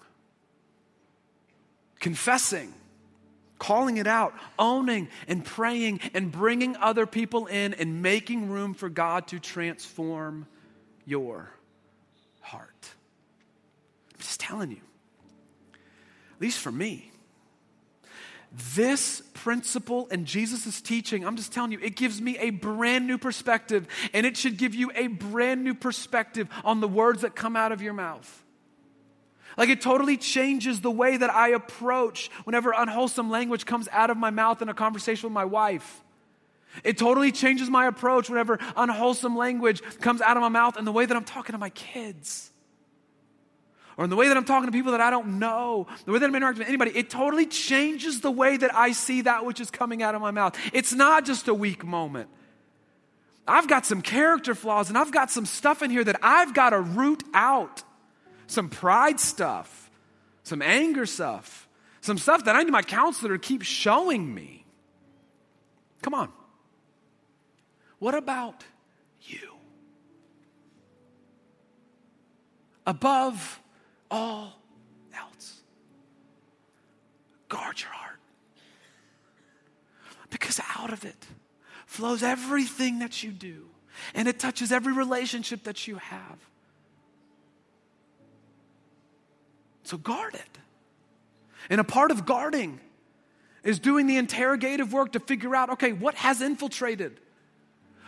confessing, 2.03 2.75
calling 3.59 3.97
it 3.97 4.07
out, 4.07 4.35
owning 4.59 5.09
and 5.29 5.43
praying 5.43 6.01
and 6.13 6.31
bringing 6.31 6.77
other 6.77 7.07
people 7.07 7.47
in 7.47 7.73
and 7.75 8.03
making 8.03 8.51
room 8.51 8.75
for 8.75 8.91
God 8.91 9.29
to 9.29 9.39
transform 9.39 10.47
your 11.07 11.51
heart. 12.41 12.91
I'm 14.13 14.21
just 14.21 14.41
telling 14.41 14.73
you, 14.73 14.81
at 16.35 16.41
least 16.41 16.59
for 16.59 16.73
me, 16.73 17.13
this 18.75 19.23
principle 19.33 20.09
and 20.11 20.27
Jesus' 20.27 20.83
teaching, 20.83 21.25
I'm 21.25 21.37
just 21.37 21.53
telling 21.53 21.73
you, 21.73 21.79
it 21.81 21.97
gives 21.97 22.21
me 22.21 22.37
a 22.39 22.51
brand 22.51 23.07
new 23.07 23.17
perspective, 23.17 23.87
and 24.13 24.27
it 24.27 24.37
should 24.37 24.59
give 24.59 24.75
you 24.75 24.91
a 24.95 25.07
brand 25.07 25.65
new 25.65 25.73
perspective 25.73 26.49
on 26.65 26.81
the 26.81 26.89
words 26.89 27.23
that 27.23 27.35
come 27.35 27.57
out 27.57 27.73
of 27.73 27.81
your 27.81 27.95
mouth. 27.95 28.42
Like 29.57 29.69
it 29.69 29.81
totally 29.81 30.17
changes 30.17 30.81
the 30.81 30.91
way 30.91 31.17
that 31.17 31.31
I 31.31 31.49
approach 31.49 32.31
whenever 32.45 32.73
unwholesome 32.77 33.31
language 33.31 33.67
comes 33.67 33.89
out 33.93 34.11
of 34.11 34.17
my 34.17 34.31
mouth 34.31 34.63
in 34.63 34.69
a 34.69 34.75
conversation 34.75 35.29
with 35.29 35.35
my 35.35 35.45
wife. 35.45 36.03
It 36.85 36.97
totally 36.97 37.33
changes 37.33 37.69
my 37.69 37.87
approach 37.87 38.31
whenever 38.31 38.59
unwholesome 38.77 39.37
language 39.37 39.83
comes 40.01 40.23
out 40.23 40.37
of 40.37 40.41
my 40.41 40.49
mouth 40.49 40.79
in 40.79 40.85
the 40.85 40.93
way 40.93 41.05
that 41.05 41.17
I'm 41.17 41.25
talking 41.25 41.53
to 41.53 41.59
my 41.59 41.71
kids. 41.71 42.51
Or 43.99 44.05
in 44.05 44.11
the 44.11 44.17
way 44.17 44.29
that 44.29 44.37
I'm 44.37 44.47
talking 44.47 44.67
to 44.67 44.73
people 44.73 44.93
that 44.93 45.03
I 45.03 45.11
don't 45.11 45.39
know, 45.39 45.87
the 46.07 46.13
way 46.13 46.19
that 46.19 46.27
I'm 46.27 46.35
interacting 46.35 46.61
with 46.61 46.69
anybody, 46.69 46.93
it 46.93 47.11
totally 47.11 47.45
changes 47.45 48.23
the 48.23 48.31
way 48.31 48.57
that 48.57 48.75
I 48.75 48.93
see 48.93 49.23
that 49.23 49.45
which 49.45 49.61
is 49.61 49.71
coming 49.71 50.03
out 50.03 50.15
of 50.15 50.23
my 50.23 50.31
mouth. 50.31 50.57
It's 50.73 50.95
not 50.95 51.27
just 51.27 51.47
a 51.49 51.55
weak 51.55 51.85
moment. 51.85 52.31
I've 53.47 53.69
got 53.69 53.85
some 53.85 54.01
character 54.01 54.55
flaws 54.55 54.89
and 54.89 54.97
I've 54.97 55.13
got 55.13 55.31
some 55.31 55.45
stuff 55.45 55.83
in 55.83 55.91
here 55.91 56.05
that 56.05 56.21
I've 56.23 56.55
got 56.55 56.71
to 56.71 56.81
root 56.81 57.23
out 57.35 57.83
some 58.53 58.69
pride 58.69 59.19
stuff, 59.19 59.91
some 60.43 60.63
anger 60.63 61.07
stuff, 61.07 61.69
some 62.01 62.19
stuff 62.19 62.45
that 62.45 62.55
I 62.55 62.63
need 62.63 62.71
my 62.71 62.83
counselor 62.83 63.33
to 63.33 63.39
keep 63.39 63.63
showing 63.63 64.33
me. 64.33 64.65
Come 66.03 66.15
on. 66.15 66.33
What 67.99 68.15
about 68.15 68.65
you? 69.23 69.55
Above 72.87 73.61
all 74.11 74.59
else, 75.17 75.61
guard 77.49 77.81
your 77.81 77.91
heart. 77.91 78.19
Because 80.31 80.61
out 80.77 80.93
of 80.93 81.05
it 81.05 81.27
flows 81.87 82.25
everything 82.25 82.99
that 82.99 83.23
you 83.23 83.31
do, 83.31 83.67
and 84.15 84.27
it 84.27 84.41
touches 84.41 84.73
every 84.73 84.93
relationship 84.93 85.63
that 85.65 85.87
you 85.87 85.97
have. 85.97 86.39
So 89.93 89.99
guard 89.99 90.33
it. 90.33 90.59
And 91.69 91.79
a 91.79 91.85
part 91.85 92.13
of 92.13 92.25
guarding 92.25 92.81
is 93.63 93.79
doing 93.79 94.07
the 94.07 94.17
interrogative 94.17 94.91
work 94.91 95.13
to 95.13 95.21
figure 95.21 95.55
out 95.55 95.69
okay, 95.69 95.93
what 95.93 96.15
has 96.15 96.41
infiltrated? 96.41 97.21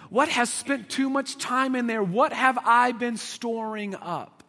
What 0.08 0.30
has 0.30 0.48
spent 0.48 0.88
too 0.88 1.10
much 1.10 1.36
time 1.36 1.76
in 1.76 1.86
there? 1.86 2.02
What 2.02 2.32
have 2.32 2.56
I 2.64 2.92
been 2.92 3.18
storing 3.18 3.94
up? 3.96 4.42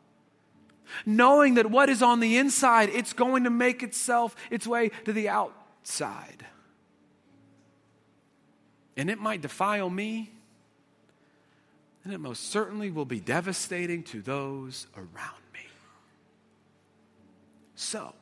Knowing 1.06 1.56
that 1.56 1.70
what 1.70 1.90
is 1.90 2.02
on 2.02 2.22
the 2.22 2.38
inside, 2.38 2.88
it's 2.88 3.12
going 3.12 3.44
to 3.44 3.50
make 3.50 3.84
itself 3.84 4.34
its 4.50 4.66
way 4.66 4.92
to 5.04 5.12
the 5.12 5.28
outside. 5.28 6.46
And 8.96 9.10
it 9.10 9.20
might 9.20 9.42
defile 9.42 9.90
me, 9.90 10.32
and 12.06 12.14
it 12.14 12.20
most 12.20 12.50
certainly 12.50 12.92
will 12.92 13.04
be 13.04 13.20
devastating 13.20 14.04
to 14.04 14.22
those 14.22 14.88
around 14.96 15.45
so, 17.76 18.14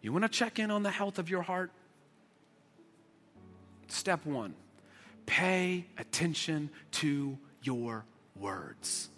you 0.00 0.12
want 0.12 0.24
to 0.24 0.28
check 0.28 0.58
in 0.58 0.70
on 0.70 0.82
the 0.82 0.90
health 0.90 1.18
of 1.18 1.28
your 1.28 1.42
heart? 1.42 1.70
Step 3.88 4.24
one 4.26 4.54
pay 5.28 5.84
attention 5.98 6.70
to 6.90 7.38
your 7.62 8.04
words. 8.34 9.10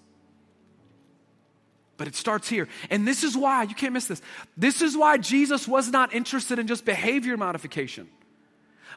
But 1.97 2.09
it 2.09 2.17
starts 2.17 2.49
here. 2.49 2.67
And 2.91 3.07
this 3.07 3.23
is 3.23 3.37
why, 3.37 3.63
you 3.63 3.77
can't 3.77 3.93
miss 3.93 4.07
this. 4.07 4.21
This 4.57 4.83
is 4.83 4.97
why 4.97 5.19
Jesus 5.19 5.69
was 5.69 5.89
not 5.91 6.13
interested 6.13 6.59
in 6.59 6.67
just 6.67 6.85
behavior 6.85 7.37
modification. 7.37 8.09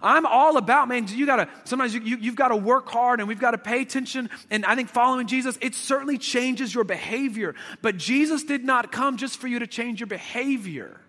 I'm 0.03 0.25
all 0.25 0.57
about, 0.57 0.89
man, 0.89 1.07
you 1.07 1.25
gotta, 1.25 1.47
sometimes 1.63 1.95
you, 1.95 2.01
you, 2.01 2.17
have 2.25 2.35
gotta 2.35 2.57
work 2.57 2.89
hard 2.89 3.21
and 3.21 3.27
we've 3.27 3.39
gotta 3.39 3.57
pay 3.57 3.81
attention. 3.81 4.29
And 4.51 4.65
I 4.65 4.75
think 4.75 4.89
following 4.89 5.27
Jesus, 5.27 5.57
it 5.61 5.73
certainly 5.73 6.17
changes 6.17 6.75
your 6.75 6.83
behavior. 6.83 7.55
But 7.81 7.97
Jesus 7.97 8.43
did 8.43 8.65
not 8.65 8.91
come 8.91 9.15
just 9.15 9.37
for 9.37 9.47
you 9.47 9.59
to 9.59 9.67
change 9.67 10.01
your 10.01 10.07
behavior. 10.07 10.99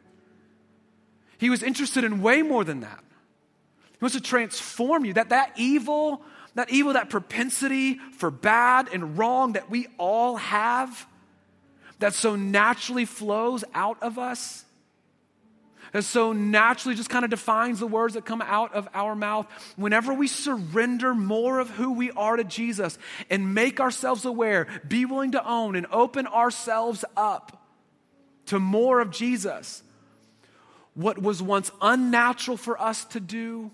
He 1.38 1.50
was 1.50 1.64
interested 1.64 2.04
in 2.04 2.22
way 2.22 2.42
more 2.42 2.62
than 2.62 2.80
that. 2.80 3.02
He 3.90 3.98
wants 4.00 4.14
to 4.14 4.22
transform 4.22 5.04
you. 5.04 5.14
That 5.14 5.30
that 5.30 5.52
evil, 5.56 6.22
that 6.54 6.70
evil, 6.70 6.92
that 6.92 7.10
propensity 7.10 7.98
for 8.16 8.30
bad 8.30 8.88
and 8.92 9.18
wrong 9.18 9.54
that 9.54 9.68
we 9.68 9.88
all 9.98 10.36
have, 10.36 11.06
that 11.98 12.14
so 12.14 12.36
naturally 12.36 13.06
flows 13.06 13.64
out 13.74 14.00
of 14.02 14.18
us 14.18 14.64
that 15.94 16.02
so 16.02 16.32
naturally 16.32 16.96
just 16.96 17.08
kind 17.08 17.24
of 17.24 17.30
defines 17.30 17.78
the 17.78 17.86
words 17.86 18.14
that 18.14 18.24
come 18.24 18.42
out 18.42 18.74
of 18.74 18.88
our 18.94 19.14
mouth. 19.14 19.46
Whenever 19.76 20.12
we 20.12 20.26
surrender 20.26 21.14
more 21.14 21.60
of 21.60 21.70
who 21.70 21.92
we 21.92 22.10
are 22.10 22.34
to 22.34 22.42
Jesus 22.42 22.98
and 23.30 23.54
make 23.54 23.78
ourselves 23.78 24.24
aware, 24.24 24.66
be 24.88 25.04
willing 25.04 25.30
to 25.30 25.48
own 25.48 25.76
and 25.76 25.86
open 25.92 26.26
ourselves 26.26 27.04
up 27.16 27.64
to 28.46 28.58
more 28.58 28.98
of 28.98 29.12
Jesus, 29.12 29.84
what 30.94 31.22
was 31.22 31.40
once 31.40 31.70
unnatural 31.80 32.56
for 32.56 32.80
us 32.82 33.04
to 33.04 33.20
do 33.20 33.70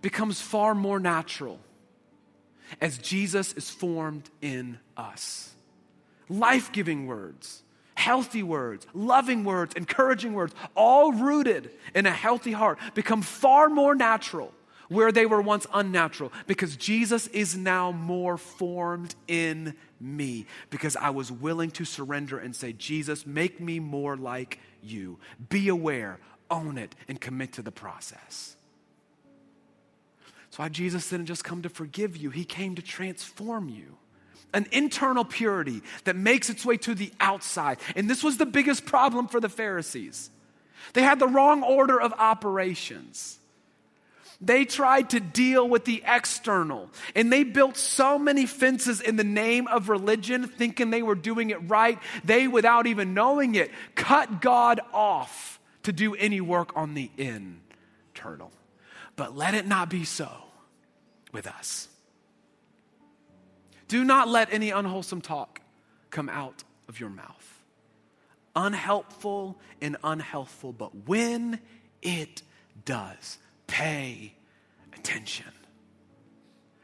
becomes 0.00 0.40
far 0.40 0.74
more 0.74 0.98
natural 0.98 1.60
as 2.80 2.98
Jesus 2.98 3.52
is 3.52 3.70
formed 3.70 4.28
in 4.40 4.80
us. 4.96 5.54
Life 6.28 6.72
giving 6.72 7.06
words 7.06 7.61
healthy 7.94 8.42
words, 8.42 8.86
loving 8.94 9.44
words, 9.44 9.74
encouraging 9.74 10.34
words, 10.34 10.54
all 10.74 11.12
rooted 11.12 11.70
in 11.94 12.06
a 12.06 12.10
healthy 12.10 12.52
heart, 12.52 12.78
become 12.94 13.22
far 13.22 13.68
more 13.68 13.94
natural 13.94 14.52
where 14.88 15.10
they 15.10 15.26
were 15.26 15.40
once 15.40 15.66
unnatural 15.72 16.32
because 16.46 16.76
Jesus 16.76 17.26
is 17.28 17.56
now 17.56 17.92
more 17.92 18.36
formed 18.36 19.14
in 19.26 19.74
me 20.00 20.46
because 20.70 20.96
I 20.96 21.10
was 21.10 21.32
willing 21.32 21.70
to 21.72 21.84
surrender 21.84 22.38
and 22.38 22.54
say, 22.54 22.72
Jesus, 22.72 23.26
make 23.26 23.60
me 23.60 23.80
more 23.80 24.16
like 24.16 24.58
you. 24.82 25.18
Be 25.48 25.68
aware, 25.68 26.18
own 26.50 26.76
it, 26.76 26.94
and 27.08 27.20
commit 27.20 27.52
to 27.54 27.62
the 27.62 27.72
process. 27.72 28.56
That's 30.44 30.58
why 30.58 30.68
Jesus 30.68 31.08
didn't 31.08 31.26
just 31.26 31.44
come 31.44 31.62
to 31.62 31.70
forgive 31.70 32.16
you, 32.16 32.30
He 32.30 32.44
came 32.44 32.74
to 32.74 32.82
transform 32.82 33.68
you 33.68 33.96
an 34.54 34.66
internal 34.72 35.24
purity 35.24 35.82
that 36.04 36.16
makes 36.16 36.50
its 36.50 36.64
way 36.64 36.76
to 36.78 36.94
the 36.94 37.12
outside. 37.20 37.78
And 37.96 38.08
this 38.08 38.22
was 38.22 38.36
the 38.36 38.46
biggest 38.46 38.84
problem 38.84 39.28
for 39.28 39.40
the 39.40 39.48
Pharisees. 39.48 40.30
They 40.92 41.02
had 41.02 41.18
the 41.18 41.28
wrong 41.28 41.62
order 41.62 42.00
of 42.00 42.12
operations. 42.12 43.38
They 44.40 44.64
tried 44.64 45.10
to 45.10 45.20
deal 45.20 45.68
with 45.68 45.84
the 45.84 46.02
external, 46.04 46.90
and 47.14 47.32
they 47.32 47.44
built 47.44 47.76
so 47.76 48.18
many 48.18 48.44
fences 48.46 49.00
in 49.00 49.14
the 49.14 49.24
name 49.24 49.68
of 49.68 49.88
religion, 49.88 50.48
thinking 50.48 50.90
they 50.90 51.04
were 51.04 51.14
doing 51.14 51.50
it 51.50 51.70
right. 51.70 51.96
They, 52.24 52.48
without 52.48 52.88
even 52.88 53.14
knowing 53.14 53.54
it, 53.54 53.70
cut 53.94 54.40
God 54.40 54.80
off 54.92 55.60
to 55.84 55.92
do 55.92 56.16
any 56.16 56.40
work 56.40 56.76
on 56.76 56.94
the 56.94 57.08
internal. 57.16 58.50
But 59.14 59.36
let 59.36 59.54
it 59.54 59.66
not 59.66 59.88
be 59.88 60.04
so 60.04 60.28
with 61.30 61.46
us. 61.46 61.86
Do 63.92 64.04
not 64.04 64.26
let 64.26 64.50
any 64.50 64.70
unwholesome 64.70 65.20
talk 65.20 65.60
come 66.08 66.30
out 66.30 66.64
of 66.88 66.98
your 66.98 67.10
mouth. 67.10 67.62
Unhelpful 68.56 69.58
and 69.82 69.98
unhealthful, 70.02 70.72
but 70.72 71.06
when 71.06 71.60
it 72.00 72.40
does, 72.86 73.36
pay 73.66 74.32
attention 74.96 75.52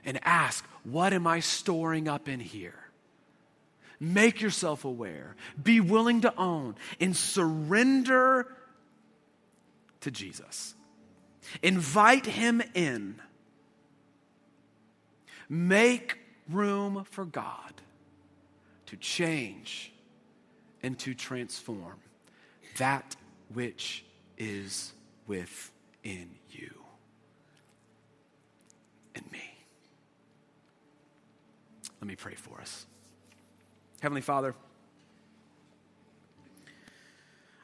and 0.04 0.20
ask, 0.22 0.66
What 0.84 1.14
am 1.14 1.26
I 1.26 1.40
storing 1.40 2.08
up 2.08 2.28
in 2.28 2.40
here? 2.40 2.90
Make 3.98 4.42
yourself 4.42 4.84
aware. 4.84 5.34
Be 5.62 5.80
willing 5.80 6.20
to 6.20 6.36
own 6.36 6.74
and 7.00 7.16
surrender 7.16 8.54
to 10.02 10.10
Jesus. 10.10 10.74
Invite 11.62 12.26
him 12.26 12.62
in. 12.74 13.18
Make 15.48 16.17
room 16.48 17.04
for 17.10 17.24
God 17.24 17.74
to 18.86 18.96
change 18.96 19.92
and 20.82 20.98
to 21.00 21.14
transform 21.14 21.98
that 22.78 23.16
which 23.52 24.04
is 24.36 24.92
within 25.26 26.30
you 26.50 26.70
and 29.14 29.30
me. 29.32 29.42
Let 32.00 32.08
me 32.08 32.16
pray 32.16 32.34
for 32.34 32.60
us. 32.60 32.86
Heavenly 34.00 34.20
Father, 34.20 34.54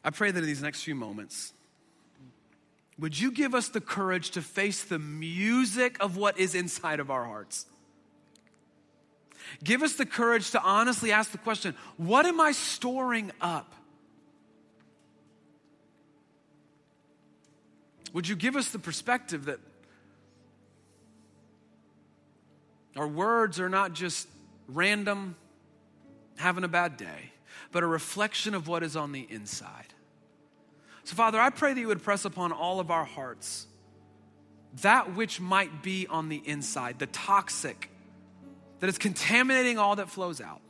I 0.02 0.10
pray 0.10 0.30
that 0.30 0.38
in 0.38 0.46
these 0.46 0.62
next 0.62 0.82
few 0.82 0.94
moments, 0.94 1.52
would 2.98 3.18
you 3.18 3.30
give 3.30 3.54
us 3.54 3.68
the 3.68 3.80
courage 3.80 4.30
to 4.32 4.42
face 4.42 4.84
the 4.84 4.98
music 4.98 5.96
of 6.00 6.16
what 6.16 6.38
is 6.38 6.54
inside 6.54 7.00
of 7.00 7.10
our 7.10 7.24
hearts? 7.24 7.66
Give 9.62 9.82
us 9.82 9.94
the 9.94 10.06
courage 10.06 10.50
to 10.52 10.62
honestly 10.62 11.12
ask 11.12 11.30
the 11.30 11.38
question 11.38 11.74
what 11.96 12.26
am 12.26 12.40
I 12.40 12.52
storing 12.52 13.30
up? 13.40 13.74
Would 18.12 18.28
you 18.28 18.36
give 18.36 18.54
us 18.54 18.68
the 18.68 18.78
perspective 18.78 19.46
that 19.46 19.58
our 22.96 23.08
words 23.08 23.58
are 23.58 23.68
not 23.68 23.92
just 23.92 24.28
random, 24.68 25.34
having 26.36 26.62
a 26.62 26.68
bad 26.68 26.96
day, 26.96 27.32
but 27.72 27.82
a 27.82 27.86
reflection 27.86 28.54
of 28.54 28.68
what 28.68 28.84
is 28.84 28.94
on 28.94 29.10
the 29.10 29.26
inside? 29.28 29.94
So, 31.02 31.16
Father, 31.16 31.40
I 31.40 31.50
pray 31.50 31.74
that 31.74 31.80
you 31.80 31.88
would 31.88 32.02
press 32.02 32.24
upon 32.24 32.52
all 32.52 32.78
of 32.78 32.90
our 32.90 33.04
hearts 33.04 33.66
that 34.82 35.14
which 35.14 35.40
might 35.40 35.82
be 35.82 36.06
on 36.06 36.28
the 36.28 36.42
inside, 36.44 36.98
the 36.98 37.06
toxic 37.06 37.90
that 38.80 38.88
is 38.88 38.98
contaminating 38.98 39.78
all 39.78 39.96
that 39.96 40.10
flows 40.10 40.40
out. 40.40 40.60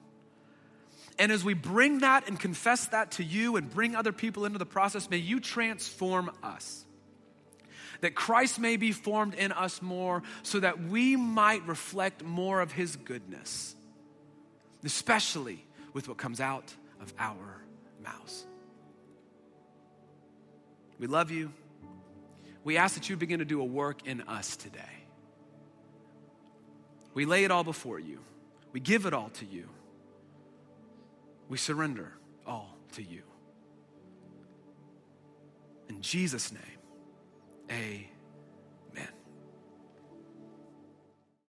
And 1.19 1.31
as 1.31 1.45
we 1.45 1.55
bring 1.55 2.01
that 2.01 2.29
and 2.29 2.39
confess 2.39 2.87
that 2.87 3.13
to 3.13 3.25
you 3.25 3.57
and 3.57 3.71
bring 3.71 3.95
other 3.95 4.13
people 4.13 4.45
into 4.45 4.59
the 4.59 4.67
process, 4.67 5.09
may 5.09 5.19
you 5.19 5.41
transform 5.41 6.31
us. 6.43 6.85
That 8.01 8.15
Christ 8.15 8.59
may 8.59 8.77
be 8.77 8.93
formed 8.93 9.35
in 9.35 9.53
us 9.53 9.81
more 9.81 10.23
so 10.43 10.61
that 10.61 10.83
we 10.83 11.17
might 11.17 11.67
reflect 11.67 12.25
more 12.25 12.61
of 12.61 12.73
his 12.73 12.97
goodness, 12.97 13.77
especially 14.83 15.65
with 15.93 16.09
what 16.09 16.17
comes 16.17 16.41
out 16.41 16.75
of 17.01 17.15
our 17.19 17.63
mouths. 18.03 18.45
We 20.99 21.07
love 21.07 21.31
you. 21.31 21.53
We 22.65 22.77
ask 22.77 22.95
that 22.95 23.09
you 23.09 23.17
begin 23.17 23.39
to 23.39 23.45
do 23.45 23.61
a 23.61 23.65
work 23.65 24.07
in 24.07 24.23
us 24.23 24.57
today. 24.57 24.94
We 27.15 27.25
lay 27.25 27.45
it 27.45 27.51
all 27.51 27.65
before 27.65 27.99
you, 27.99 28.19
we 28.73 28.81
give 28.81 29.07
it 29.07 29.15
all 29.15 29.31
to 29.31 29.47
you, 29.47 29.69
we 31.49 31.57
surrender 31.57 32.13
all 32.47 32.77
to 32.95 33.03
you. 33.03 33.23
In 35.89 36.01
Jesus' 36.01 36.53
name, 36.53 36.63
amen. 37.71 38.14